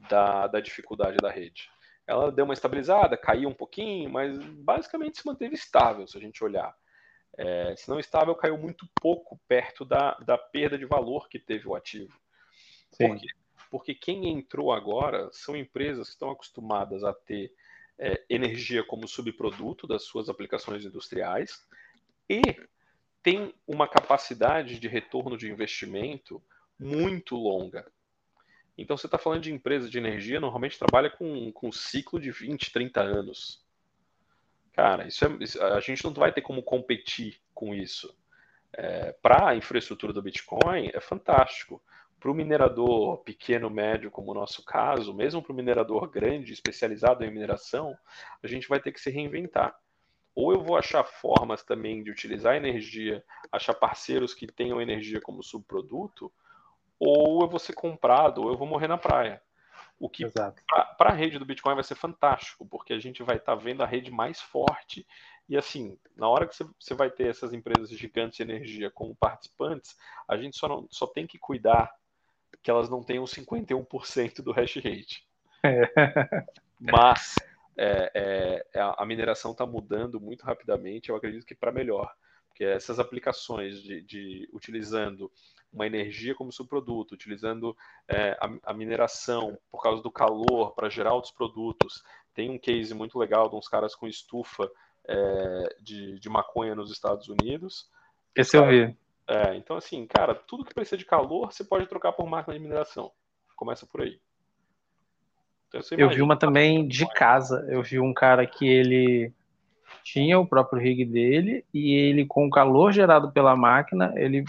da, 0.08 0.46
da 0.46 0.60
dificuldade 0.60 1.18
da 1.18 1.30
rede. 1.30 1.70
Ela 2.06 2.32
deu 2.32 2.44
uma 2.44 2.54
estabilizada, 2.54 3.16
caiu 3.16 3.48
um 3.48 3.54
pouquinho, 3.54 4.10
mas 4.10 4.36
basicamente 4.38 5.18
se 5.18 5.26
manteve 5.26 5.54
estável, 5.54 6.06
se 6.06 6.16
a 6.16 6.20
gente 6.20 6.42
olhar. 6.42 6.74
É, 7.38 7.74
se 7.76 7.88
não 7.88 7.98
estável, 7.98 8.34
caiu 8.34 8.58
muito 8.58 8.86
pouco 9.00 9.40
perto 9.48 9.84
da, 9.84 10.14
da 10.16 10.36
perda 10.36 10.76
de 10.76 10.84
valor 10.84 11.28
que 11.28 11.38
teve 11.38 11.68
o 11.68 11.74
ativo. 11.74 12.12
Sim. 12.92 13.08
Por 13.08 13.20
quê? 13.20 13.26
Porque 13.70 13.94
quem 13.94 14.28
entrou 14.28 14.72
agora 14.72 15.30
são 15.32 15.56
empresas 15.56 16.08
que 16.08 16.14
estão 16.14 16.30
acostumadas 16.30 17.02
a 17.02 17.12
ter 17.12 17.54
é, 17.98 18.22
energia 18.28 18.84
como 18.84 19.08
subproduto 19.08 19.86
das 19.86 20.04
suas 20.04 20.28
aplicações 20.28 20.84
industriais 20.84 21.66
e 22.28 22.42
tem 23.22 23.54
uma 23.66 23.88
capacidade 23.88 24.78
de 24.78 24.88
retorno 24.88 25.38
de 25.38 25.50
investimento 25.50 26.42
muito 26.78 27.36
longa. 27.36 27.90
Então, 28.76 28.96
você 28.96 29.06
está 29.06 29.18
falando 29.18 29.42
de 29.42 29.52
empresa 29.52 29.88
de 29.88 29.98
energia, 29.98 30.40
normalmente 30.40 30.78
trabalha 30.78 31.10
com, 31.10 31.52
com 31.52 31.68
um 31.68 31.72
ciclo 31.72 32.18
de 32.18 32.30
20, 32.30 32.72
30 32.72 33.00
anos. 33.00 33.64
Cara, 34.72 35.06
isso 35.06 35.24
é, 35.24 35.62
a 35.76 35.80
gente 35.80 36.02
não 36.02 36.12
vai 36.12 36.32
ter 36.32 36.40
como 36.40 36.62
competir 36.62 37.40
com 37.54 37.74
isso. 37.74 38.16
É, 38.72 39.12
Para 39.12 39.50
a 39.50 39.56
infraestrutura 39.56 40.12
do 40.12 40.22
Bitcoin, 40.22 40.90
é 40.92 41.00
fantástico. 41.00 41.82
Para 42.22 42.30
o 42.30 42.34
minerador 42.34 43.18
pequeno, 43.24 43.68
médio, 43.68 44.08
como 44.08 44.30
o 44.30 44.34
nosso 44.34 44.64
caso, 44.64 45.12
mesmo 45.12 45.42
para 45.42 45.52
o 45.52 45.56
minerador 45.56 46.08
grande, 46.08 46.52
especializado 46.52 47.24
em 47.24 47.30
mineração, 47.32 47.96
a 48.40 48.46
gente 48.46 48.68
vai 48.68 48.78
ter 48.78 48.92
que 48.92 49.00
se 49.00 49.10
reinventar 49.10 49.76
ou 50.34 50.52
eu 50.52 50.62
vou 50.62 50.76
achar 50.76 51.04
formas 51.04 51.62
também 51.62 52.02
de 52.02 52.10
utilizar 52.10 52.56
energia, 52.56 53.24
achar 53.50 53.74
parceiros 53.74 54.34
que 54.34 54.46
tenham 54.46 54.80
energia 54.80 55.20
como 55.20 55.42
subproduto, 55.42 56.32
ou 56.98 57.42
eu 57.42 57.48
vou 57.48 57.58
ser 57.58 57.74
comprado, 57.74 58.42
ou 58.42 58.50
eu 58.50 58.56
vou 58.56 58.66
morrer 58.66 58.88
na 58.88 58.96
praia. 58.96 59.42
O 59.98 60.08
que 60.08 60.24
para 60.98 61.10
a 61.10 61.14
rede 61.14 61.38
do 61.38 61.44
Bitcoin 61.44 61.74
vai 61.74 61.84
ser 61.84 61.94
fantástico, 61.94 62.66
porque 62.66 62.92
a 62.92 62.98
gente 62.98 63.22
vai 63.22 63.36
estar 63.36 63.56
tá 63.56 63.62
vendo 63.62 63.82
a 63.82 63.86
rede 63.86 64.10
mais 64.10 64.40
forte. 64.40 65.06
E 65.48 65.56
assim, 65.56 65.98
na 66.16 66.28
hora 66.28 66.46
que 66.46 66.56
você 66.56 66.94
vai 66.94 67.10
ter 67.10 67.28
essas 67.28 67.52
empresas 67.52 67.90
gigantes 67.90 68.36
de 68.36 68.42
energia 68.42 68.90
como 68.90 69.14
participantes, 69.14 69.96
a 70.26 70.36
gente 70.36 70.56
só, 70.56 70.66
não, 70.66 70.88
só 70.90 71.06
tem 71.06 71.26
que 71.26 71.38
cuidar 71.38 71.92
que 72.62 72.70
elas 72.70 72.88
não 72.88 73.02
tenham 73.02 73.24
51% 73.24 74.42
do 74.42 74.52
hash 74.52 74.76
rate. 74.76 75.26
É. 75.62 75.82
Mas 76.80 77.34
é, 77.76 78.64
é, 78.74 78.80
a 78.80 79.04
mineração 79.06 79.52
está 79.52 79.64
mudando 79.64 80.20
muito 80.20 80.44
rapidamente, 80.44 81.08
eu 81.08 81.16
acredito 81.16 81.46
que 81.46 81.54
para 81.54 81.72
melhor, 81.72 82.12
porque 82.48 82.64
essas 82.64 82.98
aplicações 82.98 83.80
de, 83.82 84.02
de, 84.02 84.48
utilizando 84.52 85.30
uma 85.72 85.86
energia 85.86 86.34
como 86.34 86.52
subproduto, 86.52 87.14
utilizando 87.14 87.74
é, 88.06 88.36
a, 88.40 88.70
a, 88.70 88.74
mineração 88.74 89.58
por 89.70 89.82
causa 89.82 90.02
do 90.02 90.10
calor 90.10 90.74
para 90.74 90.90
gerar 90.90 91.14
outros 91.14 91.32
produtos. 91.32 92.02
Tem 92.34 92.50
um 92.50 92.58
case 92.58 92.92
muito 92.92 93.18
legal 93.18 93.48
de 93.48 93.56
uns 93.56 93.68
caras 93.68 93.94
com 93.94 94.06
estufa 94.06 94.70
é, 95.08 95.76
de, 95.80 96.18
de, 96.18 96.28
maconha 96.28 96.74
nos 96.74 96.90
Estados 96.90 97.28
Unidos. 97.28 97.88
Esse 98.36 98.56
eu 98.56 98.66
vi. 98.66 98.94
É, 99.28 99.54
então, 99.56 99.76
assim, 99.76 100.06
cara, 100.06 100.34
tudo 100.34 100.64
que 100.64 100.74
precisa 100.74 100.96
de 100.96 101.04
calor 101.04 101.52
você 101.52 101.64
pode 101.64 101.86
trocar 101.86 102.12
por 102.12 102.26
máquina 102.26 102.54
de 102.54 102.60
mineração. 102.60 103.12
Começa 103.56 103.86
por 103.86 104.02
aí. 104.02 104.20
Então, 105.68 105.80
eu 105.96 106.10
vi 106.10 106.20
uma 106.20 106.36
também 106.36 106.86
de 106.86 107.06
casa. 107.14 107.66
Eu 107.70 107.82
vi 107.82 107.98
um 107.98 108.12
cara 108.12 108.46
que 108.46 108.66
ele 108.66 109.32
tinha 110.04 110.38
o 110.38 110.46
próprio 110.46 110.80
rig 110.80 111.04
dele 111.04 111.64
e 111.72 111.94
ele, 111.94 112.26
com 112.26 112.46
o 112.46 112.50
calor 112.50 112.92
gerado 112.92 113.32
pela 113.32 113.56
máquina, 113.56 114.12
ele 114.16 114.44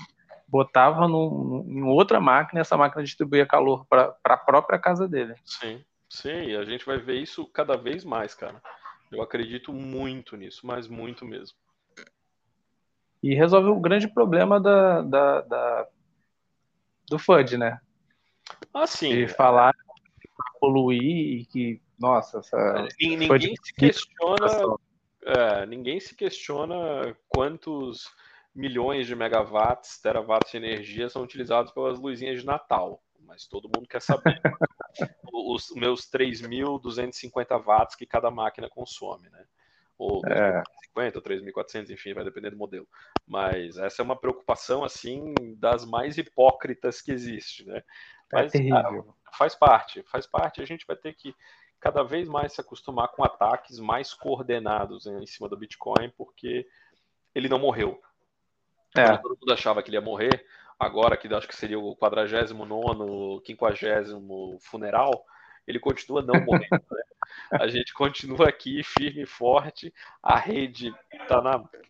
botava 0.48 1.06
em 1.06 1.84
outra 1.84 2.20
máquina 2.20 2.60
e 2.60 2.62
essa 2.62 2.78
máquina 2.78 3.04
distribuía 3.04 3.46
calor 3.46 3.86
para 3.86 4.16
a 4.26 4.38
própria 4.38 4.78
casa 4.78 5.08
dele. 5.08 5.36
Sim, 5.46 5.84
sim, 6.10 6.56
a 6.56 6.66
gente 6.66 6.86
vai 6.86 6.98
ver 6.98 7.16
isso 7.16 7.46
cada 7.48 7.78
vez 7.78 8.04
mais, 8.04 8.34
cara. 8.34 8.62
Eu 9.12 9.22
acredito 9.22 9.72
muito 9.72 10.36
nisso, 10.36 10.66
mas 10.66 10.88
muito 10.88 11.26
mesmo. 11.26 11.58
E 13.24 13.34
resolve 13.34 13.70
o 13.70 13.80
grande 13.80 14.08
problema 14.08 14.60
da, 14.60 15.02
da, 15.02 15.42
da 15.42 15.88
do 17.10 17.18
FUD, 17.18 17.58
né? 17.58 17.80
Ah, 18.74 18.86
sim. 18.86 19.16
De 19.16 19.28
falar 19.30 19.74
poluir 20.60 21.42
e 21.42 21.46
que, 21.46 21.82
nossa, 22.00 22.40
essa. 22.40 22.88
Ninguém 23.00 23.56
se 23.62 23.74
questiona. 23.74 24.78
É, 25.26 25.66
ninguém 25.66 26.00
se 26.00 26.16
questiona 26.16 27.16
quantos 27.30 28.12
milhões 28.54 29.08
de 29.08 29.16
megawatts, 29.16 30.02
terawatts 30.02 30.52
de 30.52 30.58
energia 30.58 31.10
são 31.10 31.24
utilizados 31.24 31.72
pelas 31.72 32.00
luzinhas 32.00 32.40
de 32.40 32.46
Natal. 32.46 33.02
Mas 33.22 33.48
todo 33.48 33.70
mundo 33.74 33.88
quer 33.88 34.02
saber 34.02 34.40
os 35.34 35.72
meus 35.76 36.10
3.250 36.10 37.66
watts 37.66 37.96
que 37.96 38.06
cada 38.06 38.30
máquina 38.30 38.70
consome, 38.70 39.30
né? 39.30 39.46
Ou 40.04 40.22
2.050, 40.22 41.16
ou 41.16 41.22
3.400, 41.22 41.90
enfim, 41.92 42.14
vai 42.14 42.24
depender 42.24 42.50
do 42.50 42.58
modelo. 42.58 42.88
Mas 43.26 43.78
essa 43.78 44.02
é 44.02 44.04
uma 44.04 44.20
preocupação, 44.20 44.84
assim, 44.84 45.34
das 45.58 45.86
mais 45.86 46.18
hipócritas 46.18 47.02
que 47.02 47.12
existe, 47.12 47.66
né? 47.66 47.78
É 47.78 47.84
Mas, 48.34 48.48
é 48.48 48.58
terrível. 48.58 48.82
Cara, 48.82 49.04
faz 49.38 49.56
parte, 49.56 50.04
faz 50.04 50.28
parte. 50.28 50.62
A 50.62 50.66
gente 50.66 50.86
vai 50.86 50.96
ter 50.96 51.14
que 51.14 51.34
cada 51.80 52.04
vez 52.04 52.28
mais 52.28 52.54
se 52.54 52.62
acostumar 52.62 53.10
com 53.10 53.24
ataques 53.24 53.80
mais 53.80 54.14
coordenados 54.14 55.06
em 55.06 55.26
cima 55.26 55.50
do 55.50 55.58
Bitcoin, 55.58 56.10
porque 56.18 56.68
ele 57.34 57.50
não 57.50 57.60
morreu. 57.60 58.02
É. 58.96 59.18
Todo 59.18 59.38
mundo 59.40 59.54
achava 59.54 59.82
que 59.82 59.90
ele 59.90 59.98
ia 59.98 60.02
morrer, 60.02 60.46
agora 60.80 61.18
que 61.18 61.34
acho 61.34 61.48
que 61.48 61.56
seria 61.56 61.80
o 61.80 61.96
49, 61.96 63.42
50 63.46 64.60
funeral, 64.62 65.26
ele 65.68 65.80
continua 65.80 66.22
não 66.22 66.40
morrendo. 66.44 66.72
Né? 66.72 67.04
A 67.52 67.68
gente 67.68 67.94
continua 67.94 68.50
aqui 68.50 68.84
firme 68.84 69.24
e 69.24 69.26
forte. 69.26 69.94
A 70.22 70.38
rede 70.38 70.94
está 71.14 71.42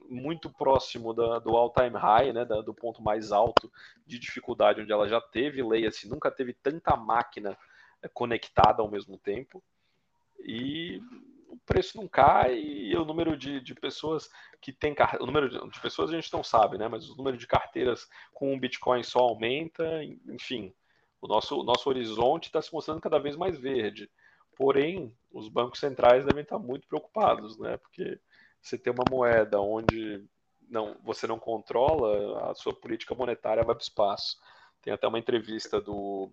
muito 0.09 0.49
próximo 0.49 1.13
da, 1.13 1.39
do 1.39 1.55
all-time 1.55 1.97
high, 1.97 2.33
né, 2.33 2.45
da, 2.45 2.61
do 2.61 2.73
ponto 2.73 3.01
mais 3.01 3.31
alto 3.31 3.71
de 4.05 4.19
dificuldade 4.19 4.81
onde 4.81 4.91
ela 4.91 5.07
já 5.07 5.19
teve. 5.19 5.63
Leia-se, 5.63 6.07
nunca 6.07 6.29
teve 6.29 6.53
tanta 6.53 6.95
máquina 6.95 7.57
é, 8.01 8.07
conectada 8.07 8.81
ao 8.81 8.91
mesmo 8.91 9.17
tempo. 9.17 9.63
E 10.39 11.01
o 11.47 11.57
preço 11.65 11.97
não 11.97 12.07
cai 12.07 12.57
e 12.59 12.95
o 12.95 13.05
número 13.05 13.37
de, 13.37 13.61
de 13.61 13.75
pessoas 13.75 14.29
que 14.59 14.73
tem 14.73 14.95
o 15.19 15.25
número 15.25 15.49
de, 15.49 15.69
de, 15.69 15.79
pessoas 15.79 16.09
a 16.09 16.15
gente 16.15 16.33
não 16.33 16.43
sabe, 16.43 16.77
né? 16.77 16.87
Mas 16.87 17.09
o 17.09 17.15
número 17.15 17.37
de 17.37 17.47
carteiras 17.47 18.09
com 18.33 18.53
um 18.53 18.59
Bitcoin 18.59 19.03
só 19.03 19.19
aumenta, 19.19 20.03
enfim, 20.27 20.73
o 21.23 21.27
nosso, 21.27 21.57
o 21.57 21.63
nosso 21.63 21.87
horizonte 21.87 22.47
está 22.47 22.61
se 22.61 22.73
mostrando 22.73 22.99
cada 22.99 23.17
vez 23.17 23.37
mais 23.37 23.57
verde. 23.57 24.11
Porém, 24.57 25.15
os 25.31 25.47
bancos 25.47 25.79
centrais 25.79 26.25
devem 26.25 26.43
estar 26.43 26.59
muito 26.59 26.85
preocupados, 26.85 27.57
né? 27.57 27.77
Porque 27.77 28.19
você 28.61 28.77
tem 28.77 28.91
uma 28.91 29.05
moeda 29.09 29.61
onde 29.61 30.21
não, 30.69 30.97
você 31.01 31.25
não 31.25 31.39
controla, 31.39 32.51
a 32.51 32.53
sua 32.53 32.73
política 32.73 33.15
monetária 33.15 33.63
vai 33.63 33.73
para 33.73 33.81
o 33.81 33.85
espaço. 33.85 34.37
Tem 34.81 34.91
até 34.91 35.07
uma 35.07 35.17
entrevista 35.17 35.79
do 35.79 36.29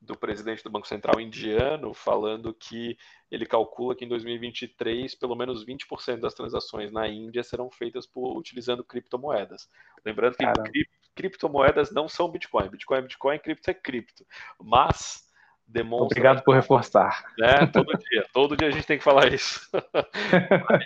do 0.00 0.16
presidente 0.16 0.62
do 0.62 0.70
Banco 0.70 0.86
Central 0.86 1.20
indiano 1.20 1.92
falando 1.92 2.54
que 2.54 2.96
ele 3.28 3.44
calcula 3.44 3.96
que 3.96 4.04
em 4.04 4.08
2023 4.08 5.12
pelo 5.16 5.34
menos 5.34 5.66
20% 5.66 6.20
das 6.20 6.34
transações 6.34 6.92
na 6.92 7.08
Índia 7.08 7.42
serão 7.42 7.68
feitas 7.68 8.06
por 8.06 8.38
utilizando 8.38 8.84
criptomoedas. 8.84 9.68
Lembrando 10.04 10.36
que 10.36 10.46
cri 10.70 10.88
criptomoedas 11.18 11.90
não 11.90 12.08
são 12.08 12.30
Bitcoin. 12.30 12.68
Bitcoin 12.68 12.98
é 12.98 13.02
Bitcoin, 13.02 13.38
cripto 13.40 13.70
é 13.70 13.74
cripto. 13.74 14.24
Mas 14.62 15.28
demonstra. 15.66 16.06
Obrigado 16.06 16.44
por 16.44 16.54
reforçar. 16.54 17.24
Né, 17.36 17.66
todo 17.66 17.92
dia, 17.98 18.24
todo 18.32 18.56
dia 18.56 18.68
a 18.68 18.70
gente 18.70 18.86
tem 18.86 18.98
que 18.98 19.02
falar 19.02 19.32
isso. 19.34 19.68
Mas, 19.72 20.84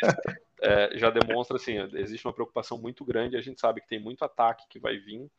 é, 0.62 0.96
já 0.96 1.10
demonstra 1.10 1.56
assim, 1.56 1.76
existe 1.92 2.26
uma 2.26 2.32
preocupação 2.32 2.78
muito 2.78 3.04
grande. 3.04 3.36
A 3.36 3.42
gente 3.42 3.60
sabe 3.60 3.82
que 3.82 3.88
tem 3.88 4.00
muito 4.00 4.24
ataque 4.24 4.64
que 4.70 4.80
vai 4.80 4.96
vir. 4.96 5.30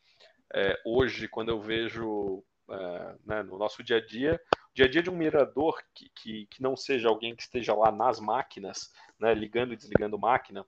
É, 0.54 0.80
hoje, 0.86 1.28
quando 1.28 1.50
eu 1.50 1.60
vejo 1.60 2.44
é, 2.70 3.16
né, 3.26 3.42
no 3.42 3.58
nosso 3.58 3.82
dia 3.82 3.98
a 3.98 4.06
dia, 4.06 4.40
dia 4.76 4.86
a 4.86 4.90
dia 4.90 5.02
de 5.02 5.10
um 5.10 5.18
mirador 5.18 5.82
que, 5.96 6.12
que, 6.16 6.46
que, 6.46 6.62
não 6.62 6.78
seja 6.78 7.10
alguém 7.10 7.36
que 7.36 7.42
esteja 7.42 7.74
lá 7.74 7.92
nas 7.92 8.20
máquinas, 8.20 8.94
né, 9.20 9.34
ligando 9.34 9.74
e 9.74 9.76
desligando 9.76 10.20
máquina, 10.20 10.64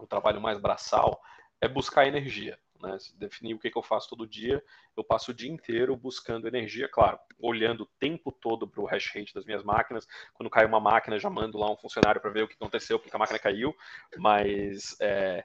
um 0.00 0.06
trabalho 0.06 0.40
mais 0.40 0.58
braçal, 0.58 1.22
é 1.60 1.68
buscar 1.68 2.08
energia. 2.08 2.58
Né, 2.84 2.98
definir 3.16 3.54
o 3.54 3.58
que, 3.58 3.70
que 3.70 3.78
eu 3.78 3.82
faço 3.82 4.10
todo 4.10 4.26
dia, 4.26 4.62
eu 4.96 5.02
passo 5.02 5.30
o 5.30 5.34
dia 5.34 5.50
inteiro 5.50 5.96
buscando 5.96 6.46
energia, 6.46 6.86
claro, 6.88 7.18
olhando 7.38 7.84
o 7.84 7.86
tempo 7.98 8.30
todo 8.30 8.68
para 8.68 8.82
o 8.82 8.84
hash 8.84 9.10
rate 9.14 9.32
das 9.32 9.44
minhas 9.46 9.64
máquinas. 9.64 10.06
Quando 10.34 10.50
cai 10.50 10.66
uma 10.66 10.80
máquina, 10.80 11.18
já 11.18 11.30
mando 11.30 11.56
lá 11.56 11.70
um 11.70 11.76
funcionário 11.76 12.20
para 12.20 12.30
ver 12.30 12.44
o 12.44 12.48
que 12.48 12.54
aconteceu, 12.54 12.98
porque 12.98 13.16
a 13.16 13.18
máquina 13.18 13.38
caiu, 13.38 13.74
mas 14.18 14.96
é, 15.00 15.44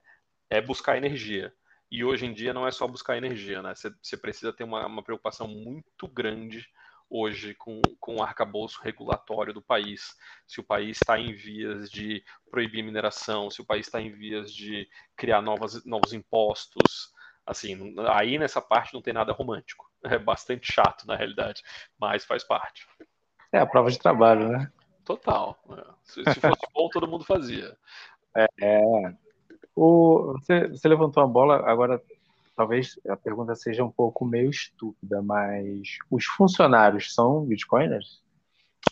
é 0.49 0.61
buscar 0.61 0.97
energia. 0.97 1.53
E 1.91 2.03
hoje 2.03 2.25
em 2.25 2.33
dia 2.33 2.53
não 2.53 2.67
é 2.67 2.71
só 2.71 2.87
buscar 2.87 3.17
energia, 3.17 3.61
né? 3.61 3.73
Você 3.75 4.17
precisa 4.17 4.53
ter 4.53 4.63
uma, 4.63 4.85
uma 4.85 5.03
preocupação 5.03 5.47
muito 5.47 6.07
grande 6.07 6.67
hoje 7.09 7.55
com, 7.55 7.81
com 7.99 8.17
o 8.17 8.23
arcabouço 8.23 8.79
regulatório 8.83 9.53
do 9.53 9.61
país. 9.61 10.15
Se 10.47 10.59
o 10.59 10.63
país 10.63 10.97
está 10.97 11.19
em 11.19 11.33
vias 11.33 11.89
de 11.89 12.23
proibir 12.51 12.83
mineração, 12.83 13.49
se 13.49 13.61
o 13.61 13.65
país 13.65 13.87
está 13.87 13.99
em 13.99 14.11
vias 14.11 14.53
de 14.53 14.87
criar 15.15 15.41
novas, 15.41 15.83
novos 15.85 16.13
impostos. 16.13 17.11
Assim, 17.49 17.95
aí 18.09 18.37
nessa 18.37 18.61
parte 18.61 18.93
não 18.93 19.01
tem 19.01 19.11
nada 19.13 19.33
romântico. 19.33 19.89
É 20.01 20.17
bastante 20.17 20.71
chato, 20.71 21.05
na 21.05 21.17
realidade, 21.17 21.61
mas 21.99 22.23
faz 22.23 22.41
parte. 22.41 22.87
É 23.51 23.59
a 23.59 23.65
prova 23.65 23.91
de 23.91 23.99
trabalho, 23.99 24.47
né? 24.47 24.71
Total. 25.03 25.59
É. 25.71 25.83
Se, 26.05 26.23
se 26.23 26.39
fosse 26.39 26.65
bom, 26.73 26.87
todo 26.87 27.05
mundo 27.05 27.25
fazia. 27.25 27.75
É, 28.33 28.47
é. 28.61 29.13
O, 29.75 30.37
você, 30.39 30.69
você 30.69 30.87
levantou 30.87 31.21
a 31.21 31.27
bola, 31.27 31.69
agora 31.69 32.01
talvez 32.55 32.97
a 33.09 33.17
pergunta 33.17 33.53
seja 33.55 33.83
um 33.83 33.91
pouco 33.91 34.23
meio 34.23 34.49
estúpida, 34.49 35.21
mas 35.21 35.97
os 36.09 36.23
funcionários 36.23 37.13
são 37.13 37.45
bitcoiners? 37.45 38.23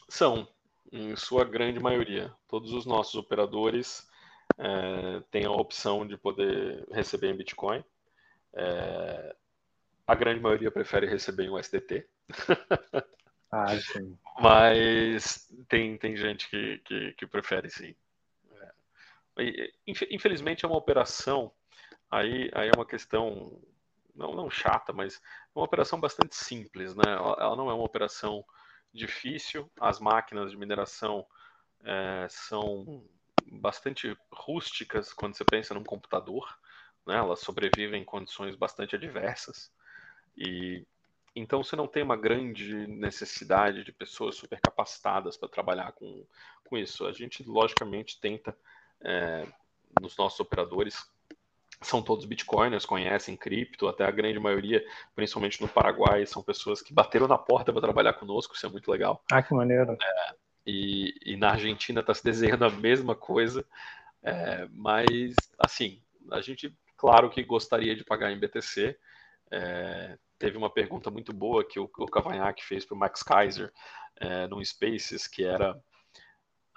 São, 0.10 0.46
em 0.92 1.16
sua 1.16 1.46
grande 1.46 1.80
maioria. 1.80 2.34
Todos 2.50 2.74
os 2.74 2.86
nossos 2.86 3.16
operadores 3.16 4.06
é, 4.58 5.22
têm 5.32 5.46
a 5.46 5.52
opção 5.52 6.06
de 6.06 6.18
poder 6.18 6.86
receber 6.92 7.30
em 7.30 7.38
Bitcoin. 7.38 7.82
É, 8.54 9.36
a 10.06 10.16
grande 10.16 10.40
maioria 10.40 10.72
prefere 10.72 11.08
receber 11.08 11.46
em 11.46 11.50
USDT. 11.50 12.08
ah, 13.52 13.68
sim. 13.80 14.18
Mas 14.40 15.52
tem, 15.68 15.98
tem 15.98 16.16
gente 16.16 16.50
que, 16.50 16.78
que, 16.80 17.14
que 17.14 17.28
prefere 17.28 17.70
sim. 17.70 17.96
Infelizmente 19.86 20.66
é 20.66 20.68
uma 20.68 20.78
operação, 20.78 21.52
aí, 22.10 22.50
aí 22.54 22.70
é 22.70 22.74
uma 22.74 22.86
questão, 22.86 23.62
não, 24.16 24.34
não 24.34 24.50
chata, 24.50 24.92
mas 24.92 25.16
é 25.16 25.20
uma 25.60 25.66
operação 25.66 26.00
bastante 26.00 26.36
simples, 26.36 26.96
né? 26.96 27.14
Ela, 27.14 27.38
ela 27.40 27.56
não 27.56 27.70
é 27.70 27.74
uma 27.74 27.86
operação 27.86 28.44
difícil, 28.92 29.70
as 29.80 30.00
máquinas 30.00 30.52
de 30.52 30.58
mineração 30.58 31.26
é, 31.84 32.28
são 32.30 33.04
bastante 33.52 34.18
rústicas 34.32 35.14
quando 35.14 35.36
você 35.36 35.46
pensa 35.46 35.74
num 35.74 35.84
computador, 35.84 36.58
né? 37.08 37.16
Elas 37.16 37.40
sobrevivem 37.40 38.02
em 38.02 38.06
condições 38.06 38.56
bastante 38.56 38.96
adversas 38.96 39.72
e 40.38 40.86
então 41.36 41.64
você 41.64 41.76
não 41.76 41.88
tem 41.88 42.02
uma 42.02 42.18
grande 42.18 42.88
necessidade 42.88 43.84
de 43.84 43.92
pessoas 43.92 44.36
super 44.36 44.60
capacitadas 44.60 45.38
para 45.38 45.48
trabalhar 45.48 45.92
com, 45.92 46.26
com 46.66 46.78
isso. 46.78 47.06
A 47.06 47.12
gente 47.12 47.44
logicamente 47.44 48.20
tenta 48.20 48.58
é, 49.02 49.46
nos 50.02 50.18
nossos 50.18 50.40
operadores 50.40 51.08
são 51.82 52.02
todos 52.02 52.26
bitcoiners, 52.26 52.86
conhecem 52.86 53.38
cripto, 53.38 53.88
até 53.88 54.04
a 54.04 54.12
grande 54.12 54.40
maioria, 54.40 54.84
principalmente 55.16 55.62
no 55.62 55.68
Paraguai, 55.68 56.26
são 56.26 56.42
pessoas 56.42 56.82
que 56.82 56.94
bateram 56.94 57.28
na 57.28 57.38
porta 57.38 57.72
para 57.72 57.82
trabalhar 57.82 58.14
conosco, 58.14 58.56
isso 58.56 58.66
é 58.66 58.70
muito 58.70 58.90
legal. 58.90 59.24
Ah, 59.32 59.44
que 59.44 59.54
maneiro. 59.54 59.92
É, 59.92 60.36
e, 60.66 61.14
e, 61.24 61.38
na 61.38 61.52
Argentina 61.52 62.02
está 62.02 62.14
se 62.14 62.24
desenhando 62.24 62.66
a 62.66 62.70
mesma 62.70 63.16
coisa, 63.16 63.64
é, 64.24 64.68
mas, 64.72 65.52
assim, 65.60 66.02
a 66.32 66.42
gente, 66.42 66.76
claro 66.98 67.30
que 67.30 67.44
gostaria 67.44 67.96
de 67.96 68.04
pagar 68.04 68.32
em 68.32 68.40
BTC. 68.40 68.98
É, 69.52 70.18
teve 70.38 70.58
uma 70.58 70.70
pergunta 70.70 71.10
muito 71.10 71.32
boa 71.32 71.66
que 71.66 71.80
o, 71.80 71.90
o 71.98 72.08
Cavanhaque 72.08 72.66
fez 72.66 72.86
para 72.86 72.96
o 72.96 72.98
Max 72.98 73.24
Kaiser 73.24 73.72
é, 74.20 74.48
no 74.48 74.64
Spaces, 74.64 75.28
que 75.28 75.44
era 75.44 75.80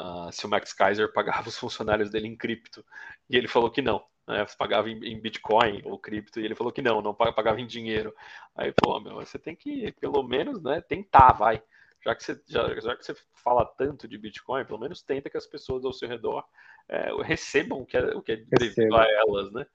uh, 0.01 0.33
se 0.33 0.47
o 0.47 0.49
Max 0.49 0.73
Kaiser 0.73 1.13
pagava 1.13 1.49
os 1.49 1.59
funcionários 1.59 2.11
dele 2.11 2.29
em 2.29 2.37
cripto. 2.37 2.85
E 3.29 3.37
ele 3.37 3.49
falou 3.49 3.71
que 3.71 3.83
não. 3.83 4.05
Né? 4.27 4.45
Pagava 4.57 4.89
em, 4.89 4.99
em, 5.05 5.21
Bitcoin 5.21 5.83
ou 5.85 5.99
cripto. 5.99 6.41
E 6.41 6.45
ele 6.45 6.55
falou 6.55 6.73
que 6.73 6.83
não, 6.83 7.03
não 7.03 7.15
pagava 7.15 7.61
em 7.61 7.67
dinheiro. 7.67 8.15
Aí, 8.55 8.73
pô, 8.73 8.99
meu, 9.01 9.17
você 9.17 9.39
tem 9.39 9.55
que, 9.55 9.93
pelo 9.93 10.23
menos, 10.23 10.63
né, 10.63 10.81
tentar, 10.81 11.33
vai. 11.33 11.63
Já 12.03 12.15
que, 12.15 12.25
você, 12.25 12.41
já, 12.47 12.81
já 12.81 12.97
que 12.97 13.05
você 13.05 13.15
fala 13.35 13.65
tanto 13.65 14.09
de 14.09 14.17
Bitcoin, 14.17 14.65
pelo 14.65 14.79
menos 14.79 15.03
tenta 15.03 15.29
que 15.29 15.37
as 15.37 15.47
pessoas 15.47 15.85
ao 15.85 15.93
seu 15.93 16.09
redor 16.09 16.45
é, 16.89 17.11
recebam 17.23 17.81
o 17.81 17.87
que 17.87 17.97
é, 17.97 18.01
o 18.17 18.23
que 18.23 18.33
é 18.33 18.37
devido 18.37 18.97
a 18.97 19.07
elas, 19.07 19.53
né? 19.53 19.67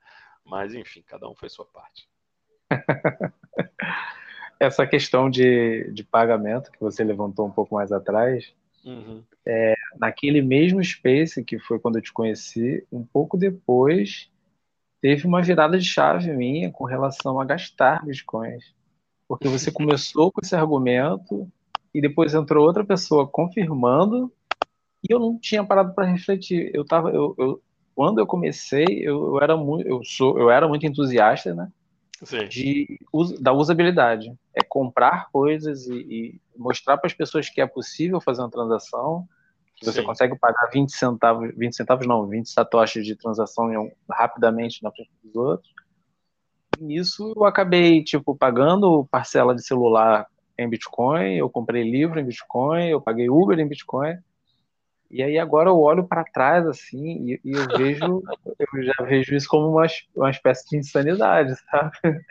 Mas, 0.46 0.74
enfim, 0.74 1.04
cada 1.06 1.28
um 1.30 1.36
faz 1.36 1.54
sua 1.54 1.66
parte. 1.66 2.08
Essa 4.60 4.88
questão 4.88 5.30
de, 5.30 5.92
de 5.92 6.04
pagamento 6.04 6.72
que 6.72 6.80
você 6.80 7.04
levantou 7.04 7.46
um 7.46 7.52
pouco 7.52 7.76
mais 7.76 7.92
atrás, 7.92 8.54
Uhum. 8.86 9.24
É, 9.46 9.74
naquele 9.98 10.42
mesmo 10.42 10.84
space 10.84 11.44
que 11.44 11.58
foi 11.58 11.80
quando 11.80 11.98
eu 11.98 12.02
te 12.02 12.14
conheci, 12.14 12.86
um 12.92 13.04
pouco 13.04 13.36
depois 13.36 14.30
teve 15.02 15.28
uma 15.28 15.42
virada 15.42 15.78
de 15.78 15.86
chave 15.86 16.32
minha 16.32 16.72
com 16.72 16.86
relação 16.86 17.40
a 17.40 17.46
gastar 17.46 18.06
bitcoins. 18.06 18.74
Porque 19.28 19.48
você 19.48 19.72
começou 19.74 20.32
com 20.32 20.40
esse 20.44 20.56
argumento 20.56 21.52
e 21.94 22.00
depois 22.00 22.34
entrou 22.34 22.66
outra 22.66 22.86
pessoa 22.86 23.28
confirmando 23.28 24.32
e 25.08 25.12
eu 25.14 25.20
não 25.20 25.38
tinha 25.40 25.64
parado 25.64 25.94
para 25.94 26.06
refletir. 26.06 26.72
Eu 26.74 26.86
tava, 26.86 27.10
eu, 27.10 27.36
eu, 27.38 27.62
quando 27.96 28.20
eu 28.20 28.28
comecei, 28.28 29.00
eu, 29.02 29.36
eu, 29.36 29.42
era 29.42 29.56
muito, 29.56 29.88
eu 29.88 30.04
sou, 30.04 30.38
eu 30.38 30.50
era 30.50 30.68
muito 30.68 30.86
entusiasta, 30.86 31.56
né? 31.56 31.72
de, 32.48 33.00
da 33.40 33.54
usabilidade. 33.54 34.34
É 34.54 34.62
comprar 34.64 35.30
coisas 35.32 35.88
e, 35.88 35.94
e 35.94 36.42
mostrar 36.58 36.98
para 36.98 37.08
as 37.08 37.14
pessoas 37.14 37.50
que 37.50 37.62
é 37.62 37.66
possível 37.66 38.22
fazer 38.22 38.42
uma 38.42 38.50
transação, 38.50 39.28
que 39.76 39.86
você 39.86 40.00
Sim. 40.00 40.06
consegue 40.06 40.38
pagar 40.38 40.70
20 40.72 40.90
centavos, 40.90 41.54
20 41.56 41.76
centavos 41.76 42.08
não, 42.08 42.28
20 42.28 42.50
satoshis 42.50 43.06
de 43.06 43.16
transação 43.16 43.70
rapidamente 44.10 44.82
na 44.82 44.92
frente 44.92 45.12
dos 45.24 45.36
outros. 45.36 45.74
E 46.80 46.84
nisso 46.84 47.34
eu 47.36 47.46
acabei, 47.46 48.04
tipo, 48.04 48.36
pagando 48.36 49.06
parcela 49.12 49.54
de 49.54 49.66
celular 49.66 50.28
em 50.58 50.70
Bitcoin, 50.70 51.36
eu 51.36 51.50
comprei 51.50 51.84
livro 51.84 52.20
em 52.20 52.26
Bitcoin, 52.26 52.88
eu 52.88 53.02
paguei 53.02 53.30
Uber 53.30 53.60
em 53.60 53.68
Bitcoin. 53.68 54.18
E 55.16 55.24
aí 55.24 55.40
agora 55.40 55.70
eu 55.70 55.80
olho 55.80 56.04
para 56.04 56.26
trás 56.26 56.68
assim 56.68 57.08
e, 57.22 57.42
e, 57.46 57.54
eu 57.54 57.66
vejo, 57.78 58.22
eu 58.60 58.84
já 58.84 59.06
vejo 59.06 59.34
isso 59.34 59.48
como 59.48 59.70
uma, 59.70 59.86
uma 60.14 60.30
espécie 60.30 60.68
de 60.68 60.78
insanidade, 60.78 61.56
sabe? 61.72 62.22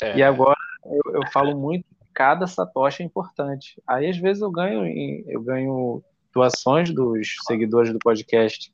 É. 0.00 0.16
E 0.16 0.22
agora 0.22 0.56
eu, 0.86 1.16
eu, 1.16 1.26
falo 1.30 1.54
muito 1.54 1.84
cada 2.14 2.46
satoshi 2.46 3.02
é 3.02 3.06
importante. 3.06 3.82
Aí 3.86 4.08
às 4.08 4.16
vezes 4.16 4.40
eu 4.40 4.50
ganho 4.50 4.86
eu 5.28 5.42
ganho 5.42 6.02
doações 6.32 6.90
dos 6.90 7.36
seguidores 7.46 7.92
do 7.92 7.98
podcast. 7.98 8.72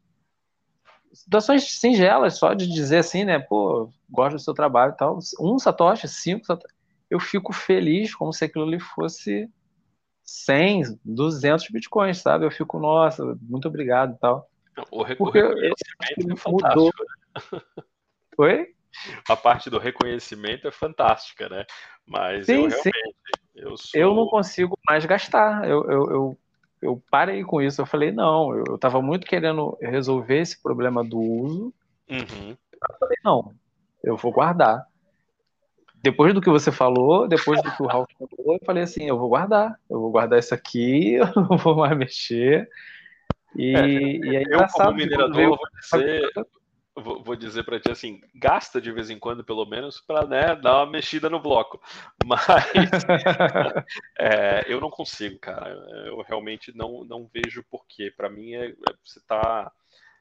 Doações 1.26 1.64
singelas, 1.64 2.38
só 2.38 2.54
de 2.54 2.68
dizer 2.68 2.98
assim, 2.98 3.24
né? 3.24 3.40
Pô, 3.40 3.90
gosto 4.08 4.36
do 4.36 4.40
seu 4.40 4.54
trabalho 4.54 4.92
e 4.92 4.96
tal. 4.96 5.18
Um 5.40 5.58
satoshi, 5.58 6.06
cinco 6.06 6.46
satoshi. 6.46 6.72
Eu 7.10 7.18
fico 7.18 7.52
feliz 7.52 8.14
como 8.14 8.32
se 8.32 8.44
aquilo 8.44 8.66
ali 8.66 8.78
fosse 8.78 9.50
100, 10.32 10.98
200 11.04 11.68
bitcoins, 11.68 12.18
sabe? 12.18 12.46
Eu 12.46 12.50
fico, 12.50 12.78
nossa, 12.78 13.36
muito 13.42 13.68
obrigado 13.68 14.14
e 14.14 14.18
tal. 14.18 14.48
O 14.90 15.02
reconhecimento 15.02 16.32
é 16.32 16.36
fantástico. 16.36 16.80
Mudou. 16.80 16.92
Oi? 18.38 18.74
A 19.28 19.36
parte 19.36 19.68
do 19.68 19.78
reconhecimento 19.78 20.66
é 20.66 20.70
fantástica, 20.70 21.50
né? 21.50 21.66
Mas 22.06 22.46
sim, 22.46 22.52
eu 22.52 22.68
realmente. 22.68 22.82
Sim. 22.82 22.90
Eu, 23.54 23.76
sou... 23.76 24.00
eu 24.00 24.14
não 24.14 24.26
consigo 24.26 24.78
mais 24.88 25.04
gastar. 25.04 25.68
Eu, 25.68 25.84
eu, 25.84 26.10
eu, 26.10 26.38
eu, 26.80 27.02
parei 27.10 27.44
com 27.44 27.60
isso. 27.60 27.82
Eu 27.82 27.86
falei, 27.86 28.10
não, 28.10 28.56
eu 28.56 28.76
estava 28.76 29.02
muito 29.02 29.26
querendo 29.26 29.76
resolver 29.82 30.40
esse 30.40 30.60
problema 30.62 31.04
do 31.04 31.18
uso. 31.20 31.74
Uhum. 32.08 32.56
Eu 32.72 32.98
falei, 32.98 33.18
não, 33.22 33.54
eu 34.02 34.16
vou 34.16 34.32
guardar 34.32 34.86
depois 36.02 36.34
do 36.34 36.40
que 36.40 36.50
você 36.50 36.72
falou, 36.72 37.28
depois 37.28 37.62
do 37.62 37.70
que 37.70 37.82
o 37.82 37.86
Ralph 37.86 38.10
falou, 38.18 38.54
eu 38.54 38.66
falei 38.66 38.82
assim, 38.82 39.06
eu 39.06 39.16
vou 39.16 39.28
guardar, 39.28 39.78
eu 39.88 40.00
vou 40.00 40.10
guardar 40.10 40.38
isso 40.38 40.54
aqui, 40.54 41.14
eu 41.14 41.26
não 41.34 41.56
vou 41.56 41.76
mais 41.76 41.96
mexer. 41.96 42.68
E, 43.54 43.76
é, 43.76 43.86
e 43.86 44.36
é 44.36 44.42
eu, 44.48 44.66
como 44.72 44.94
minerador, 44.94 45.56
vou 45.56 45.58
dizer, 45.80 46.30
vou, 46.96 47.22
vou 47.22 47.36
dizer 47.36 47.64
para 47.64 47.78
ti 47.78 47.90
assim, 47.90 48.20
gasta 48.34 48.80
de 48.80 48.90
vez 48.90 49.10
em 49.10 49.18
quando, 49.18 49.44
pelo 49.44 49.64
menos, 49.64 50.00
para 50.00 50.26
né, 50.26 50.56
dar 50.56 50.78
uma 50.78 50.90
mexida 50.90 51.30
no 51.30 51.40
bloco. 51.40 51.80
Mas 52.26 52.44
é, 54.18 54.64
eu 54.66 54.80
não 54.80 54.90
consigo, 54.90 55.38
cara. 55.38 55.70
Eu 56.06 56.20
realmente 56.22 56.76
não, 56.76 57.04
não 57.04 57.30
vejo 57.32 57.64
porquê. 57.70 58.12
Para 58.16 58.28
mim, 58.28 58.54
é, 58.54 58.70
é, 58.70 58.74
você 59.04 59.18
está 59.18 59.70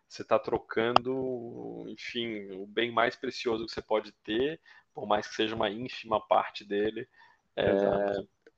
você 0.08 0.26
tá 0.26 0.38
trocando, 0.38 1.86
enfim, 1.88 2.52
o 2.52 2.68
bem 2.68 2.92
mais 2.92 3.16
precioso 3.16 3.66
que 3.66 3.72
você 3.72 3.82
pode 3.82 4.12
ter 4.26 4.60
por 4.94 5.08
mais 5.08 5.28
que 5.28 5.36
seja 5.36 5.56
uma 5.56 5.70
ínfima 5.70 6.20
parte 6.20 6.66
dele, 6.66 7.08
é, 7.56 7.72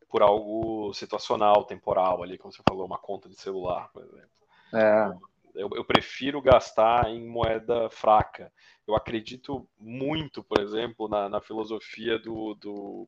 por 0.09 0.21
algo 0.21 0.93
situacional, 0.93 1.65
temporal 1.65 2.21
ali, 2.21 2.37
como 2.37 2.53
você 2.53 2.61
falou, 2.67 2.85
uma 2.85 2.97
conta 2.97 3.27
de 3.27 3.35
celular, 3.35 3.89
por 3.91 4.03
exemplo. 4.03 4.29
É. 4.73 5.33
Eu, 5.55 5.69
eu, 5.75 5.85
prefiro 5.85 6.41
gastar 6.41 7.09
em 7.09 7.27
moeda 7.27 7.89
fraca. 7.89 8.51
Eu 8.87 8.95
acredito 8.95 9.67
muito, 9.79 10.43
por 10.43 10.59
exemplo, 10.59 11.07
na, 11.07 11.29
na 11.29 11.41
filosofia 11.41 12.17
do, 12.17 12.55
do, 12.55 13.07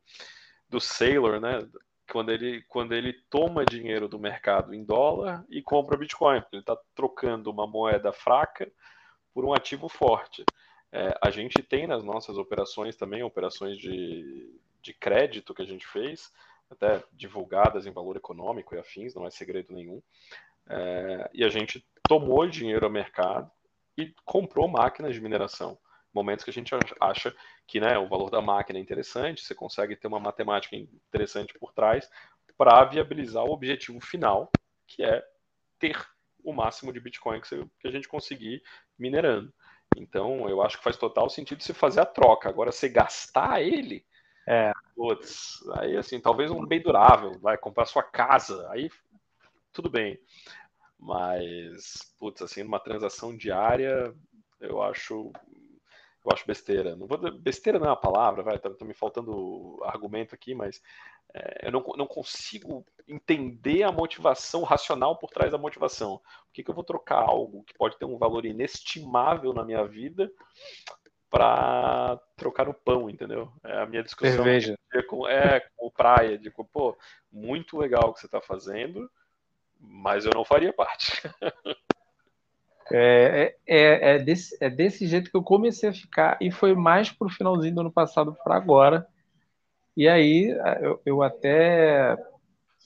do 0.69 0.80
Sailor, 0.80 1.39
né? 1.39 1.67
Quando 2.11 2.32
ele, 2.32 2.61
quando 2.67 2.93
ele 2.93 3.13
toma 3.32 3.65
dinheiro 3.65 4.07
do 4.07 4.19
mercado 4.19 4.76
em 4.76 4.84
dólar 4.84 5.43
e 5.49 5.59
compra 5.61 5.97
Bitcoin, 5.97 6.43
ele 6.51 6.61
está 6.61 6.78
trocando 6.93 7.49
uma 7.49 7.65
moeda 7.65 8.13
fraca 8.13 8.71
por 9.34 9.43
um 9.43 9.53
ativo 9.53 9.89
forte. 9.89 10.45
É, 10.96 11.14
a 11.22 11.30
gente 11.30 11.62
tem 11.62 11.86
nas 11.86 12.06
nossas 12.06 12.38
operações 12.38 12.96
também, 12.96 13.22
operações 13.22 13.78
de, 13.78 14.58
de 14.82 14.93
crédito 14.93 15.54
que 15.54 15.62
a 15.62 15.66
gente 15.66 15.86
fez, 15.86 16.32
até 16.72 17.04
divulgadas 17.12 17.86
em 17.86 17.91
valor 17.91 18.16
econômico 18.16 18.74
e 18.74 18.80
afins, 18.80 19.14
não 19.14 19.28
é 19.28 19.30
segredo 19.30 19.74
nenhum. 19.74 20.02
É, 20.70 21.30
e 21.34 21.43
a 21.43 21.50
gente 21.50 21.86
tomou 22.08 22.48
dinheiro 22.48 22.86
ao 22.86 22.91
mercado 22.91 23.52
e 23.98 24.16
comprou 24.24 24.70
máquinas 24.70 25.14
de 25.14 25.20
mineração. 25.20 25.78
Momentos 26.14 26.46
que 26.46 26.50
a 26.52 26.54
gente 26.54 26.72
acha 27.02 27.36
que 27.68 27.82
né, 27.82 27.98
o 27.98 28.08
valor 28.08 28.30
da 28.30 28.41
máquina 28.41 28.80
é 28.80 28.82
interessante, 28.82 29.41
você 29.41 29.54
consegue 29.54 29.98
ter 29.98 30.08
uma 30.08 30.20
matemática 30.20 30.78
interessante 30.78 31.54
por 31.60 31.74
trás 31.74 32.10
para 32.58 32.86
viabilizar 32.86 33.43
o 33.43 33.52
objetivo 33.52 34.00
final, 34.00 34.56
que 34.88 35.04
é 35.04 35.22
ter 35.78 36.02
o 36.41 36.54
máximo 36.54 36.93
de 36.93 37.02
Bitcoin 37.02 37.41
que, 37.41 37.50
você, 37.50 37.66
que 37.82 37.88
a 37.89 37.91
gente 37.91 38.08
conseguir 38.08 38.64
minerando. 38.98 39.54
Então, 39.96 40.50
eu 40.50 40.62
acho 40.62 40.78
que 40.78 40.84
faz 40.84 40.98
total 40.98 41.30
sentido 41.30 41.64
se 41.64 41.74
fazer 41.74 42.02
a 42.02 42.06
troca. 42.06 42.50
Agora, 42.50 42.72
você 42.72 42.89
gastar 42.89 43.62
ele, 43.62 44.06
é. 44.48 44.72
putz, 44.96 45.64
aí 45.74 45.98
assim, 45.98 46.20
talvez 46.20 46.52
um 46.52 46.66
bem 46.66 46.82
durável, 46.82 47.39
vai 47.39 47.58
comprar 47.58 47.86
sua 47.86 48.04
casa, 48.04 48.68
aí 48.70 48.89
tudo 49.74 49.89
bem. 49.89 50.20
Mas, 51.00 52.14
putz, 52.20 52.41
assim, 52.41 52.64
numa 52.64 52.80
transação 52.80 53.36
diária, 53.36 54.14
eu 54.60 54.82
acho 54.82 55.32
eu 56.30 56.34
acho 56.34 56.47
besteira. 56.47 56.95
Não 56.95 57.07
vou, 57.07 57.17
besteira 57.39 57.80
não 57.80 57.88
é 57.88 57.91
a 57.91 57.95
palavra, 57.95 58.43
vai, 58.43 58.57
tá, 58.57 58.69
tá 58.69 58.86
me 58.86 58.93
faltando 58.93 59.80
argumento 59.84 60.34
aqui, 60.34 60.53
mas 60.53 60.82
é, 61.34 61.67
eu 61.67 61.71
não, 61.71 61.84
não 61.95 62.07
consigo 62.07 62.86
entender 63.07 63.84
a 63.84 63.91
motivação 63.91 64.63
racional 64.63 65.17
por 65.17 65.30
trás 65.30 65.51
da 65.51 65.57
motivação. 65.57 66.17
Por 66.17 66.53
que, 66.53 66.63
que 66.63 66.69
eu 66.69 66.76
vou 66.76 66.84
trocar 66.84 67.21
algo 67.21 67.63
que 67.63 67.73
pode 67.73 67.97
ter 67.97 68.05
um 68.05 68.17
valor 68.17 68.45
inestimável 68.45 69.53
na 69.53 69.63
minha 69.63 69.86
vida 69.86 70.32
para 71.30 72.17
trocar 72.38 72.69
o 72.69 72.73
pão, 72.73 73.09
entendeu? 73.09 73.51
É 73.63 73.82
a 73.82 73.86
minha 73.86 74.03
discussão 74.03 74.38
Cerveja. 74.38 74.78
com, 75.07 75.28
é, 75.28 75.59
com 75.76 75.88
o 75.88 75.91
praia, 75.91 76.38
de 76.38 76.49
pô, 76.49 76.97
muito 77.32 77.78
legal 77.78 78.09
o 78.09 78.13
que 78.13 78.21
você 78.21 78.26
está 78.26 78.39
fazendo, 78.39 79.11
mas 79.78 80.26
eu 80.26 80.32
não 80.34 80.45
faria 80.45 80.71
parte. 80.71 81.21
É, 82.91 83.55
é, 83.65 83.77
é, 83.77 84.15
é, 84.15 84.19
desse, 84.19 84.57
é 84.61 84.69
desse 84.69 85.07
jeito 85.07 85.31
que 85.31 85.38
eu 85.38 85.43
comecei 85.43 85.89
a 85.89 85.93
ficar, 85.93 86.38
e 86.39 86.51
foi 86.51 86.75
mais 86.75 87.11
pro 87.11 87.29
finalzinho 87.29 87.73
do 87.73 87.81
ano 87.81 87.91
passado 87.91 88.36
para 88.43 88.55
agora. 88.55 89.07
E 89.97 90.07
aí 90.07 90.55
eu, 90.81 91.01
eu, 91.05 91.23
até 91.23 92.17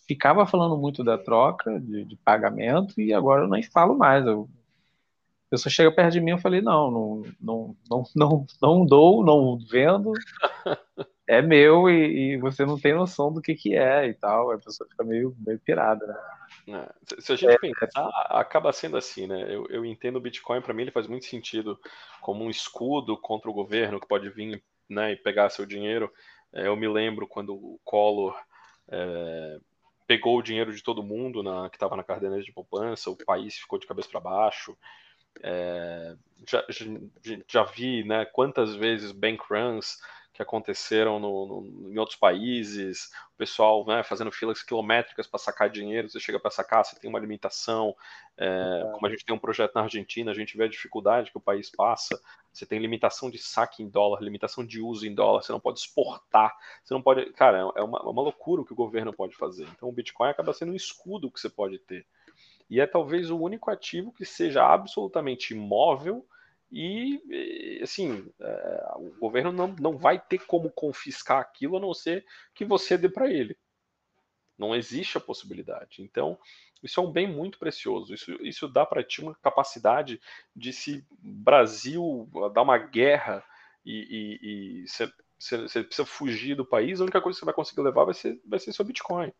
ficava 0.07 0.45
falando 0.45 0.77
muito 0.77 1.03
da 1.03 1.17
troca 1.17 1.79
de, 1.79 2.05
de, 2.05 2.15
pagamento, 2.17 2.99
e 3.01 3.13
agora 3.13 3.43
eu 3.43 3.49
nem 3.49 3.63
falo 3.63 3.97
mais. 3.97 4.25
Eu, 4.25 4.47
a 5.47 5.49
pessoa 5.49 5.71
chega 5.71 5.91
perto 5.91 6.13
de 6.13 6.21
mim 6.21 6.33
e 6.33 6.41
falei, 6.41 6.61
não, 6.61 6.91
não, 6.91 7.23
não, 7.41 7.75
não, 7.89 8.03
não, 8.15 8.45
não 8.61 8.85
dou, 8.85 9.23
não 9.25 9.57
vendo, 9.57 10.13
é 11.29 11.43
meu 11.43 11.87
e, 11.87 12.33
e, 12.33 12.37
você 12.37 12.65
não 12.65 12.79
tem 12.79 12.91
noção 12.91 13.31
do 13.31 13.39
que, 13.39 13.53
que 13.53 13.75
é 13.75 14.07
e 14.07 14.15
tal. 14.15 14.51
A 14.51 14.57
pessoa 14.57 14.89
fica 14.89 15.03
meio, 15.03 15.35
meio 15.45 15.59
pirada, 15.59 16.07
né? 16.65 16.89
É, 17.07 17.21
se 17.21 17.33
a 17.33 17.35
gente 17.35 17.53
é, 17.53 17.57
pensar, 17.59 18.09
acaba 18.29 18.73
sendo 18.73 18.97
assim, 18.97 19.27
né? 19.27 19.43
Eu, 19.47 19.67
eu 19.69 19.85
entendo 19.85 20.15
o 20.15 20.21
Bitcoin, 20.21 20.59
para 20.59 20.73
mim 20.73 20.81
ele 20.81 20.91
faz 20.91 21.05
muito 21.05 21.27
sentido 21.27 21.79
como 22.19 22.43
um 22.43 22.49
escudo 22.49 23.15
contra 23.15 23.47
o 23.47 23.53
governo 23.53 23.99
que 23.99 24.07
pode 24.07 24.27
vir 24.31 24.63
né, 24.89 25.11
e 25.11 25.15
pegar 25.15 25.51
seu 25.51 25.67
dinheiro. 25.67 26.11
É, 26.51 26.65
eu 26.65 26.75
me 26.75 26.87
lembro 26.87 27.27
quando 27.27 27.53
o 27.53 27.79
Collor 27.83 28.35
é, 28.91 29.59
pegou 30.07 30.35
o 30.35 30.41
dinheiro 30.41 30.73
de 30.73 30.81
todo 30.81 31.03
mundo 31.03 31.43
na, 31.43 31.69
que 31.69 31.75
estava 31.75 31.95
na 31.95 32.03
caderneta 32.03 32.41
de 32.41 32.51
poupança, 32.51 33.11
o 33.11 33.15
país 33.15 33.55
ficou 33.55 33.77
de 33.77 33.85
cabeça 33.85 34.09
para 34.09 34.19
baixo. 34.19 34.75
É, 35.43 36.15
já, 36.47 36.65
já, 36.69 36.85
já, 37.47 37.63
vi 37.63 38.03
né, 38.03 38.25
quantas 38.25 38.75
vezes 38.75 39.11
bank 39.11 39.43
runs 39.47 39.99
que 40.39 40.43
aconteceram 40.43 41.19
no, 41.19 41.45
no, 41.45 41.91
em 41.91 41.97
outros 41.97 42.17
países, 42.17 43.11
o 43.33 43.37
pessoal 43.37 43.85
né, 43.85 44.03
fazendo 44.03 44.31
filas 44.31 44.63
quilométricas 44.63 45.27
para 45.27 45.37
sacar 45.37 45.69
dinheiro, 45.69 46.09
você 46.09 46.17
chega 46.17 46.39
para 46.39 46.49
sacar, 46.49 46.85
você 46.85 46.97
tem 46.97 47.09
uma 47.09 47.19
limitação, 47.19 47.93
é, 48.37 48.89
como 48.93 49.05
a 49.05 49.09
gente 49.09 49.25
tem 49.25 49.35
um 49.35 49.39
projeto 49.39 49.75
na 49.75 49.81
Argentina, 49.81 50.31
a 50.31 50.33
gente 50.33 50.55
vê 50.55 50.63
a 50.63 50.69
dificuldade 50.69 51.29
que 51.29 51.37
o 51.37 51.41
país 51.41 51.69
passa, 51.69 52.17
você 52.53 52.65
tem 52.65 52.79
limitação 52.79 53.29
de 53.29 53.37
saque 53.37 53.83
em 53.83 53.89
dólar, 53.89 54.21
limitação 54.21 54.65
de 54.65 54.81
uso 54.81 55.05
em 55.05 55.13
dólar, 55.13 55.41
você 55.41 55.51
não 55.51 55.59
pode 55.59 55.79
exportar, 55.79 56.55
você 56.81 56.93
não 56.93 57.01
pode. 57.01 57.33
Cara, 57.33 57.57
é 57.75 57.83
uma, 57.83 57.99
é 57.99 58.09
uma 58.09 58.21
loucura 58.21 58.61
o 58.61 58.65
que 58.65 58.71
o 58.71 58.77
governo 58.77 59.11
pode 59.11 59.35
fazer. 59.35 59.67
Então 59.75 59.89
o 59.89 59.91
Bitcoin 59.91 60.29
acaba 60.29 60.53
sendo 60.53 60.71
um 60.71 60.75
escudo 60.75 61.29
que 61.29 61.39
você 61.39 61.49
pode 61.49 61.79
ter. 61.79 62.05
E 62.69 62.79
é 62.79 62.87
talvez 62.87 63.29
o 63.29 63.37
único 63.37 63.69
ativo 63.69 64.13
que 64.13 64.23
seja 64.23 64.63
absolutamente 64.63 65.53
imóvel 65.53 66.25
e, 66.71 67.79
assim, 67.81 68.31
é, 68.39 68.91
o 68.95 69.11
governo 69.19 69.51
não, 69.51 69.67
não 69.79 69.97
vai 69.97 70.19
ter 70.19 70.45
como 70.45 70.69
confiscar 70.69 71.39
aquilo 71.39 71.77
a 71.77 71.79
não 71.79 71.93
ser 71.93 72.25
que 72.53 72.63
você 72.63 72.97
dê 72.97 73.09
para 73.09 73.29
ele. 73.29 73.57
Não 74.57 74.75
existe 74.75 75.17
a 75.17 75.21
possibilidade. 75.21 76.03
Então, 76.03 76.37
isso 76.83 76.99
é 76.99 77.03
um 77.03 77.11
bem 77.11 77.27
muito 77.27 77.57
precioso. 77.57 78.13
Isso, 78.13 78.31
isso 78.43 78.67
dá 78.67 78.85
para 78.85 79.03
ti 79.03 79.21
uma 79.21 79.33
capacidade 79.35 80.21
de 80.55 80.71
se 80.71 81.05
Brasil 81.11 82.29
dar 82.53 82.61
uma 82.61 82.77
guerra 82.77 83.43
e, 83.85 84.85
você 84.85 85.83
precisa 85.83 86.05
fugir 86.05 86.55
do 86.55 86.65
país, 86.65 86.99
a 86.99 87.03
única 87.03 87.21
coisa 87.21 87.37
que 87.37 87.39
você 87.39 87.45
vai 87.45 87.53
conseguir 87.53 87.81
levar 87.81 88.03
vai 88.03 88.13
ser, 88.13 88.39
vai 88.45 88.59
ser 88.59 88.73
seu 88.73 88.85
Bitcoin. 88.85 89.31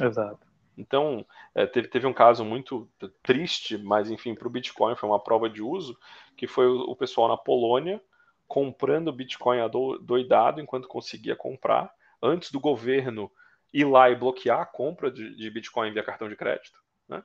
Exato. 0.00 0.51
Então, 0.76 1.26
é, 1.54 1.66
teve, 1.66 1.88
teve 1.88 2.06
um 2.06 2.12
caso 2.12 2.44
muito 2.44 2.88
triste, 3.22 3.76
mas 3.76 4.10
enfim, 4.10 4.34
para 4.34 4.48
o 4.48 4.50
Bitcoin 4.50 4.96
foi 4.96 5.08
uma 5.08 5.22
prova 5.22 5.48
de 5.48 5.62
uso, 5.62 5.98
que 6.36 6.46
foi 6.46 6.66
o, 6.66 6.82
o 6.82 6.96
pessoal 6.96 7.28
na 7.28 7.36
Polônia 7.36 8.00
comprando 8.48 9.12
Bitcoin 9.12 9.58
doidado 10.02 10.60
enquanto 10.60 10.86
conseguia 10.86 11.34
comprar, 11.34 11.90
antes 12.22 12.50
do 12.52 12.60
governo 12.60 13.30
ir 13.72 13.84
lá 13.84 14.10
e 14.10 14.14
bloquear 14.14 14.60
a 14.60 14.66
compra 14.66 15.10
de, 15.10 15.34
de 15.34 15.50
Bitcoin 15.50 15.92
via 15.92 16.02
cartão 16.02 16.28
de 16.28 16.36
crédito. 16.36 16.78
Né? 17.08 17.22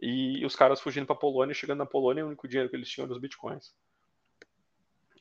e 0.00 0.44
os 0.46 0.56
caras 0.56 0.80
fugindo 0.80 1.06
para 1.06 1.16
Polônia, 1.16 1.54
chegando 1.54 1.78
na 1.78 1.86
Polônia, 1.86 2.24
o 2.24 2.28
único 2.28 2.48
dinheiro 2.48 2.70
que 2.70 2.76
eles 2.76 2.88
tinham 2.88 3.04
era 3.04 3.12
os 3.12 3.20
bitcoins. 3.20 3.74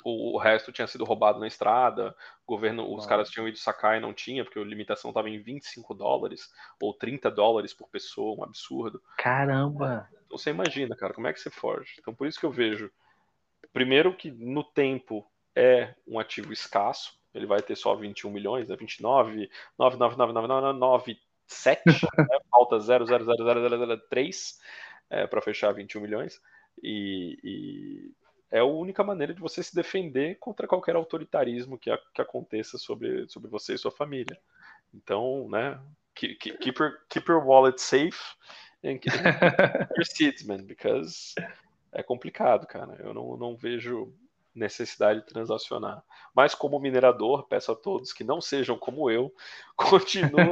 O, 0.03 0.35
o 0.35 0.37
resto 0.37 0.71
tinha 0.71 0.87
sido 0.87 1.03
roubado 1.03 1.39
na 1.39 1.47
estrada, 1.47 2.15
o 2.45 2.47
governo, 2.47 2.93
os 2.95 3.05
caras 3.05 3.29
tinham 3.29 3.47
ido 3.47 3.57
sacar 3.57 3.97
e 3.97 3.99
não 3.99 4.13
tinha, 4.13 4.43
porque 4.43 4.57
a 4.57 4.63
limitação 4.63 5.11
estava 5.11 5.29
em 5.29 5.41
25 5.41 5.93
dólares 5.93 6.49
ou 6.81 6.93
30 6.93 7.29
dólares 7.29 7.73
por 7.73 7.89
pessoa, 7.89 8.39
um 8.39 8.43
absurdo. 8.43 9.01
Caramba! 9.17 10.07
Então 10.25 10.37
você 10.37 10.51
imagina, 10.51 10.95
cara, 10.95 11.13
como 11.13 11.27
é 11.27 11.33
que 11.33 11.39
você 11.39 11.49
foge? 11.49 11.95
Então 11.99 12.13
por 12.13 12.27
isso 12.27 12.39
que 12.39 12.45
eu 12.45 12.51
vejo, 12.51 12.91
primeiro 13.73 14.15
que 14.15 14.31
no 14.31 14.63
tempo 14.63 15.29
é 15.55 15.93
um 16.07 16.17
ativo 16.19 16.53
escasso, 16.53 17.19
ele 17.33 17.45
vai 17.45 17.61
ter 17.61 17.75
só 17.75 17.93
21 17.95 18.31
milhões, 18.31 18.69
né? 18.69 18.75
29, 18.75 19.49
9999997, 19.77 21.09
né? 22.17 22.39
falta 22.49 22.77
0,00003 22.77 24.57
é, 25.09 25.27
para 25.27 25.41
fechar 25.41 25.73
21 25.73 26.01
milhões. 26.01 26.41
E, 26.81 27.37
e, 27.43 28.11
é 28.51 28.59
a 28.59 28.65
única 28.65 29.03
maneira 29.03 29.33
de 29.33 29.39
você 29.39 29.61
se 29.61 29.75
defender 29.75 30.37
contra 30.39 30.67
qualquer 30.67 30.95
autoritarismo 30.95 31.77
que, 31.77 31.91
a, 31.91 31.99
que 32.13 32.21
aconteça 32.21 32.77
sobre, 32.77 33.27
sobre 33.29 33.49
você 33.49 33.73
e 33.73 33.77
sua 33.77 33.91
família. 33.91 34.39
Então, 34.93 35.47
né, 35.49 35.79
keep, 36.15 36.37
keep, 36.37 36.81
your, 36.81 36.97
keep 37.09 37.29
your 37.29 37.45
wallet 37.45 37.79
safe 37.79 38.19
and 38.83 38.97
keep 38.97 39.15
your 39.95 40.05
seeds, 40.05 40.43
man, 40.43 40.63
because 40.63 41.35
é 41.91 42.01
complicado, 42.01 42.65
cara. 42.65 42.95
Eu 42.99 43.13
não, 43.13 43.37
não 43.37 43.55
vejo 43.55 44.11
necessidade 44.53 45.21
de 45.21 45.27
transacionar. 45.27 46.03
Mas 46.35 46.55
como 46.55 46.79
minerador, 46.79 47.47
peço 47.47 47.71
a 47.71 47.75
todos 47.75 48.11
que 48.11 48.23
não 48.23 48.41
sejam 48.41 48.77
como 48.77 49.09
eu, 49.09 49.33
continuem 49.77 50.49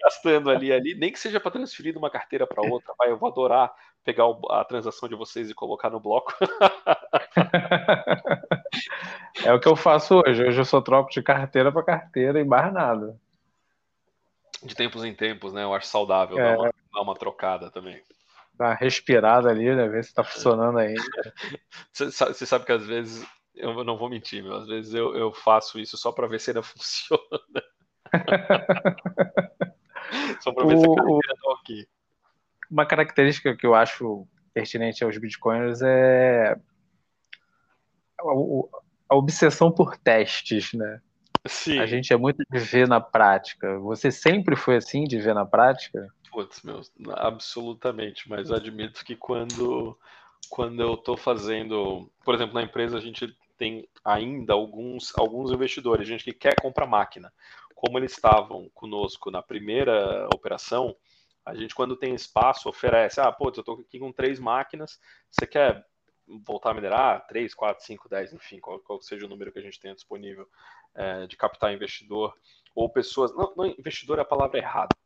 gastando 0.00 0.50
ali 0.50 0.72
ali, 0.72 0.94
nem 0.94 1.12
que 1.12 1.18
seja 1.18 1.40
para 1.40 1.52
transferir 1.52 1.92
de 1.92 1.98
uma 1.98 2.10
carteira 2.10 2.46
para 2.46 2.62
outra. 2.62 2.92
Vai, 2.98 3.10
eu 3.10 3.16
vou 3.16 3.30
adorar 3.30 3.72
pegar 4.04 4.24
a 4.50 4.64
transação 4.64 5.06
de 5.08 5.14
vocês 5.14 5.50
e 5.50 5.54
colocar 5.54 5.90
no 5.90 6.00
bloco. 6.00 6.32
é 9.44 9.52
o 9.52 9.60
que 9.60 9.68
eu 9.68 9.76
faço 9.76 10.22
hoje. 10.26 10.44
Hoje 10.44 10.60
eu 10.60 10.64
só 10.64 10.80
troco 10.80 11.10
de 11.10 11.22
carteira 11.22 11.72
para 11.72 11.82
carteira 11.82 12.40
e 12.40 12.44
mais 12.44 12.72
nada. 12.72 13.16
De 14.62 14.74
tempos 14.74 15.04
em 15.04 15.14
tempos, 15.14 15.52
né? 15.52 15.62
Eu 15.62 15.74
acho 15.74 15.86
saudável 15.86 16.38
é. 16.38 16.42
dar, 16.42 16.58
uma, 16.58 16.72
dar 16.92 17.02
uma 17.02 17.14
trocada 17.14 17.70
também 17.70 18.02
dar 18.58 18.66
uma 18.66 18.74
respirada 18.74 19.48
ali, 19.48 19.74
né? 19.74 19.88
Ver 19.88 20.04
se 20.04 20.12
tá 20.12 20.22
funcionando 20.24 20.78
ainda. 20.78 21.00
Você 21.92 22.44
sabe 22.44 22.66
que 22.66 22.72
às 22.72 22.84
vezes, 22.84 23.24
eu 23.54 23.84
não 23.84 23.96
vou 23.96 24.10
mentir, 24.10 24.42
meu, 24.42 24.56
às 24.56 24.66
vezes 24.66 24.92
eu, 24.92 25.16
eu 25.16 25.32
faço 25.32 25.78
isso 25.78 25.96
só 25.96 26.10
para 26.10 26.26
ver 26.26 26.40
se 26.40 26.50
ainda 26.50 26.60
funciona. 26.62 27.22
só 30.40 30.52
para 30.52 30.66
ver 30.66 30.74
o, 30.74 30.80
se 30.80 30.86
a 30.86 30.94
carteira 30.94 31.34
tá 31.40 31.50
ok. 31.50 31.86
Uma 32.70 32.84
característica 32.84 33.56
que 33.56 33.64
eu 33.64 33.74
acho 33.74 34.26
pertinente 34.52 35.04
aos 35.04 35.16
bitcoins 35.16 35.80
é 35.82 36.58
a, 38.20 39.14
a 39.14 39.16
obsessão 39.16 39.70
por 39.70 39.96
testes, 39.96 40.72
né? 40.72 41.00
Sim. 41.46 41.78
A 41.78 41.86
gente 41.86 42.12
é 42.12 42.16
muito 42.16 42.42
de 42.50 42.58
ver 42.58 42.88
na 42.88 43.00
prática. 43.00 43.78
Você 43.78 44.10
sempre 44.10 44.56
foi 44.56 44.76
assim, 44.76 45.04
de 45.04 45.18
ver 45.18 45.34
na 45.34 45.46
prática? 45.46 46.08
Putz, 46.30 46.62
meu, 46.62 46.82
absolutamente, 47.12 48.28
mas 48.28 48.52
admito 48.52 49.04
que 49.04 49.16
quando, 49.16 49.98
quando 50.50 50.80
eu 50.82 50.94
estou 50.94 51.16
fazendo, 51.16 52.10
por 52.24 52.34
exemplo, 52.34 52.54
na 52.54 52.62
empresa 52.62 52.98
a 52.98 53.00
gente 53.00 53.34
tem 53.56 53.88
ainda 54.04 54.52
alguns, 54.52 55.12
alguns 55.18 55.50
investidores, 55.50 56.06
gente 56.06 56.24
que 56.24 56.32
quer 56.32 56.54
comprar 56.60 56.86
máquina. 56.86 57.32
Como 57.74 57.98
eles 57.98 58.12
estavam 58.12 58.68
conosco 58.74 59.30
na 59.30 59.42
primeira 59.42 60.28
operação, 60.34 60.94
a 61.44 61.54
gente, 61.54 61.74
quando 61.74 61.96
tem 61.96 62.14
espaço, 62.14 62.68
oferece, 62.68 63.20
ah, 63.20 63.32
putz, 63.32 63.56
eu 63.56 63.62
estou 63.62 63.80
aqui 63.80 63.98
com 63.98 64.12
três 64.12 64.38
máquinas, 64.38 65.00
você 65.30 65.46
quer 65.46 65.84
voltar 66.44 66.70
a 66.70 66.74
minerar? 66.74 67.26
3, 67.26 67.54
4, 67.54 67.84
5, 67.84 68.08
10, 68.08 68.32
enfim, 68.34 68.60
qual, 68.60 68.78
qual 68.80 69.00
seja 69.00 69.26
o 69.26 69.28
número 69.28 69.52
que 69.52 69.58
a 69.58 69.62
gente 69.62 69.80
tenha 69.80 69.94
disponível 69.94 70.48
é, 70.94 71.26
de 71.26 71.36
captar 71.36 71.72
investidor, 71.72 72.34
ou 72.74 72.88
pessoas, 72.88 73.34
não, 73.34 73.54
não, 73.56 73.66
investidor 73.66 74.18
é 74.18 74.22
a 74.22 74.26
palavra 74.26 74.58
errada, 74.58 74.96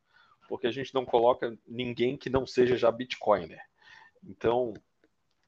porque 0.48 0.66
a 0.66 0.70
gente 0.72 0.94
não 0.94 1.04
coloca 1.04 1.56
ninguém 1.66 2.16
que 2.16 2.30
não 2.30 2.46
seja 2.46 2.76
já 2.76 2.90
Bitcoiner. 2.90 3.60
Então, 4.24 4.74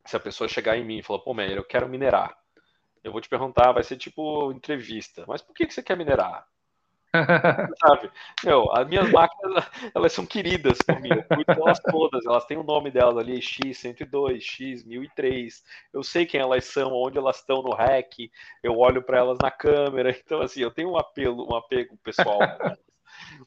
se 0.05 0.17
a 0.17 0.21
pessoa 0.21 0.49
chegar 0.49 0.77
em 0.77 0.85
mim 0.85 0.99
e 0.99 1.03
falar, 1.03 1.21
pô, 1.21 1.35
Meyer, 1.35 1.57
eu 1.57 1.65
quero 1.65 1.89
minerar, 1.89 2.37
eu 3.03 3.13
vou 3.13 3.21
te 3.21 3.29
perguntar, 3.29 3.73
vai 3.73 3.83
ser 3.83 3.97
tipo 3.97 4.53
entrevista, 4.53 5.25
mas 5.27 5.43
por 5.43 5.55
que, 5.55 5.67
que 5.67 5.75
você 5.75 5.83
quer 5.83 5.97
minerar? 5.97 6.47
Sabe? 7.81 8.11
Meu, 8.45 8.71
as 8.73 8.87
minhas 8.89 9.11
máquinas, 9.11 9.65
elas 9.95 10.13
são 10.13 10.27
queridas 10.27 10.83
por 10.83 11.01
mim, 11.01 11.11
eu 11.11 11.23
cuido 11.25 11.55
delas 11.55 11.81
todas, 11.81 12.27
elas 12.27 12.45
têm 12.45 12.57
o 12.57 12.63
nome 12.63 12.91
delas 12.91 13.17
ali, 13.19 13.39
X102, 13.39 14.39
X1003, 14.39 15.63
eu 15.93 16.03
sei 16.03 16.27
quem 16.27 16.41
elas 16.41 16.65
são, 16.65 16.93
onde 16.93 17.19
elas 17.19 17.39
estão 17.39 17.63
no 17.63 17.75
REC, 17.75 18.31
eu 18.63 18.79
olho 18.79 19.03
para 19.03 19.19
elas 19.19 19.39
na 19.39 19.51
câmera, 19.51 20.11
então 20.25 20.43
assim, 20.43 20.61
eu 20.61 20.71
tenho 20.71 20.91
um 20.91 20.99
apelo, 20.99 21.51
um 21.51 21.57
apego 21.57 21.97
pessoal 21.99 22.39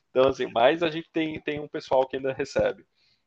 então, 0.09 0.30
assim, 0.30 0.47
mas 0.47 0.84
a 0.84 0.89
gente 0.89 1.09
tem, 1.11 1.39
tem 1.41 1.59
um 1.59 1.68
pessoal 1.68 2.07
que 2.07 2.18
ainda 2.18 2.34
recebe. 2.34 2.86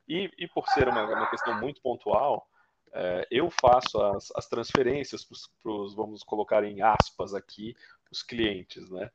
E, 0.08 0.30
e 0.38 0.48
por 0.48 0.68
ser 0.68 0.88
uma, 0.88 1.04
uma 1.04 1.30
questão 1.30 1.58
muito 1.60 1.80
pontual, 1.80 2.48
é, 2.92 3.26
eu 3.30 3.50
faço 3.50 4.00
as, 4.02 4.30
as 4.34 4.48
transferências 4.48 5.24
para 5.24 5.72
os, 5.72 5.94
vamos 5.94 6.22
colocar 6.24 6.64
em 6.64 6.82
aspas 6.82 7.34
aqui, 7.34 7.76
os 8.10 8.22
clientes, 8.22 8.90
né? 8.90 9.08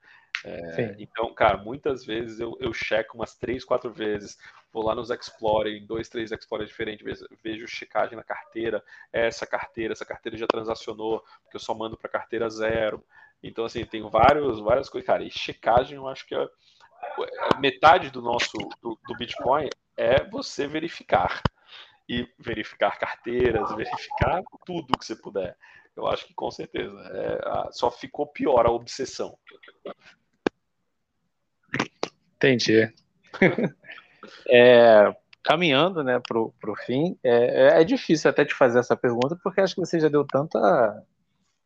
É, 0.44 0.96
então, 1.00 1.34
cara, 1.34 1.58
muitas 1.58 2.06
vezes 2.06 2.40
eu, 2.40 2.58
eu 2.60 2.74
checo 2.74 3.18
umas 3.18 3.36
três, 3.36 3.64
quatro 3.64 3.92
vezes, 3.92 4.38
vou 4.72 4.84
lá 4.84 4.94
nos 4.94 5.10
Explorer, 5.10 5.74
em 5.74 5.86
dois, 5.86 6.10
três 6.10 6.32
Explorer 6.32 6.68
diferentes, 6.68 7.24
vejo, 7.44 7.68
checagem 7.68 8.16
na 8.16 8.24
carteira, 8.24 8.84
essa 9.12 9.48
carteira, 9.48 9.94
essa 9.94 10.06
carteira 10.06 10.38
já 10.38 10.48
transacionou, 10.48 11.24
porque 11.44 11.56
eu 11.56 11.60
só 11.60 11.74
mando 11.74 11.98
para 11.98 12.10
carteira 12.10 12.50
zero. 12.50 13.04
Então, 13.42 13.66
assim, 13.66 13.86
tem 13.86 14.02
vários, 14.10 14.60
várias 14.60 14.90
coisas, 14.90 15.08
cara, 15.08 15.24
e 15.24 15.32
checagem 15.32 15.96
eu 15.98 16.08
acho 16.08 16.28
que 16.28 16.36
é, 16.36 16.48
metade 17.60 18.10
do 18.10 18.22
nosso 18.22 18.58
do, 18.82 18.98
do, 19.08 19.16
Bitcoin 19.16 19.70
é 19.96 20.24
você 20.24 20.68
verificar 20.68 21.44
e 22.08 22.28
verificar 22.38 22.98
carteiras, 22.98 23.76
verificar 23.76 24.44
tudo 24.66 24.98
que 24.98 25.06
você 25.06 25.16
puder. 25.16 25.58
Eu 25.96 26.08
acho 26.08 26.28
que 26.28 26.34
com 26.34 26.52
certeza 26.52 27.00
é, 27.14 27.72
só 27.72 27.90
ficou 27.90 28.28
pior 28.28 28.66
a 28.66 28.72
obsessão. 28.72 29.38
Entendi. 32.36 32.92
é, 34.50 35.16
caminhando 35.44 36.04
né, 36.04 36.20
para 36.20 36.40
o 36.40 36.76
fim, 36.86 37.18
é, 37.24 37.82
é 37.82 37.84
difícil 37.84 38.30
até 38.30 38.44
te 38.44 38.54
fazer 38.54 38.80
essa 38.80 38.96
pergunta, 38.96 39.38
porque 39.44 39.62
acho 39.62 39.76
que 39.76 39.82
você 39.82 40.00
já 40.00 40.10
deu 40.10 40.26
tanta 40.26 41.04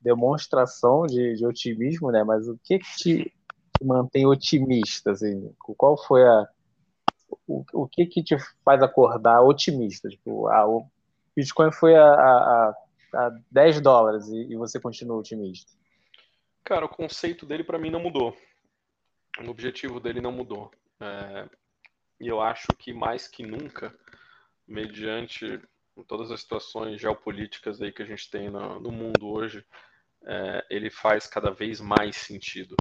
demonstração 0.02 1.06
de, 1.06 1.36
de 1.36 1.46
otimismo, 1.46 2.12
né? 2.12 2.24
Mas 2.24 2.48
o 2.48 2.58
que, 2.64 2.80
que 2.80 2.96
te 2.96 3.34
mantém 3.82 4.26
otimista? 4.26 5.12
Assim? 5.12 5.54
Qual 5.78 5.98
foi 5.98 6.24
a. 6.24 6.48
O, 7.48 7.64
o 7.74 7.88
que, 7.88 8.06
que 8.06 8.24
te 8.24 8.36
faz 8.66 8.82
acordar 8.82 9.42
otimista? 9.42 10.10
Tipo, 10.10 10.48
a, 10.48 10.68
o 10.68 10.86
Bitcoin 11.36 11.72
foi 11.72 11.96
a, 11.96 12.06
a, 12.06 12.74
a 13.14 13.32
10 13.52 13.82
dólares 13.82 14.28
e, 14.30 14.52
e 14.52 14.56
você 14.56 14.80
continua 14.80 15.18
otimista? 15.18 15.72
Cara, 16.64 16.86
o 16.86 16.90
conceito 16.90 17.46
dele 17.46 17.64
para 17.64 17.80
mim 17.80 17.90
não 17.90 18.00
mudou. 18.00 18.36
O 19.38 19.50
objetivo 19.50 20.00
dele 20.00 20.22
não 20.22 20.32
mudou. 20.32 20.72
É, 21.00 21.50
e 22.20 22.28
eu 22.28 22.42
acho 22.42 22.68
que 22.78 22.94
mais 22.94 23.28
que 23.28 23.46
nunca, 23.46 23.96
mediante 24.68 25.62
todas 26.08 26.32
as 26.32 26.42
situações 26.42 27.00
geopolíticas 27.00 27.82
aí 27.82 27.92
que 27.92 28.02
a 28.02 28.06
gente 28.06 28.30
tem 28.30 28.50
no, 28.50 28.80
no 28.80 28.92
mundo 28.92 29.28
hoje, 29.28 29.66
é, 30.24 30.66
ele 30.70 30.90
faz 30.90 31.28
cada 31.28 31.52
vez 31.52 31.80
mais 31.80 32.16
sentido 32.16 32.76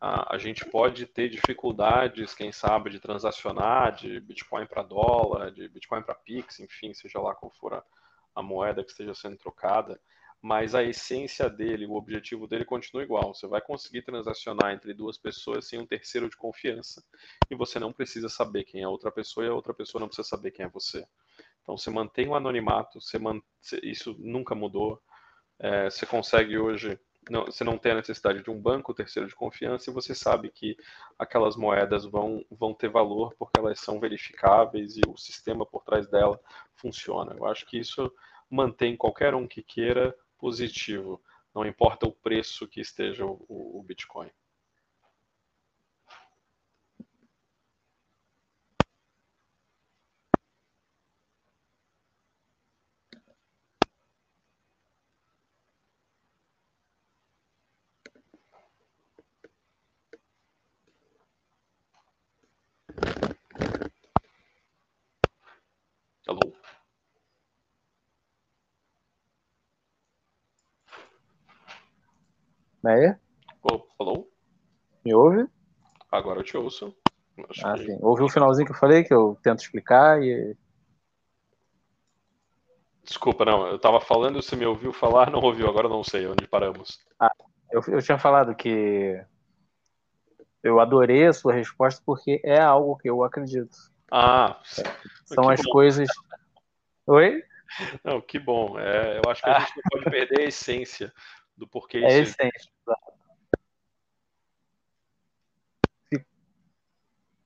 a, 0.00 0.34
a 0.34 0.38
gente 0.38 0.64
pode 0.64 1.04
ter 1.06 1.28
dificuldades, 1.28 2.34
quem 2.34 2.50
sabe, 2.50 2.88
de 2.88 2.98
transacionar 2.98 3.94
de 3.94 4.18
Bitcoin 4.20 4.66
para 4.66 4.82
dólar, 4.82 5.52
de 5.52 5.68
Bitcoin 5.68 6.02
para 6.02 6.14
Pix, 6.14 6.58
enfim, 6.58 6.94
seja 6.94 7.20
lá 7.20 7.34
qual 7.34 7.52
for 7.52 7.74
a, 7.74 7.84
a 8.34 8.42
moeda 8.42 8.82
que 8.82 8.90
esteja 8.90 9.14
sendo 9.14 9.36
trocada, 9.36 10.00
mas 10.42 10.74
a 10.74 10.82
essência 10.82 11.50
dele, 11.50 11.86
o 11.86 11.94
objetivo 11.94 12.46
dele 12.46 12.64
continua 12.64 13.02
igual. 13.02 13.34
Você 13.34 13.46
vai 13.46 13.60
conseguir 13.60 14.02
transacionar 14.02 14.72
entre 14.72 14.94
duas 14.94 15.18
pessoas 15.18 15.68
sem 15.68 15.78
um 15.78 15.86
terceiro 15.86 16.30
de 16.30 16.36
confiança. 16.36 17.04
E 17.50 17.54
você 17.54 17.78
não 17.78 17.92
precisa 17.92 18.28
saber 18.28 18.64
quem 18.64 18.80
é 18.80 18.84
a 18.84 18.88
outra 18.88 19.12
pessoa 19.12 19.44
e 19.44 19.48
a 19.48 19.54
outra 19.54 19.74
pessoa 19.74 20.00
não 20.00 20.08
precisa 20.08 20.26
saber 20.26 20.50
quem 20.50 20.64
é 20.64 20.68
você. 20.68 21.06
Então 21.62 21.76
você 21.76 21.90
mantém 21.90 22.26
o 22.28 22.34
anonimato, 22.34 23.00
você 23.00 23.18
man... 23.18 23.40
isso 23.82 24.16
nunca 24.18 24.54
mudou. 24.54 25.00
É, 25.58 25.90
você 25.90 26.06
consegue 26.06 26.56
hoje 26.56 26.98
não, 27.28 27.44
você 27.44 27.62
não 27.64 27.76
tem 27.76 27.92
a 27.92 27.96
necessidade 27.96 28.42
de 28.42 28.50
um 28.50 28.58
banco 28.58 28.94
terceiro 28.94 29.28
de 29.28 29.34
confiança 29.34 29.90
e 29.90 29.92
você 29.92 30.14
sabe 30.14 30.50
que 30.50 30.76
aquelas 31.18 31.54
moedas 31.54 32.04
vão, 32.04 32.42
vão 32.50 32.72
ter 32.72 32.88
valor 32.88 33.34
porque 33.38 33.60
elas 33.60 33.78
são 33.78 34.00
verificáveis 34.00 34.96
e 34.96 35.02
o 35.06 35.16
sistema 35.18 35.66
por 35.66 35.84
trás 35.84 36.08
dela 36.08 36.40
funciona. 36.76 37.34
Eu 37.36 37.44
acho 37.44 37.66
que 37.66 37.78
isso 37.78 38.10
mantém 38.48 38.96
qualquer 38.96 39.34
um 39.34 39.46
que 39.46 39.62
queira 39.62 40.14
positivo, 40.40 41.22
não 41.54 41.66
importa 41.66 42.06
o 42.06 42.12
preço 42.12 42.66
que 42.66 42.80
esteja 42.80 43.24
o, 43.26 43.44
o 43.48 43.82
Bitcoin. 43.82 44.30
Meia? 72.82 73.20
Oh, 73.62 73.82
alô? 73.98 74.30
Me 75.04 75.14
ouve? 75.14 75.46
Agora 76.10 76.40
eu 76.40 76.44
te 76.44 76.56
ouço. 76.56 76.94
Acho 77.48 77.66
ah, 77.66 77.74
que... 77.74 77.84
sim. 77.84 77.98
Ouviu 78.00 78.26
o 78.26 78.30
finalzinho 78.30 78.66
que 78.66 78.72
eu 78.72 78.78
falei, 78.78 79.04
que 79.04 79.12
eu 79.12 79.38
tento 79.42 79.60
explicar 79.60 80.22
e. 80.22 80.56
Desculpa, 83.04 83.44
não. 83.44 83.66
Eu 83.66 83.76
estava 83.76 84.00
falando, 84.00 84.42
você 84.42 84.56
me 84.56 84.66
ouviu 84.66 84.92
falar, 84.92 85.30
não 85.30 85.40
ouviu, 85.40 85.68
agora 85.68 85.88
não 85.88 86.02
sei 86.02 86.26
onde 86.26 86.46
paramos. 86.46 86.98
Ah, 87.18 87.32
eu, 87.70 87.82
eu 87.88 88.02
tinha 88.02 88.18
falado 88.18 88.54
que 88.54 89.22
eu 90.62 90.80
adorei 90.80 91.26
a 91.26 91.32
sua 91.32 91.52
resposta 91.52 92.02
porque 92.04 92.40
é 92.44 92.60
algo 92.60 92.96
que 92.96 93.08
eu 93.08 93.22
acredito. 93.24 93.76
Ah, 94.10 94.60
são 95.24 95.48
as 95.48 95.62
bom. 95.62 95.70
coisas. 95.70 96.08
Oi? 97.06 97.42
Não, 98.02 98.20
que 98.20 98.38
bom. 98.38 98.78
É, 98.78 99.18
eu 99.18 99.30
acho 99.30 99.42
que 99.42 99.48
a 99.50 99.56
ah. 99.56 99.60
gente 99.60 99.76
não 99.76 99.82
pode 99.90 100.04
perder 100.10 100.40
a 100.40 100.48
essência 100.48 101.12
do 101.60 101.68
porquê 101.68 101.98
é 101.98 102.20
isso. 102.22 102.42
É 102.42 102.48
essência, 102.48 102.72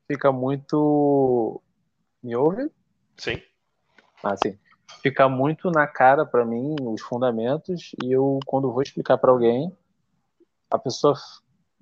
Fica 0.06 0.30
muito. 0.30 1.60
Me 2.22 2.36
ouve? 2.36 2.70
Sim. 3.16 3.42
Ah, 4.22 4.36
sim. 4.36 4.58
Fica 5.02 5.28
muito 5.28 5.70
na 5.70 5.86
cara 5.86 6.24
para 6.24 6.44
mim 6.44 6.76
os 6.80 7.02
fundamentos 7.02 7.92
e 8.02 8.12
eu, 8.12 8.38
quando 8.46 8.72
vou 8.72 8.82
explicar 8.82 9.18
para 9.18 9.30
alguém, 9.30 9.76
a 10.70 10.78
pessoa 10.78 11.14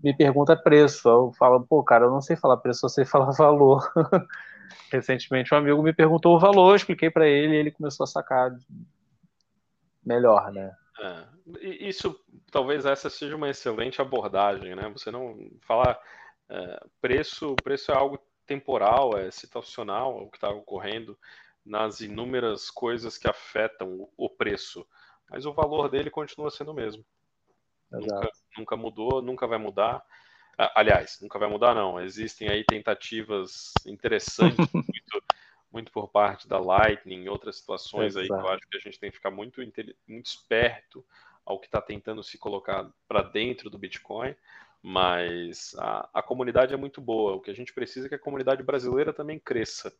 me 0.03 0.16
pergunta 0.16 0.57
preço. 0.57 1.09
Eu 1.09 1.33
falo, 1.33 1.64
pô, 1.64 1.83
cara, 1.83 2.07
eu 2.07 2.11
não 2.11 2.20
sei 2.20 2.35
falar 2.37 2.57
preço, 2.57 2.87
eu 2.87 2.91
sei 2.91 3.05
falar 3.07 3.33
valor. 3.33 3.93
Recentemente 4.91 5.55
um 5.55 5.59
amigo 5.59 5.83
me 5.83 5.93
perguntou 5.93 6.37
o 6.37 6.39
valor, 6.39 6.70
eu 6.70 6.76
expliquei 6.76 7.11
para 7.11 7.28
ele 7.28 7.55
e 7.55 7.59
ele 7.59 7.70
começou 7.70 8.05
a 8.05 8.07
sacar 8.07 8.57
melhor, 10.05 10.53
né? 10.53 10.74
É, 11.01 11.24
isso, 11.61 12.18
talvez 12.51 12.84
essa 12.84 13.11
seja 13.11 13.36
uma 13.36 13.51
excelente 13.51 14.01
abordagem, 14.01 14.74
né? 14.74 14.88
Você 14.90 15.11
não 15.11 15.51
falar 15.61 15.99
é, 16.49 16.84
preço, 17.01 17.57
preço 17.59 17.90
é 17.90 17.95
algo 17.95 18.18
temporal, 18.47 19.16
é 19.18 19.30
situacional, 19.30 20.18
é 20.18 20.22
o 20.22 20.30
que 20.30 20.36
está 20.36 20.51
ocorrendo 20.51 21.18
nas 21.64 22.01
inúmeras 22.01 22.70
coisas 22.70 23.16
que 23.16 23.28
afetam 23.28 24.09
o 24.16 24.28
preço, 24.28 24.86
mas 25.30 25.47
o 25.47 25.53
valor 25.53 25.88
dele 25.88 26.11
continua 26.11 26.51
sendo 26.51 26.72
o 26.72 26.74
mesmo. 26.74 27.05
Nunca, 27.90 28.30
nunca, 28.59 28.76
mudou, 28.76 29.22
nunca 29.22 29.47
vai 29.47 29.59
mudar. 29.59 30.05
Aliás, 30.74 31.18
nunca 31.20 31.38
vai 31.38 31.49
mudar, 31.49 31.74
não. 31.74 32.01
Existem 32.01 32.49
aí 32.49 32.64
tentativas 32.64 33.72
interessantes, 33.86 34.57
muito, 34.74 35.24
muito, 35.70 35.93
por 35.93 36.09
parte 36.09 36.49
da 36.49 36.59
Lightning, 36.59 37.28
outras 37.28 37.57
situações 37.57 38.16
Exato. 38.16 38.20
aí 38.20 38.28
que 38.28 38.47
eu 38.47 38.53
acho 38.53 38.68
que 38.68 38.76
a 38.76 38.80
gente 38.80 38.99
tem 38.99 39.11
que 39.11 39.16
ficar 39.16 39.30
muito, 39.30 39.61
muito 39.61 40.26
esperto 40.26 41.05
ao 41.45 41.59
que 41.59 41.66
está 41.66 41.80
tentando 41.80 42.22
se 42.22 42.38
colocar 42.38 42.90
para 43.07 43.22
dentro 43.22 43.68
do 43.68 43.78
Bitcoin. 43.78 44.34
Mas 44.82 45.74
a, 45.78 46.09
a 46.12 46.22
comunidade 46.22 46.74
é 46.74 46.76
muito 46.76 47.01
boa. 47.01 47.34
O 47.34 47.40
que 47.40 47.51
a 47.51 47.55
gente 47.55 47.72
precisa 47.72 48.07
é 48.07 48.09
que 48.09 48.14
a 48.16 48.18
comunidade 48.18 48.62
brasileira 48.62 49.12
também 49.12 49.38
cresça. 49.38 49.93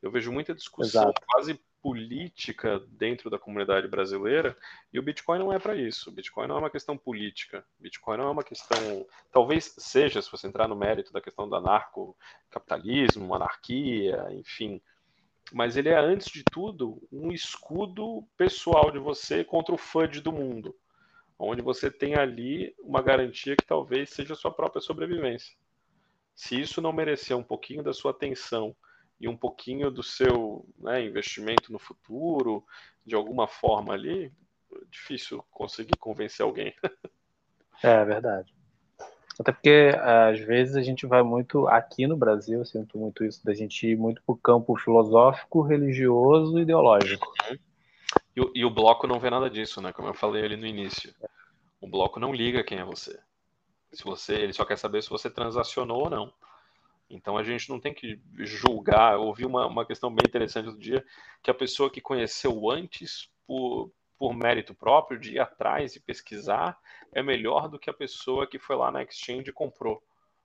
Eu 0.00 0.10
vejo 0.10 0.32
muita 0.32 0.54
discussão 0.54 1.02
Exato. 1.02 1.20
quase 1.26 1.60
política 1.82 2.80
dentro 2.88 3.28
da 3.30 3.38
comunidade 3.38 3.88
brasileira 3.88 4.56
e 4.92 4.98
o 4.98 5.02
Bitcoin 5.02 5.38
não 5.38 5.52
é 5.52 5.58
para 5.58 5.74
isso. 5.74 6.10
O 6.10 6.12
Bitcoin 6.12 6.46
não 6.46 6.56
é 6.56 6.58
uma 6.58 6.70
questão 6.70 6.96
política. 6.96 7.64
O 7.78 7.82
Bitcoin 7.82 8.18
não 8.18 8.28
é 8.28 8.30
uma 8.30 8.44
questão. 8.44 9.06
Talvez 9.32 9.74
seja, 9.78 10.22
se 10.22 10.30
você 10.30 10.46
entrar 10.46 10.68
no 10.68 10.76
mérito 10.76 11.12
da 11.12 11.20
questão 11.20 11.48
do 11.48 11.56
anarcocapitalismo, 11.56 13.34
anarquia, 13.34 14.26
enfim. 14.32 14.80
Mas 15.52 15.76
ele 15.76 15.88
é, 15.88 15.98
antes 15.98 16.28
de 16.28 16.44
tudo, 16.44 17.02
um 17.10 17.32
escudo 17.32 18.24
pessoal 18.36 18.90
de 18.90 18.98
você 18.98 19.42
contra 19.42 19.74
o 19.74 19.78
FUD 19.78 20.20
do 20.20 20.32
mundo. 20.32 20.76
Onde 21.42 21.62
você 21.62 21.90
tem 21.90 22.16
ali 22.16 22.74
uma 22.80 23.00
garantia 23.00 23.56
que 23.56 23.64
talvez 23.64 24.10
seja 24.10 24.34
a 24.34 24.36
sua 24.36 24.50
própria 24.50 24.82
sobrevivência. 24.82 25.56
Se 26.34 26.60
isso 26.60 26.82
não 26.82 26.92
merecer 26.92 27.34
um 27.34 27.42
pouquinho 27.42 27.82
da 27.82 27.94
sua 27.94 28.10
atenção 28.10 28.76
e 29.18 29.26
um 29.26 29.36
pouquinho 29.36 29.90
do 29.90 30.02
seu 30.02 30.66
né, 30.78 31.02
investimento 31.02 31.72
no 31.72 31.78
futuro, 31.78 32.62
de 33.06 33.14
alguma 33.14 33.48
forma 33.48 33.94
ali, 33.94 34.26
é 34.70 34.78
difícil 34.90 35.42
conseguir 35.50 35.96
convencer 35.98 36.44
alguém. 36.44 36.74
é 37.82 38.04
verdade. 38.04 38.54
Até 39.38 39.52
porque 39.52 39.92
às 39.98 40.38
vezes 40.40 40.76
a 40.76 40.82
gente 40.82 41.06
vai 41.06 41.22
muito 41.22 41.66
aqui 41.68 42.06
no 42.06 42.18
Brasil, 42.18 42.58
eu 42.58 42.66
sinto 42.66 42.98
muito 42.98 43.24
isso, 43.24 43.42
da 43.42 43.54
gente 43.54 43.86
ir 43.86 43.96
muito 43.96 44.22
para 44.22 44.34
o 44.34 44.38
campo 44.38 44.76
filosófico, 44.76 45.62
religioso 45.62 46.58
e 46.58 46.62
ideológico. 46.62 47.26
Uhum. 47.50 47.58
E, 48.34 48.40
o, 48.40 48.52
e 48.54 48.64
o 48.64 48.70
bloco 48.70 49.06
não 49.06 49.18
vê 49.18 49.30
nada 49.30 49.50
disso, 49.50 49.80
né? 49.80 49.92
Como 49.92 50.08
eu 50.08 50.14
falei 50.14 50.44
ali 50.44 50.56
no 50.56 50.66
início. 50.66 51.14
O 51.80 51.88
bloco 51.88 52.20
não 52.20 52.32
liga 52.32 52.64
quem 52.64 52.78
é 52.78 52.84
você. 52.84 53.18
Se 53.92 54.04
você, 54.04 54.34
ele 54.34 54.52
só 54.52 54.64
quer 54.64 54.76
saber 54.76 55.02
se 55.02 55.10
você 55.10 55.28
transacionou 55.28 56.04
ou 56.04 56.10
não. 56.10 56.32
Então 57.08 57.36
a 57.36 57.42
gente 57.42 57.68
não 57.68 57.80
tem 57.80 57.92
que 57.92 58.20
julgar. 58.38 59.14
Eu 59.14 59.22
ouvi 59.22 59.44
uma, 59.44 59.66
uma 59.66 59.84
questão 59.84 60.14
bem 60.14 60.24
interessante 60.26 60.66
do 60.66 60.78
dia, 60.78 61.04
que 61.42 61.50
a 61.50 61.54
pessoa 61.54 61.90
que 61.90 62.00
conheceu 62.00 62.70
antes 62.70 63.28
por, 63.46 63.90
por 64.16 64.32
mérito 64.32 64.74
próprio, 64.74 65.18
de 65.18 65.34
ir 65.34 65.40
atrás 65.40 65.96
e 65.96 66.00
pesquisar, 66.00 66.78
é 67.12 67.22
melhor 67.22 67.68
do 67.68 67.78
que 67.78 67.90
a 67.90 67.94
pessoa 67.94 68.46
que 68.46 68.58
foi 68.58 68.76
lá 68.76 68.92
na 68.92 69.02
exchange 69.02 69.50
e 69.50 69.52
comprou. 69.52 70.00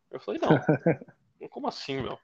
Eu 0.09 0.19
falei, 0.19 0.41
não, 0.41 0.49
como 1.49 1.67
assim, 1.67 2.01
meu? 2.01 2.17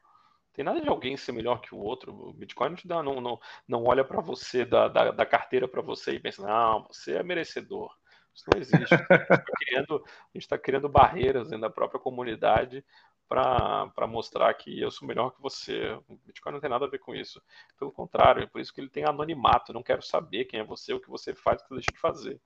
Tem 0.54 0.66
nada 0.66 0.82
de 0.82 0.90
alguém 0.90 1.16
ser 1.16 1.32
melhor 1.32 1.62
que 1.62 1.74
o 1.74 1.80
outro. 1.80 2.14
O 2.14 2.34
Bitcoin 2.34 2.70
não 2.70 2.76
te 2.76 2.88
dá, 2.88 3.02
não, 3.02 3.22
não, 3.22 3.40
não 3.68 3.84
olha 3.86 4.04
para 4.04 4.22
você, 4.22 4.66
da, 4.66 4.88
da, 4.88 5.12
da 5.12 5.26
carteira 5.26 5.68
para 5.68 5.82
você 5.82 6.12
e 6.14 6.20
pensa, 6.20 6.46
não, 6.46 6.84
você 6.88 7.16
é 7.16 7.24
merecedor. 7.24 7.96
Isso 8.34 8.46
não 8.50 8.58
existe. 8.58 8.94
A 8.94 8.98
gente 8.98 9.22
está 9.22 9.54
criando, 9.58 10.06
tá 10.50 10.58
criando 10.58 10.90
barreiras 10.90 11.50
dentro 11.50 11.62
da 11.62 11.70
própria 11.70 12.00
comunidade 12.00 12.84
para 13.28 14.08
mostrar 14.08 14.54
que 14.54 14.78
eu 14.80 14.92
sou 14.92 15.08
melhor 15.08 15.32
que 15.32 15.42
você. 15.42 15.98
O 16.08 16.18
Bitcoin 16.26 16.54
não 16.54 16.60
tem 16.60 16.70
nada 16.70 16.86
a 16.86 16.90
ver 16.90 17.00
com 17.00 17.16
isso. 17.16 17.42
Pelo 17.78 17.92
contrário, 17.92 18.44
é 18.44 18.46
por 18.46 18.60
isso 18.60 18.74
que 18.74 18.82
ele 18.82 18.90
tem 18.90 19.06
anonimato. 19.06 19.72
Eu 19.72 19.76
não 19.76 19.84
quero 19.84 20.02
saber 20.02 20.46
quem 20.46 20.60
é 20.60 20.64
você, 20.64 20.94
o 20.94 21.00
que 21.00 21.10
você 21.10 21.34
faz, 21.34 21.62
o 21.62 21.64
que 21.64 21.70
você 21.70 21.76
deixa 21.76 21.94
de 21.94 22.00
fazer. 22.00 22.42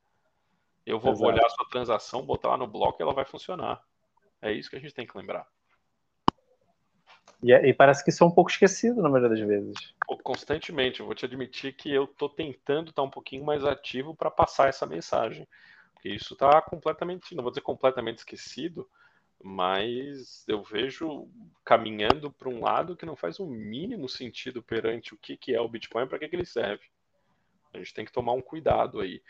Eu 0.86 1.00
vou 1.00 1.12
Exato. 1.12 1.26
olhar 1.26 1.46
a 1.46 1.50
sua 1.50 1.68
transação, 1.70 2.24
botar 2.24 2.50
lá 2.50 2.58
no 2.58 2.68
bloco 2.68 3.02
e 3.02 3.04
ela 3.04 3.14
vai 3.14 3.26
funcionar. 3.26 3.84
É 4.40 4.52
isso 4.52 4.70
que 4.70 4.76
a 4.76 4.80
gente 4.80 4.94
tem 4.94 5.08
que 5.08 5.18
lembrar. 5.18 5.48
E, 7.44 7.54
é, 7.54 7.68
e 7.68 7.74
parece 7.74 8.04
que 8.04 8.10
isso 8.10 8.24
é 8.24 8.28
um 8.28 8.32
pouco 8.32 8.50
esquecido 8.50 9.02
na 9.02 9.10
maioria 9.10 9.30
das 9.30 9.48
vezes. 9.48 9.94
Constantemente. 10.24 11.00
Eu 11.00 11.06
vou 11.06 11.16
te 11.16 11.26
admitir 11.26 11.74
que 11.74 11.94
eu 11.94 12.06
estou 12.06 12.30
tentando 12.30 12.90
estar 12.90 13.04
um 13.04 13.10
pouquinho 13.10 13.46
mais 13.46 13.64
ativo 13.64 14.16
para 14.16 14.32
passar 14.32 14.70
essa 14.70 14.86
mensagem. 14.86 15.48
Porque 15.94 16.10
isso 16.10 16.34
está 16.34 16.62
completamente, 16.62 17.36
não 17.36 17.44
vou 17.44 17.52
dizer 17.52 17.62
completamente 17.62 18.20
esquecido, 18.20 18.90
mas 19.44 20.44
eu 20.48 20.64
vejo 20.64 21.28
caminhando 21.64 22.32
para 22.32 22.50
um 22.50 22.62
lado 22.62 22.96
que 22.96 23.06
não 23.06 23.16
faz 23.16 23.40
o 23.40 23.46
mínimo 23.46 24.10
sentido 24.10 24.64
perante 24.64 25.14
o 25.14 25.18
que, 25.18 25.38
que 25.38 25.54
é 25.54 25.62
o 25.62 25.70
Bitcoin 25.70 26.06
e 26.06 26.08
para 26.08 26.20
que, 26.20 26.28
que 26.28 26.36
ele 26.36 26.46
serve. 26.46 26.84
A 27.74 27.78
gente 27.78 27.94
tem 27.94 28.06
que 28.06 28.12
tomar 28.12 28.34
um 28.34 28.42
cuidado 28.42 29.02
aí, 29.02 29.22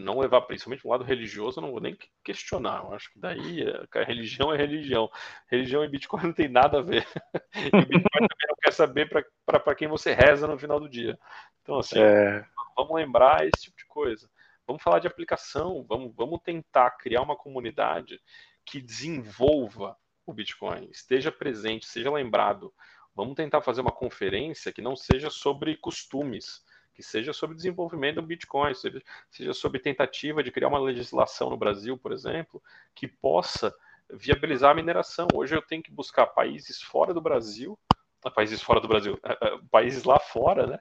não 0.00 0.18
levar, 0.18 0.42
principalmente 0.42 0.86
um 0.86 0.90
lado 0.90 1.04
religioso, 1.04 1.58
eu 1.58 1.62
não 1.62 1.70
vou 1.70 1.80
nem 1.80 1.96
questionar. 2.22 2.84
Eu 2.84 2.94
acho 2.94 3.12
que 3.12 3.18
daí 3.18 3.64
a 3.94 4.02
religião 4.02 4.52
é 4.52 4.56
religião. 4.56 5.10
Religião 5.48 5.84
e 5.84 5.88
Bitcoin 5.88 6.24
não 6.24 6.32
tem 6.32 6.48
nada 6.48 6.78
a 6.78 6.82
ver. 6.82 7.06
E 7.54 7.70
Bitcoin 7.70 8.26
também 8.28 8.48
não 8.48 8.56
quer 8.62 8.72
saber 8.72 9.08
para 9.08 9.74
quem 9.74 9.88
você 9.88 10.12
reza 10.12 10.46
no 10.46 10.58
final 10.58 10.80
do 10.80 10.88
dia. 10.88 11.18
Então, 11.62 11.78
assim, 11.78 11.98
é... 11.98 12.44
vamos 12.76 12.94
lembrar 12.94 13.46
esse 13.46 13.64
tipo 13.64 13.76
de 13.76 13.86
coisa. 13.86 14.28
Vamos 14.66 14.82
falar 14.82 14.98
de 14.98 15.06
aplicação, 15.06 15.84
vamos, 15.88 16.14
vamos 16.14 16.40
tentar 16.42 16.90
criar 16.92 17.22
uma 17.22 17.36
comunidade 17.36 18.20
que 18.64 18.80
desenvolva 18.80 19.96
o 20.26 20.32
Bitcoin, 20.32 20.88
esteja 20.90 21.30
presente, 21.30 21.86
seja 21.86 22.10
lembrado. 22.10 22.72
Vamos 23.14 23.34
tentar 23.34 23.60
fazer 23.60 23.80
uma 23.80 23.92
conferência 23.92 24.72
que 24.72 24.82
não 24.82 24.96
seja 24.96 25.30
sobre 25.30 25.76
costumes, 25.76 26.62
que 26.94 27.02
seja 27.02 27.32
sobre 27.32 27.56
desenvolvimento 27.56 28.16
do 28.16 28.22
Bitcoin, 28.22 28.72
seja, 28.74 29.52
sobre 29.52 29.80
tentativa 29.80 30.42
de 30.42 30.50
criar 30.50 30.68
uma 30.68 30.78
legislação 30.78 31.50
no 31.50 31.56
Brasil, 31.56 31.98
por 31.98 32.12
exemplo, 32.12 32.62
que 32.94 33.08
possa 33.08 33.74
viabilizar 34.10 34.70
a 34.70 34.74
mineração. 34.74 35.26
Hoje 35.34 35.54
eu 35.54 35.62
tenho 35.62 35.82
que 35.82 35.90
buscar 35.90 36.26
países 36.26 36.80
fora 36.80 37.12
do 37.12 37.20
Brasil, 37.20 37.78
ah, 38.24 38.30
países 38.30 38.62
fora 38.62 38.80
do 38.80 38.88
Brasil, 38.88 39.18
ah, 39.22 39.36
ah, 39.40 39.58
países 39.70 40.04
lá 40.04 40.18
fora, 40.18 40.66
né, 40.66 40.78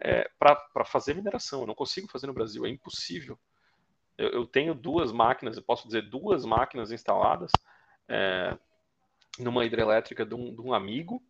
é, 0.00 0.30
para 0.38 0.84
fazer 0.84 1.14
mineração. 1.14 1.60
Eu 1.60 1.66
não 1.66 1.74
consigo 1.74 2.08
fazer 2.08 2.26
no 2.26 2.34
Brasil, 2.34 2.66
é 2.66 2.68
impossível 2.68 3.38
eu, 4.22 4.28
eu 4.30 4.46
tenho 4.46 4.74
duas 4.74 5.12
máquinas, 5.12 5.56
eu 5.56 5.62
posso 5.62 5.86
dizer 5.86 6.08
duas 6.08 6.44
máquinas 6.44 6.92
instaladas 6.92 7.50
é, 8.08 8.56
numa 9.38 9.64
hidrelétrica 9.64 10.24
de 10.24 10.34
um, 10.34 10.54
de 10.54 10.60
um 10.60 10.72
amigo, 10.72 11.22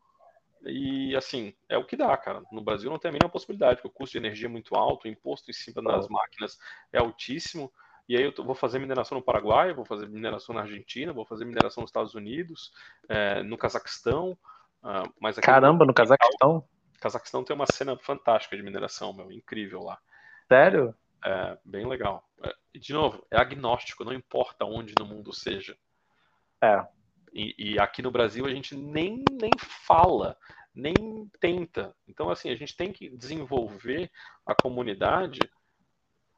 e 0.64 1.16
assim, 1.16 1.54
é 1.68 1.76
o 1.76 1.84
que 1.84 1.96
dá, 1.96 2.16
cara. 2.16 2.42
No 2.52 2.62
Brasil 2.62 2.90
não 2.90 2.98
tem 2.98 3.08
a 3.08 3.12
mínima 3.12 3.30
possibilidade, 3.30 3.76
porque 3.76 3.88
o 3.88 3.90
custo 3.90 4.12
de 4.12 4.18
energia 4.18 4.46
é 4.46 4.50
muito 4.50 4.74
alto, 4.74 5.04
o 5.04 5.08
imposto 5.08 5.50
em 5.50 5.54
cima 5.54 5.82
das 5.82 6.08
máquinas 6.08 6.58
é 6.92 6.98
altíssimo. 6.98 7.72
E 8.08 8.16
aí 8.16 8.24
eu 8.24 8.44
vou 8.44 8.54
fazer 8.54 8.78
mineração 8.78 9.18
no 9.18 9.24
Paraguai, 9.24 9.72
vou 9.72 9.84
fazer 9.84 10.08
mineração 10.08 10.54
na 10.54 10.62
Argentina, 10.62 11.12
vou 11.12 11.24
fazer 11.24 11.44
mineração 11.44 11.82
nos 11.82 11.90
Estados 11.90 12.14
Unidos, 12.14 12.72
é, 13.08 13.42
no 13.42 13.56
Cazaquistão. 13.56 14.36
Uh, 14.82 15.12
mas 15.20 15.38
Caramba, 15.38 15.86
no 15.86 15.94
Cazaquistão? 15.94 16.64
Cazaquistão 17.00 17.44
tem 17.44 17.54
uma 17.54 17.66
cena 17.66 17.96
fantástica 17.96 18.56
de 18.56 18.62
mineração, 18.62 19.12
meu, 19.12 19.30
incrível 19.30 19.80
lá. 19.82 19.98
Sério? 20.48 20.94
É, 21.24 21.56
bem 21.64 21.86
legal. 21.86 22.24
É, 22.44 22.52
de 22.78 22.92
novo, 22.92 23.24
é 23.30 23.40
agnóstico, 23.40 24.04
não 24.04 24.12
importa 24.12 24.64
onde 24.64 24.94
no 24.98 25.06
mundo 25.06 25.32
seja. 25.32 25.76
É. 26.60 26.84
E, 27.32 27.54
e, 27.58 27.78
aqui 27.78 28.02
no 28.02 28.10
Brasil 28.10 28.44
a 28.44 28.50
gente 28.50 28.76
nem, 28.76 29.24
nem 29.30 29.50
fala, 29.58 30.36
nem 30.74 30.94
tenta. 31.40 31.94
Então, 32.06 32.28
assim, 32.28 32.50
a 32.50 32.56
gente 32.56 32.76
tem 32.76 32.92
que 32.92 33.08
desenvolver 33.16 34.10
a 34.44 34.54
comunidade 34.54 35.40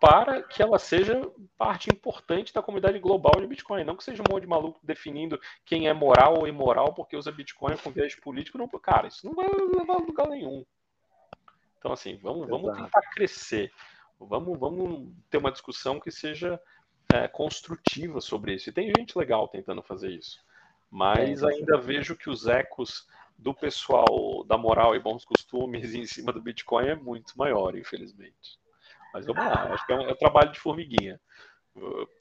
para 0.00 0.42
que 0.42 0.62
ela 0.62 0.78
seja 0.78 1.20
parte 1.56 1.88
importante 1.90 2.52
da 2.52 2.62
comunidade 2.62 2.98
global 2.98 3.40
de 3.40 3.46
Bitcoin. 3.46 3.84
Não 3.84 3.96
que 3.96 4.04
seja 4.04 4.22
um 4.22 4.32
monte 4.32 4.42
de 4.42 4.48
maluco 4.48 4.78
definindo 4.82 5.40
quem 5.64 5.88
é 5.88 5.94
moral 5.94 6.40
ou 6.40 6.46
imoral 6.46 6.92
porque 6.92 7.16
usa 7.16 7.32
Bitcoin 7.32 7.76
com 7.78 7.90
viés 7.90 8.14
político. 8.14 8.58
Não, 8.58 8.68
cara, 8.68 9.08
isso 9.08 9.26
não 9.26 9.34
vai 9.34 9.46
levar 9.48 9.94
a 9.94 10.04
lugar 10.04 10.28
nenhum. 10.28 10.64
Então, 11.78 11.92
assim, 11.92 12.16
vamos, 12.16 12.48
vamos 12.48 12.76
tentar 12.76 13.02
crescer. 13.12 13.72
Vamos, 14.18 14.58
vamos 14.58 15.12
ter 15.30 15.38
uma 15.38 15.52
discussão 15.52 15.98
que 15.98 16.10
seja 16.10 16.60
é, 17.12 17.26
construtiva 17.26 18.20
sobre 18.20 18.54
isso. 18.54 18.68
E 18.68 18.72
tem 18.72 18.92
gente 18.96 19.18
legal 19.18 19.48
tentando 19.48 19.82
fazer 19.82 20.10
isso. 20.10 20.38
Mas 20.94 21.42
é, 21.42 21.48
ainda 21.48 21.76
vejo 21.76 22.14
que 22.14 22.30
os 22.30 22.46
ecos 22.46 23.04
do 23.36 23.52
pessoal 23.52 24.44
da 24.46 24.56
moral 24.56 24.94
e 24.94 25.00
bons 25.00 25.24
costumes 25.24 25.92
em 25.92 26.06
cima 26.06 26.32
do 26.32 26.40
Bitcoin 26.40 26.86
é 26.86 26.94
muito 26.94 27.36
maior, 27.36 27.76
infelizmente. 27.76 28.60
Mas 29.12 29.26
vamos 29.26 29.44
lá, 29.44 29.72
acho 29.72 29.84
que 29.84 29.92
é 29.92 29.96
um, 29.96 30.02
é 30.02 30.12
um 30.12 30.16
trabalho 30.16 30.52
de 30.52 30.60
formiguinha. 30.60 31.20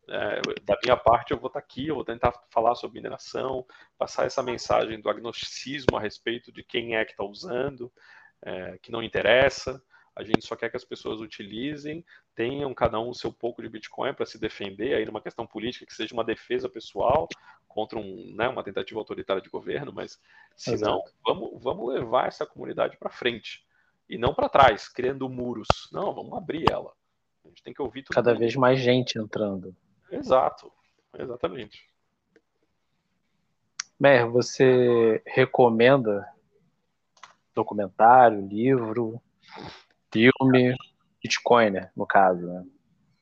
É, 0.10 0.42
da 0.64 0.76
minha 0.84 0.98
parte, 0.98 1.32
eu 1.32 1.38
vou 1.38 1.50
estar 1.50 1.60
aqui, 1.60 1.88
eu 1.88 1.94
vou 1.94 2.04
tentar 2.04 2.34
falar 2.50 2.74
sobre 2.74 3.00
mineração, 3.00 3.64
passar 3.96 4.26
essa 4.26 4.42
mensagem 4.42 5.00
do 5.00 5.08
agnosticismo 5.08 5.96
a 5.96 6.00
respeito 6.00 6.52
de 6.52 6.64
quem 6.64 6.96
é 6.96 7.06
que 7.06 7.12
está 7.12 7.24
usando, 7.24 7.94
é, 8.42 8.80
que 8.82 8.92
não 8.92 9.04
interessa. 9.04 9.80
A 10.16 10.24
gente 10.24 10.46
só 10.46 10.56
quer 10.56 10.70
que 10.70 10.78
as 10.78 10.86
pessoas 10.86 11.20
utilizem, 11.20 12.06
tenham 12.36 12.74
cada 12.74 13.00
um 13.00 13.10
o 13.10 13.16
seu 13.16 13.34
pouco 13.34 13.62
de 13.62 13.70
Bitcoin 13.70 14.14
para 14.14 14.26
se 14.26 14.40
defender, 14.40 14.94
aí 14.94 15.06
numa 15.06 15.22
questão 15.22 15.46
política 15.48 15.86
que 15.86 15.94
seja 15.94 16.14
uma 16.14 16.24
defesa 16.24 16.70
pessoal 16.70 17.28
contra 17.68 17.98
um, 17.98 18.34
né, 18.36 18.48
uma 18.48 18.64
tentativa 18.64 19.00
autoritária 19.00 19.42
de 19.42 19.50
governo, 19.50 19.92
mas 19.92 20.22
se 20.56 20.78
não, 20.78 21.04
vamos, 21.26 21.62
vamos 21.62 21.94
levar 21.94 22.28
essa 22.28 22.46
comunidade 22.46 22.98
para 22.98 23.10
frente 23.10 23.66
e 24.08 24.18
não 24.18 24.34
para 24.34 24.50
trás, 24.50 24.88
criando 24.88 25.28
muros. 25.28 25.90
Não, 25.92 26.14
vamos 26.14 26.38
abrir 26.38 26.70
ela. 26.70 26.94
A 27.44 27.48
gente 27.48 27.64
tem 27.64 27.74
que 27.74 27.82
ouvir 27.82 28.04
tudo. 28.04 28.16
Cada 28.16 28.32
mundo. 28.32 28.40
vez 28.40 28.56
mais 28.56 28.80
gente 28.80 29.18
entrando. 29.18 29.76
Exato, 30.12 30.72
exatamente. 31.18 31.90
Mer, 34.00 34.28
você 34.28 35.24
recomenda 35.26 36.28
documentário, 37.56 38.46
livro, 38.46 39.22
filme, 40.14 40.76
Bitcoiner, 41.22 41.84
né, 41.84 41.92
no 41.96 42.06
caso, 42.06 42.46
né? 42.46 42.66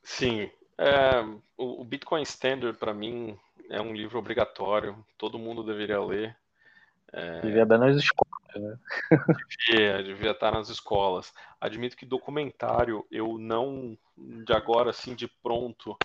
Sim. 0.03 0.51
É, 0.77 1.23
o 1.57 1.83
Bitcoin 1.83 2.23
Standard, 2.23 2.77
para 2.77 2.93
mim, 2.93 3.37
é 3.69 3.81
um 3.81 3.93
livro 3.93 4.19
obrigatório. 4.19 5.03
Todo 5.17 5.39
mundo 5.39 5.63
deveria 5.63 6.03
ler. 6.03 6.35
É... 7.13 7.41
Devia 7.41 7.65
dar 7.65 7.77
nas 7.77 7.95
escolas, 7.97 8.55
né? 8.55 8.77
Devia, 9.67 10.03
devia 10.03 10.31
estar 10.31 10.51
nas 10.51 10.69
escolas. 10.69 11.33
Admito 11.59 11.95
que 11.95 12.05
documentário 12.05 13.05
eu 13.11 13.37
não, 13.37 13.97
de 14.17 14.53
agora 14.53 14.89
assim, 14.89 15.15
de 15.15 15.27
pronto, 15.27 15.97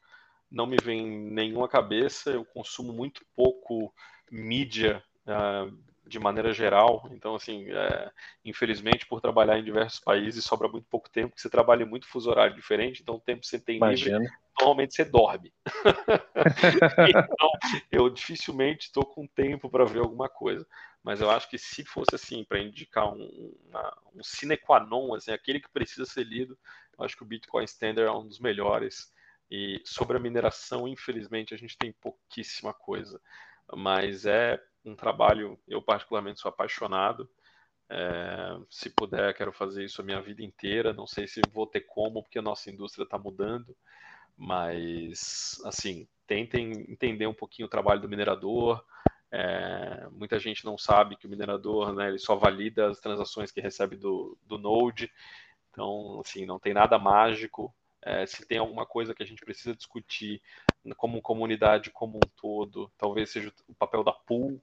não 0.50 0.66
me 0.66 0.76
vem 0.82 1.06
nenhuma 1.06 1.68
cabeça. 1.68 2.30
Eu 2.30 2.44
consumo 2.44 2.92
muito 2.92 3.24
pouco 3.34 3.92
mídia 4.30 5.02
uh, 5.26 5.76
de 6.06 6.18
maneira 6.18 6.52
geral. 6.52 7.08
Então, 7.10 7.34
assim, 7.34 7.66
é, 7.70 8.10
infelizmente, 8.44 9.06
por 9.06 9.20
trabalhar 9.20 9.58
em 9.58 9.64
diversos 9.64 9.98
países, 9.98 10.44
sobra 10.44 10.68
muito 10.68 10.86
pouco 10.88 11.10
tempo, 11.10 11.30
porque 11.30 11.42
você 11.42 11.50
trabalha 11.50 11.82
em 11.82 11.88
muito 11.88 12.06
fuso 12.06 12.30
horário 12.30 12.54
diferente, 12.54 13.02
então 13.02 13.16
o 13.16 13.20
tempo 13.20 13.40
que 13.40 13.46
você 13.46 13.58
tem 13.58 13.76
Imagina. 13.76 14.18
livre 14.18 14.36
normalmente 14.58 14.94
você 14.94 15.04
dorme. 15.04 15.52
então, 17.08 17.50
eu 17.92 18.08
dificilmente 18.08 18.86
estou 18.86 19.04
com 19.04 19.26
tempo 19.26 19.68
para 19.68 19.84
ver 19.84 20.00
alguma 20.00 20.28
coisa. 20.28 20.66
Mas 21.02 21.20
eu 21.20 21.30
acho 21.30 21.48
que 21.48 21.58
se 21.58 21.84
fosse 21.84 22.14
assim, 22.14 22.44
para 22.44 22.58
indicar 22.58 23.12
um, 23.12 23.54
uma, 23.68 23.98
um 24.14 24.22
sine 24.24 24.56
qua 24.56 24.80
non, 24.80 25.14
assim, 25.14 25.30
aquele 25.30 25.60
que 25.60 25.68
precisa 25.68 26.04
ser 26.04 26.24
lido, 26.24 26.58
eu 26.98 27.04
acho 27.04 27.16
que 27.16 27.22
o 27.22 27.26
Bitcoin 27.26 27.64
Standard 27.64 28.08
é 28.08 28.12
um 28.12 28.26
dos 28.26 28.40
melhores. 28.40 29.12
E 29.50 29.80
sobre 29.84 30.16
a 30.16 30.20
mineração, 30.20 30.88
infelizmente, 30.88 31.54
a 31.54 31.56
gente 31.56 31.76
tem 31.78 31.92
pouquíssima 31.92 32.72
coisa. 32.72 33.20
Mas 33.72 34.26
é 34.26 34.60
um 34.86 34.94
trabalho, 34.96 35.58
eu 35.66 35.82
particularmente 35.82 36.40
sou 36.40 36.48
apaixonado. 36.48 37.28
É, 37.88 38.58
se 38.70 38.90
puder, 38.90 39.34
quero 39.34 39.52
fazer 39.52 39.84
isso 39.84 40.00
a 40.00 40.04
minha 40.04 40.20
vida 40.20 40.42
inteira. 40.42 40.92
Não 40.92 41.06
sei 41.06 41.26
se 41.26 41.42
vou 41.42 41.66
ter 41.66 41.82
como, 41.82 42.22
porque 42.22 42.38
a 42.38 42.42
nossa 42.42 42.70
indústria 42.70 43.04
está 43.04 43.18
mudando. 43.18 43.76
Mas, 44.36 45.60
assim, 45.64 46.06
tentem 46.26 46.84
entender 46.90 47.26
um 47.26 47.34
pouquinho 47.34 47.66
o 47.66 47.70
trabalho 47.70 48.00
do 48.00 48.08
minerador. 48.08 48.84
É, 49.30 50.08
muita 50.10 50.38
gente 50.38 50.64
não 50.64 50.78
sabe 50.78 51.16
que 51.16 51.26
o 51.26 51.30
minerador 51.30 51.92
né, 51.92 52.08
ele 52.08 52.18
só 52.18 52.36
valida 52.36 52.88
as 52.88 53.00
transações 53.00 53.50
que 53.50 53.60
recebe 53.60 53.96
do, 53.96 54.38
do 54.42 54.58
Node. 54.58 55.10
Então, 55.70 56.20
assim, 56.24 56.46
não 56.46 56.58
tem 56.58 56.72
nada 56.74 56.98
mágico. 56.98 57.74
É, 58.02 58.24
se 58.24 58.46
tem 58.46 58.58
alguma 58.58 58.86
coisa 58.86 59.14
que 59.14 59.22
a 59.22 59.26
gente 59.26 59.44
precisa 59.44 59.74
discutir 59.74 60.40
como 60.96 61.20
comunidade 61.20 61.90
como 61.90 62.18
um 62.18 62.28
todo, 62.36 62.90
talvez 62.96 63.30
seja 63.30 63.52
o 63.66 63.74
papel 63.74 64.04
da 64.04 64.12
pool, 64.12 64.62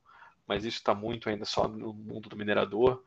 mas 0.53 0.65
isso 0.65 0.77
está 0.77 0.93
muito 0.93 1.29
ainda 1.29 1.45
só 1.45 1.67
no 1.67 1.91
mundo 1.91 2.29
do 2.29 2.37
minerador. 2.37 3.03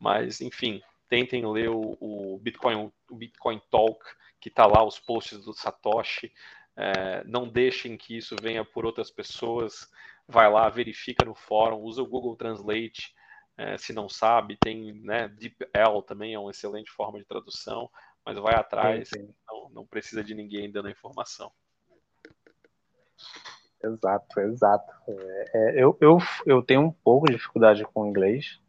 Mas, 0.00 0.40
enfim, 0.40 0.82
tentem 1.08 1.46
ler 1.46 1.70
o, 1.70 1.96
o 2.00 2.40
Bitcoin, 2.42 2.90
o 3.08 3.14
Bitcoin 3.14 3.62
Talk, 3.70 4.04
que 4.40 4.48
está 4.48 4.66
lá, 4.66 4.84
os 4.84 4.98
posts 4.98 5.44
do 5.44 5.52
Satoshi. 5.52 6.32
É, 6.76 7.22
não 7.24 7.46
deixem 7.48 7.96
que 7.96 8.16
isso 8.16 8.34
venha 8.42 8.64
por 8.64 8.84
outras 8.84 9.12
pessoas. 9.12 9.88
Vai 10.26 10.50
lá, 10.50 10.68
verifica 10.68 11.24
no 11.24 11.36
fórum, 11.36 11.78
usa 11.82 12.02
o 12.02 12.06
Google 12.06 12.34
Translate. 12.34 13.14
É, 13.56 13.78
se 13.78 13.92
não 13.92 14.08
sabe, 14.08 14.56
tem 14.56 14.92
né, 14.94 15.28
DeepL 15.28 16.02
também, 16.04 16.34
é 16.34 16.38
uma 16.38 16.50
excelente 16.50 16.90
forma 16.90 17.20
de 17.20 17.24
tradução, 17.24 17.88
mas 18.24 18.36
vai 18.38 18.56
atrás, 18.56 19.08
sim, 19.08 19.20
sim. 19.20 19.34
Não, 19.46 19.70
não 19.70 19.86
precisa 19.86 20.22
de 20.24 20.34
ninguém 20.34 20.68
dando 20.68 20.88
a 20.88 20.90
informação. 20.90 21.52
Exato, 23.82 24.40
exato. 24.40 24.92
É, 25.08 25.50
é, 25.54 25.82
eu, 25.82 25.96
eu, 26.00 26.18
eu 26.44 26.62
tenho 26.62 26.82
um 26.82 26.90
pouco 26.90 27.26
de 27.26 27.34
dificuldade 27.34 27.84
com 27.84 28.02
o 28.02 28.06
inglês, 28.06 28.60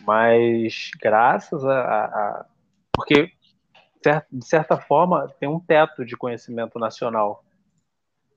mas 0.00 0.90
graças 1.00 1.64
a, 1.64 1.80
a, 1.80 2.04
a 2.04 2.46
porque 2.92 3.32
de 4.30 4.46
certa 4.46 4.76
forma, 4.76 5.28
tem 5.40 5.48
um 5.48 5.60
teto 5.60 6.04
de 6.04 6.16
conhecimento 6.16 6.78
nacional. 6.78 7.44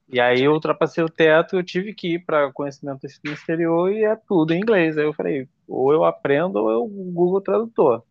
E 0.10 0.20
aí 0.20 0.42
eu 0.42 0.52
ultrapassei 0.52 1.04
o 1.04 1.10
teto, 1.10 1.56
eu 1.56 1.64
tive 1.64 1.94
que 1.94 2.16
ir 2.16 2.26
para 2.26 2.52
conhecimento 2.52 3.06
exterior 3.24 3.92
e 3.92 4.04
é 4.04 4.16
tudo 4.16 4.54
em 4.54 4.60
inglês. 4.60 4.98
Aí 4.98 5.06
eu 5.06 5.14
falei, 5.14 5.48
ou 5.68 5.94
eu 5.94 6.04
aprendo 6.04 6.58
ou 6.58 6.70
eu 6.70 6.86
Google 6.86 7.40
Tradutor. 7.40 8.04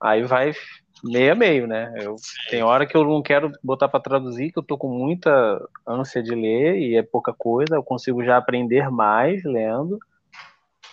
Aí 0.00 0.22
vai 0.24 0.52
meio 1.04 1.32
a 1.32 1.34
meio, 1.34 1.66
né? 1.66 1.92
Eu, 1.96 2.16
tem 2.48 2.62
hora 2.62 2.86
que 2.86 2.96
eu 2.96 3.04
não 3.04 3.22
quero 3.22 3.52
botar 3.62 3.88
para 3.88 4.00
traduzir, 4.00 4.50
que 4.50 4.58
eu 4.58 4.62
tô 4.62 4.78
com 4.78 4.88
muita 4.88 5.60
ânsia 5.86 6.22
de 6.22 6.34
ler 6.34 6.76
e 6.78 6.96
é 6.96 7.02
pouca 7.02 7.32
coisa, 7.32 7.76
eu 7.76 7.82
consigo 7.82 8.24
já 8.24 8.36
aprender 8.36 8.90
mais 8.90 9.44
lendo. 9.44 9.98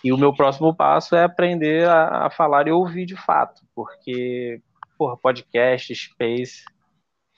E 0.03 0.11
o 0.11 0.17
meu 0.17 0.33
próximo 0.33 0.75
passo 0.75 1.15
é 1.15 1.23
aprender 1.23 1.87
a, 1.87 2.25
a 2.25 2.29
falar 2.29 2.67
e 2.67 2.71
ouvir 2.71 3.05
de 3.05 3.15
fato, 3.15 3.61
porque 3.73 4.61
porra, 4.97 5.17
podcast, 5.17 5.95
Space. 5.95 6.63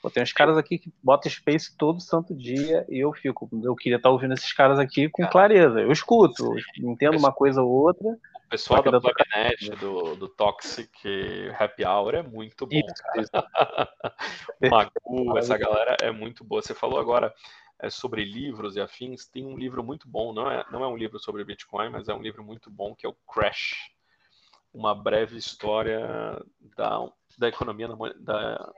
Pô, 0.02 0.10
tem 0.10 0.22
uns 0.22 0.32
caras 0.32 0.58
aqui 0.58 0.78
que 0.78 0.92
botam 1.02 1.30
Space 1.30 1.74
todo 1.76 2.00
santo 2.00 2.34
dia 2.34 2.84
e 2.90 2.98
eu 2.98 3.12
fico. 3.12 3.48
Eu 3.62 3.74
queria 3.74 3.96
estar 3.96 4.10
ouvindo 4.10 4.34
esses 4.34 4.52
caras 4.52 4.78
aqui 4.78 5.08
com 5.08 5.26
clareza. 5.26 5.80
Eu 5.80 5.90
escuto, 5.90 6.54
entendo 6.78 7.16
uma 7.16 7.32
coisa 7.32 7.62
ou 7.62 7.70
outra. 7.70 8.18
O 8.54 8.56
pessoal 8.56 8.82
da 8.84 9.00
Plugnet, 9.00 9.70
do, 9.80 10.14
do 10.14 10.28
Toxic 10.28 10.88
Happy 11.58 11.84
Hour 11.84 12.14
é 12.14 12.22
muito 12.22 12.64
bom, 12.64 12.76
isso, 12.76 13.32
cara. 13.32 13.90
Magu, 14.70 15.36
essa 15.38 15.58
galera 15.58 15.96
é 16.00 16.12
muito 16.12 16.44
boa. 16.44 16.62
Você 16.62 16.72
falou 16.72 17.00
agora 17.00 17.34
é, 17.80 17.90
sobre 17.90 18.24
livros 18.24 18.76
e 18.76 18.80
afins. 18.80 19.26
Tem 19.26 19.44
um 19.44 19.58
livro 19.58 19.82
muito 19.82 20.06
bom, 20.06 20.32
não 20.32 20.48
é, 20.48 20.64
não 20.70 20.84
é 20.84 20.86
um 20.86 20.96
livro 20.96 21.18
sobre 21.18 21.42
Bitcoin, 21.42 21.88
mas 21.90 22.08
é 22.08 22.14
um 22.14 22.22
livro 22.22 22.44
muito 22.44 22.70
bom 22.70 22.94
que 22.94 23.04
é 23.04 23.08
o 23.08 23.16
Crash. 23.28 23.90
Uma 24.72 24.94
breve 24.94 25.36
história 25.36 26.40
da, 26.76 27.10
da 27.36 27.48
economia 27.48 27.88
da, 28.20 28.72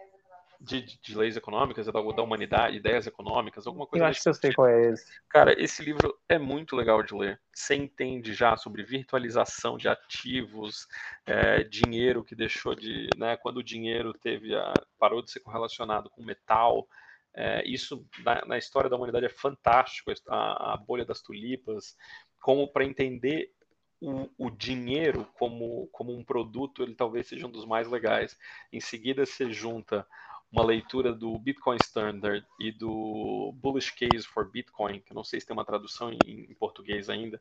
de, 0.61 0.99
de, 1.01 1.17
leis 1.17 1.37
econômicas, 1.37 1.87
da, 1.87 1.93
da, 1.93 2.23
humanidade, 2.23 2.77
ideias 2.77 3.07
econômicas, 3.07 3.67
alguma 3.67 3.87
coisa. 3.87 4.05
Eu 4.05 4.09
acho 4.09 4.23
que 4.23 4.29
eu 4.29 4.35
sei 4.35 4.53
qual 4.53 4.69
é 4.69 4.91
esse. 4.91 5.21
Cara, 5.29 5.61
esse 5.63 5.83
livro 5.83 6.19
é 6.29 6.39
muito 6.39 6.77
legal 6.77 7.03
de 7.03 7.15
ler. 7.15 7.41
Você 7.55 7.75
entende 7.75 8.33
já 8.33 8.57
sobre 8.57 8.83
virtualização 8.83 9.77
de 9.77 9.89
ativos, 9.89 10.87
é, 11.27 11.63
dinheiro 11.65 12.25
que 12.25 12.35
deixou 12.35 12.75
de, 12.75 13.09
né, 13.17 13.37
quando 13.37 13.59
o 13.59 13.65
dinheiro 13.65 14.13
teve 14.13 14.55
a, 14.55 14.73
parou 14.99 15.23
de 15.23 15.31
ser 15.31 15.41
correlacionado 15.41 16.11
com 16.11 16.23
metal. 16.23 16.87
É, 17.35 17.67
isso 17.69 18.07
na, 18.25 18.45
na, 18.47 18.59
história 18.59 18.89
da 18.89 18.97
humanidade 18.97 19.27
é 19.27 19.31
fantástico. 19.31 20.13
A, 20.29 20.75
a 20.75 20.77
bolha 20.77 21.05
das 21.05 21.21
tulipas, 21.21 21.97
como 22.41 22.69
para 22.73 22.85
entender 22.85 23.53
o, 24.01 24.29
o, 24.39 24.51
dinheiro 24.51 25.27
como, 25.39 25.89
como 25.89 26.17
um 26.17 26.25
produto, 26.25 26.83
ele 26.83 26.95
talvez 26.95 27.27
seja 27.27 27.47
um 27.47 27.51
dos 27.51 27.65
mais 27.65 27.89
legais. 27.89 28.37
Em 28.73 28.81
seguida, 28.81 29.25
você 29.25 29.51
junta 29.51 30.07
uma 30.51 30.65
leitura 30.65 31.13
do 31.13 31.37
Bitcoin 31.39 31.77
Standard 31.77 32.47
e 32.61 32.71
do 32.71 33.53
Bullish 33.57 33.93
Case 33.93 34.27
for 34.27 34.51
Bitcoin, 34.51 35.01
que 35.01 35.13
não 35.13 35.25
sei 35.25 35.41
se 35.41 35.47
tem 35.47 35.55
uma 35.55 35.65
tradução 35.65 36.13
em, 36.13 36.47
em, 36.49 36.55
português 36.55 37.11
ainda, 37.11 37.41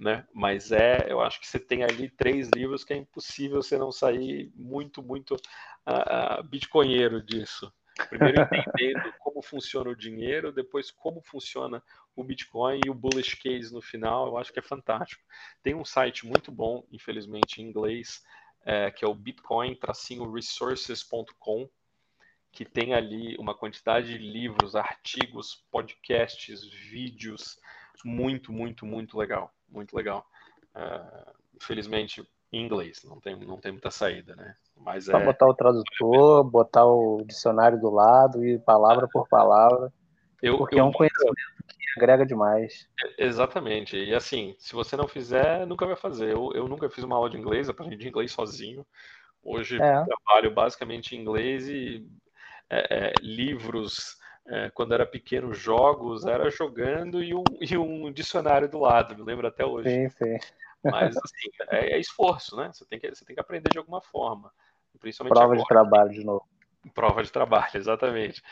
né? 0.00 0.26
Mas 0.34 0.72
é, 0.72 1.06
eu 1.08 1.20
acho 1.20 1.40
que 1.40 1.46
você 1.46 1.58
tem 1.58 1.84
ali 1.84 2.08
três 2.08 2.48
livros 2.54 2.84
que 2.84 2.92
é 2.92 2.96
impossível 2.96 3.62
você 3.62 3.76
não 3.76 3.92
sair 3.92 4.50
muito, 4.54 5.02
muito 5.02 5.34
uh, 5.34 6.40
uh, 6.40 6.42
bitcoinheiro 6.42 7.22
disso. 7.22 7.72
Primeiro 8.08 8.42
entendendo 8.42 9.12
como 9.18 9.42
funciona 9.42 9.90
o 9.90 9.96
dinheiro, 9.96 10.52
depois 10.52 10.90
como 10.90 11.20
funciona 11.20 11.82
o 12.14 12.22
Bitcoin 12.24 12.80
e 12.84 12.90
o 12.90 12.94
bullish 12.94 13.36
case 13.36 13.72
no 13.72 13.80
final, 13.80 14.26
eu 14.28 14.36
acho 14.38 14.52
que 14.52 14.58
é 14.58 14.62
fantástico. 14.62 15.22
Tem 15.62 15.74
um 15.74 15.84
site 15.84 16.26
muito 16.26 16.52
bom, 16.52 16.84
infelizmente 16.92 17.60
em 17.60 17.66
inglês, 17.66 18.22
é, 18.64 18.90
que 18.90 19.04
é 19.04 19.08
o 19.08 19.14
bitcoin-resources.com, 19.14 21.68
que 22.58 22.64
tem 22.64 22.92
ali 22.92 23.36
uma 23.38 23.54
quantidade 23.54 24.08
de 24.08 24.18
livros, 24.18 24.74
artigos, 24.74 25.64
podcasts, 25.70 26.64
vídeos, 26.90 27.56
muito, 28.04 28.52
muito, 28.52 28.84
muito 28.84 29.16
legal, 29.16 29.54
muito 29.68 29.96
legal. 29.96 30.26
Uh, 30.74 31.32
infelizmente 31.54 32.28
em 32.52 32.64
inglês, 32.64 33.04
não 33.04 33.20
tem, 33.20 33.38
não 33.38 33.58
tem 33.58 33.70
muita 33.70 33.92
saída, 33.92 34.34
né? 34.34 34.56
Mas 34.76 35.04
Só 35.04 35.20
é... 35.20 35.24
botar 35.24 35.46
o 35.46 35.54
tradutor, 35.54 36.50
botar 36.50 36.84
o 36.84 37.22
dicionário 37.24 37.78
do 37.78 37.90
lado 37.90 38.44
e 38.44 38.58
palavra 38.58 39.06
por 39.06 39.28
palavra. 39.28 39.92
Eu, 40.42 40.58
porque 40.58 40.74
eu, 40.74 40.80
é 40.80 40.82
um 40.82 40.90
conhecimento 40.90 41.36
que 41.68 42.00
agrega 42.00 42.26
demais. 42.26 42.88
Exatamente. 43.16 43.96
E 43.96 44.12
assim, 44.12 44.56
se 44.58 44.72
você 44.72 44.96
não 44.96 45.06
fizer, 45.06 45.64
nunca 45.64 45.86
vai 45.86 45.94
fazer. 45.94 46.32
Eu, 46.32 46.50
eu 46.54 46.66
nunca 46.66 46.90
fiz 46.90 47.04
uma 47.04 47.14
aula 47.14 47.30
de 47.30 47.36
inglês, 47.36 47.68
aprendi 47.68 48.08
inglês 48.08 48.32
sozinho. 48.32 48.84
Hoje 49.44 49.76
é. 49.80 50.04
trabalho 50.04 50.52
basicamente 50.52 51.14
em 51.14 51.20
inglês 51.20 51.68
e 51.68 52.04
é, 52.70 53.08
é, 53.08 53.12
livros, 53.20 54.16
é, 54.46 54.70
quando 54.70 54.94
era 54.94 55.06
pequeno, 55.06 55.52
jogos, 55.52 56.26
era 56.26 56.50
jogando 56.50 57.22
e 57.22 57.34
um, 57.34 57.44
e 57.60 57.76
um 57.76 58.12
dicionário 58.12 58.68
do 58.68 58.78
lado, 58.78 59.16
me 59.16 59.22
lembro 59.22 59.46
até 59.46 59.64
hoje. 59.64 59.88
Sim, 59.88 60.08
sim. 60.10 60.38
Mas 60.82 61.16
assim, 61.16 61.48
é, 61.70 61.94
é, 61.94 61.98
esforço, 61.98 62.56
né? 62.56 62.70
Você 62.72 62.84
tem, 62.84 62.98
que, 62.98 63.08
você 63.14 63.24
tem 63.24 63.34
que 63.34 63.40
aprender 63.40 63.70
de 63.70 63.78
alguma 63.78 64.00
forma. 64.00 64.52
Principalmente 65.00 65.34
Prova 65.34 65.54
agora. 65.54 65.60
de 65.60 65.66
trabalho 65.66 66.10
de 66.10 66.24
novo. 66.24 66.46
Prova 66.94 67.22
de 67.22 67.30
trabalho, 67.30 67.70
exatamente. 67.74 68.42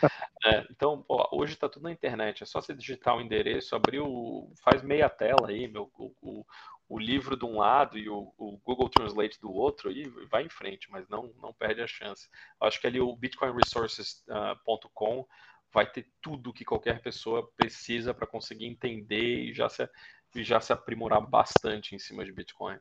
é, 0.44 0.66
então, 0.70 1.02
pô, 1.02 1.28
hoje 1.32 1.54
está 1.54 1.68
tudo 1.68 1.84
na 1.84 1.92
internet. 1.92 2.42
É 2.42 2.46
só 2.46 2.60
você 2.60 2.74
digitar 2.74 3.16
o 3.16 3.20
endereço, 3.20 3.74
abrir 3.74 4.00
o. 4.00 4.50
faz 4.62 4.82
meia 4.82 5.08
tela 5.08 5.48
aí, 5.48 5.68
meu, 5.68 5.90
o, 5.96 6.12
o, 6.20 6.46
o 6.89 6.99
livro 6.99 7.37
de 7.37 7.45
um 7.45 7.59
lado 7.59 7.99
e 7.99 8.09
o, 8.09 8.32
o, 8.39 8.57
Google 8.59 8.89
Translate 8.89 9.41
do 9.41 9.53
outro 9.53 9.91
e 9.91 10.09
vai 10.30 10.45
em 10.45 10.49
frente, 10.49 10.89
mas 10.91 11.09
não, 11.09 11.32
não 11.43 11.53
perde 11.53 11.82
a 11.82 11.87
chance. 11.87 12.28
Acho 12.61 12.80
que 12.80 12.87
ali 12.87 13.01
o 13.01 13.16
bitcoinresources.com 13.16 15.20
uh, 15.20 15.28
vai 15.72 15.91
ter 15.91 16.09
tudo 16.22 16.53
que 16.53 16.64
qualquer 16.64 17.03
pessoa 17.03 17.51
precisa 17.57 18.14
para 18.14 18.26
conseguir 18.26 18.66
entender 18.66 19.45
e 19.45 19.53
já 19.53 19.68
se, 19.68 19.89
e 20.34 20.45
já 20.45 20.61
se 20.61 20.72
aprimorar 20.72 21.20
bastante 21.20 21.95
em 21.95 21.99
cima 21.99 22.24
de 22.24 22.32
Bitcoin. 22.32 22.78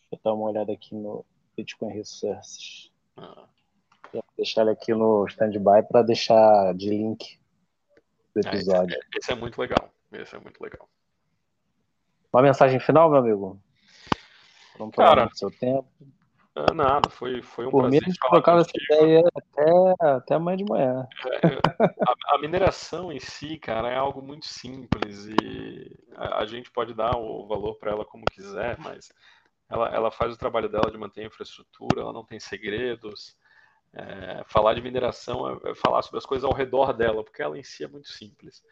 Deixa 0.00 0.12
eu 0.12 0.20
dar 0.24 0.32
uma 0.32 0.48
olhada 0.48 0.72
aqui 0.72 0.94
no 0.94 1.24
Bitcoin 1.56 1.92
Resources. 1.92 2.90
Ah. 3.16 3.46
Vou 4.12 4.24
deixar 4.36 4.62
ele 4.62 4.70
aqui 4.70 4.94
no 4.94 5.26
standby 5.26 5.82
para 5.88 6.02
deixar 6.02 6.74
de 6.74 6.88
link 6.88 7.38
do 8.34 8.40
episódio. 8.40 8.94
É, 8.94 8.98
esse, 8.98 9.06
é, 9.06 9.18
esse 9.18 9.32
é 9.32 9.34
muito 9.34 9.60
legal. 9.60 9.93
Esse 10.14 10.36
é 10.36 10.38
muito 10.38 10.60
legal. 10.60 10.88
Uma 12.32 12.42
mensagem 12.42 12.80
final, 12.80 13.10
meu 13.10 13.20
amigo? 13.20 13.60
Não 14.78 14.90
Cara, 14.90 15.28
seu 15.34 15.50
tempo. 15.50 15.88
É 16.56 16.72
nada, 16.72 17.10
foi, 17.10 17.42
foi 17.42 17.66
um 17.66 17.70
Por 17.70 17.82
prazer. 17.82 18.00
Por 18.00 18.08
mim, 18.08 18.14
trocava 18.30 18.60
essa 18.60 18.70
ideia 18.74 19.24
até, 19.34 19.94
até 20.00 20.34
amanhã 20.34 20.56
de 20.56 20.64
manhã. 20.64 21.08
É, 21.26 21.46
a, 22.06 22.34
a, 22.34 22.38
mineração 22.38 23.10
em 23.10 23.18
si, 23.18 23.58
cara, 23.58 23.88
é 23.88 23.96
algo 23.96 24.22
muito 24.22 24.46
simples 24.46 25.26
e 25.26 25.96
a, 26.14 26.42
a 26.42 26.46
gente 26.46 26.70
pode 26.70 26.94
dar 26.94 27.16
o 27.16 27.44
valor 27.48 27.76
para 27.76 27.90
ela 27.90 28.04
como 28.04 28.24
quiser, 28.26 28.78
mas 28.78 29.12
ela, 29.68 29.88
ela 29.92 30.10
faz 30.12 30.32
o 30.32 30.38
trabalho 30.38 30.68
dela 30.68 30.92
de 30.92 30.98
manter 30.98 31.22
a 31.22 31.26
infraestrutura, 31.26 32.02
ela 32.02 32.12
não 32.12 32.24
tem 32.24 32.38
segredos. 32.38 33.36
É, 33.92 34.42
falar 34.46 34.74
de 34.74 34.82
mineração 34.82 35.48
é, 35.48 35.70
é 35.70 35.74
falar 35.74 36.02
sobre 36.02 36.18
as 36.18 36.26
coisas 36.26 36.44
ao 36.44 36.54
redor 36.54 36.92
dela, 36.92 37.24
porque 37.24 37.42
ela 37.42 37.58
em 37.58 37.64
si 37.64 37.82
é 37.82 37.88
muito 37.88 38.08
simples. 38.08 38.62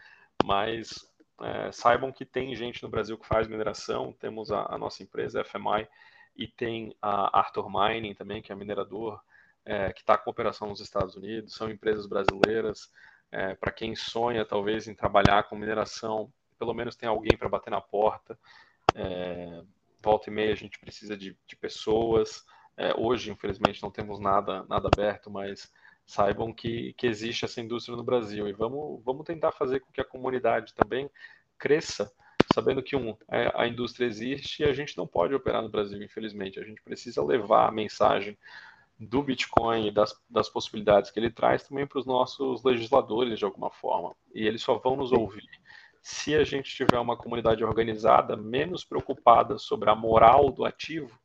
Mas 0.44 1.04
é, 1.42 1.72
saibam 1.72 2.12
que 2.12 2.24
tem 2.24 2.54
gente 2.54 2.82
no 2.82 2.88
Brasil 2.88 3.18
que 3.18 3.26
faz 3.26 3.48
mineração, 3.48 4.12
temos 4.12 4.50
a, 4.52 4.66
a 4.74 4.78
nossa 4.78 5.02
empresa, 5.02 5.40
a 5.40 5.44
FMI, 5.44 5.88
e 6.36 6.46
tem 6.48 6.96
a 7.00 7.38
Arthur 7.38 7.68
Mining 7.70 8.14
também, 8.14 8.40
que 8.40 8.52
é 8.52 8.54
minerador, 8.54 9.20
é, 9.64 9.92
que 9.92 10.00
está 10.00 10.16
com 10.16 10.30
operação 10.30 10.68
nos 10.68 10.80
Estados 10.80 11.16
Unidos, 11.16 11.54
são 11.54 11.70
empresas 11.70 12.06
brasileiras. 12.06 12.90
É, 13.30 13.54
para 13.54 13.72
quem 13.72 13.94
sonha, 13.96 14.44
talvez, 14.44 14.86
em 14.86 14.94
trabalhar 14.94 15.44
com 15.44 15.56
mineração, 15.56 16.32
pelo 16.58 16.74
menos 16.74 16.96
tem 16.96 17.08
alguém 17.08 17.36
para 17.36 17.48
bater 17.48 17.70
na 17.70 17.80
porta. 17.80 18.38
É, 18.94 19.62
volta 20.02 20.28
e 20.28 20.32
meia 20.32 20.52
a 20.52 20.56
gente 20.56 20.78
precisa 20.78 21.16
de, 21.16 21.36
de 21.46 21.56
pessoas. 21.56 22.44
É, 22.76 22.94
hoje, 22.94 23.30
infelizmente, 23.30 23.82
não 23.82 23.90
temos 23.90 24.18
nada, 24.18 24.64
nada 24.68 24.88
aberto, 24.88 25.30
mas 25.30 25.72
saibam 26.06 26.52
que, 26.52 26.92
que 26.94 27.06
existe 27.06 27.44
essa 27.44 27.60
indústria 27.60 27.96
no 27.96 28.04
Brasil 28.04 28.48
e 28.48 28.52
vamos, 28.52 29.02
vamos 29.04 29.24
tentar 29.24 29.52
fazer 29.52 29.80
com 29.80 29.92
que 29.92 30.00
a 30.00 30.04
comunidade 30.04 30.74
também 30.74 31.10
cresça, 31.58 32.12
sabendo 32.52 32.82
que 32.82 32.96
um, 32.96 33.16
a, 33.28 33.36
é, 33.36 33.52
a 33.54 33.66
indústria 33.66 34.06
existe 34.06 34.62
e 34.62 34.66
a 34.66 34.72
gente 34.72 34.96
não 34.96 35.06
pode 35.06 35.34
operar 35.34 35.62
no 35.62 35.68
Brasil, 35.68 36.02
infelizmente. 36.02 36.58
A 36.58 36.64
gente 36.64 36.82
precisa 36.82 37.24
levar 37.24 37.68
a 37.68 37.72
mensagem 37.72 38.36
do 38.98 39.22
Bitcoin 39.22 39.88
e 39.88 39.90
das, 39.90 40.14
das 40.28 40.48
possibilidades 40.48 41.10
que 41.10 41.18
ele 41.18 41.30
traz 41.30 41.62
também 41.62 41.86
para 41.86 41.98
os 41.98 42.06
nossos 42.06 42.62
legisladores 42.62 43.38
de 43.38 43.44
alguma 43.44 43.70
forma. 43.70 44.14
E 44.34 44.46
eles 44.46 44.62
só 44.62 44.78
vão 44.78 44.96
nos 44.96 45.12
ouvir 45.12 45.48
se 46.02 46.34
a 46.34 46.42
gente 46.42 46.74
tiver 46.74 46.98
uma 46.98 47.16
comunidade 47.16 47.64
organizada, 47.64 48.36
menos 48.36 48.84
preocupada 48.84 49.56
sobre 49.56 49.88
a 49.88 49.94
moral 49.94 50.50
do 50.50 50.64
ativo 50.64 51.16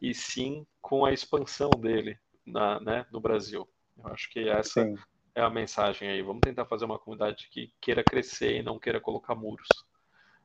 e 0.00 0.12
sim 0.12 0.66
com 0.80 1.06
a 1.06 1.12
expansão 1.12 1.70
dele 1.70 2.18
na, 2.44 2.78
né, 2.80 3.06
no 3.10 3.18
Brasil. 3.18 3.66
Eu 3.96 4.06
acho 4.12 4.30
que 4.30 4.48
essa 4.48 4.82
Sim. 4.82 4.96
é 5.34 5.40
a 5.40 5.50
mensagem 5.50 6.08
aí. 6.08 6.22
Vamos 6.22 6.42
tentar 6.42 6.66
fazer 6.66 6.84
uma 6.84 6.98
comunidade 6.98 7.48
que 7.50 7.72
queira 7.80 8.02
crescer 8.02 8.56
e 8.56 8.62
não 8.62 8.78
queira 8.78 9.00
colocar 9.00 9.34
muros. 9.34 9.86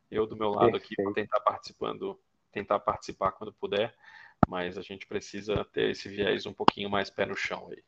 Eu 0.10 0.26
do 0.26 0.36
meu 0.36 0.50
lado 0.50 0.72
Perfeito. 0.72 0.94
aqui 0.94 1.04
vou 1.04 1.14
tentar 1.14 1.40
participando, 1.42 2.20
tentar 2.52 2.80
participar 2.80 3.32
quando 3.32 3.54
puder, 3.54 3.96
mas 4.48 4.78
a 4.78 4.82
gente 4.82 5.06
precisa 5.06 5.64
ter 5.66 5.92
esse 5.92 6.10
viés 6.10 6.46
um 6.46 6.54
pouquinho 6.54 6.90
mais 6.90 7.10
pé 7.10 7.26
no 7.26 7.36
chão 7.36 7.70
aí. 7.72 7.84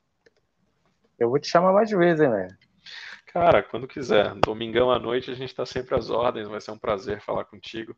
Eu 1.17 1.29
vou 1.29 1.39
te 1.39 1.47
chamar 1.47 1.73
mais 1.73 1.89
vezes, 1.91 2.21
hein, 2.21 2.31
velho? 2.31 2.57
Cara, 3.27 3.63
quando 3.63 3.87
quiser. 3.87 4.33
Domingão 4.35 4.91
à 4.91 4.99
noite 4.99 5.31
a 5.31 5.35
gente 5.35 5.49
está 5.49 5.65
sempre 5.65 5.95
às 5.95 6.09
ordens. 6.09 6.47
Vai 6.47 6.59
ser 6.59 6.71
um 6.71 6.77
prazer 6.77 7.21
falar 7.21 7.45
contigo. 7.45 7.95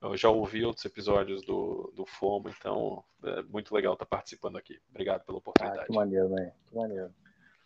Eu 0.00 0.16
já 0.16 0.28
ouvi 0.28 0.64
outros 0.64 0.84
episódios 0.84 1.42
do, 1.44 1.92
do 1.94 2.04
FOMO, 2.04 2.50
então 2.50 3.02
é 3.24 3.42
muito 3.42 3.74
legal 3.74 3.94
estar 3.94 4.06
participando 4.06 4.56
aqui. 4.56 4.78
Obrigado 4.90 5.24
pela 5.24 5.38
oportunidade. 5.38 5.82
Ah, 5.82 5.86
que 5.86 5.94
maneiro, 5.94 6.28
né? 6.28 6.52
Que 6.68 6.76
maneiro. 6.76 7.10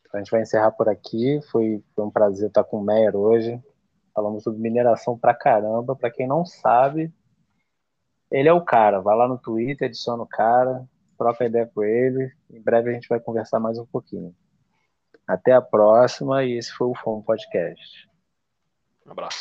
Então, 0.07 0.19
a 0.19 0.23
gente 0.23 0.31
vai 0.31 0.43
encerrar 0.43 0.71
por 0.73 0.89
aqui. 0.89 1.41
Foi, 1.51 1.83
foi 1.95 2.05
um 2.05 2.11
prazer 2.11 2.49
estar 2.49 2.65
com 2.65 2.79
o 2.79 2.85
Meyer 2.85 3.17
hoje. 3.17 3.61
Falamos 4.15 4.43
sobre 4.43 4.61
mineração 4.61 5.19
pra 5.19 5.35
caramba. 5.35 5.97
Para 5.97 6.11
quem 6.11 6.27
não 6.27 6.45
sabe, 6.45 7.13
ele 8.31 8.49
é 8.49 8.53
o 8.53 8.65
cara. 8.65 9.01
Vai 9.01 9.17
lá 9.17 9.29
no 9.29 9.39
Twitter, 9.39 9.89
adiciona 9.89 10.23
o 10.23 10.27
cara, 10.27 10.89
troca 11.19 11.45
ideia 11.45 11.67
com 11.67 11.83
ele. 11.83 12.33
Em 12.51 12.61
breve 12.61 12.91
a 12.91 12.93
gente 12.93 13.09
vai 13.09 13.21
conversar 13.21 13.61
mais 13.61 13.79
um 13.79 13.87
pouquinho. 13.87 14.35
Até 15.27 15.53
a 15.53 15.63
próxima 15.63 16.45
e 16.45 16.59
esse 16.59 16.73
foi 16.73 16.89
o 16.89 16.95
FOMO 16.95 17.23
Podcast. 17.23 18.09
Um 19.07 19.13
abraço. 19.13 19.39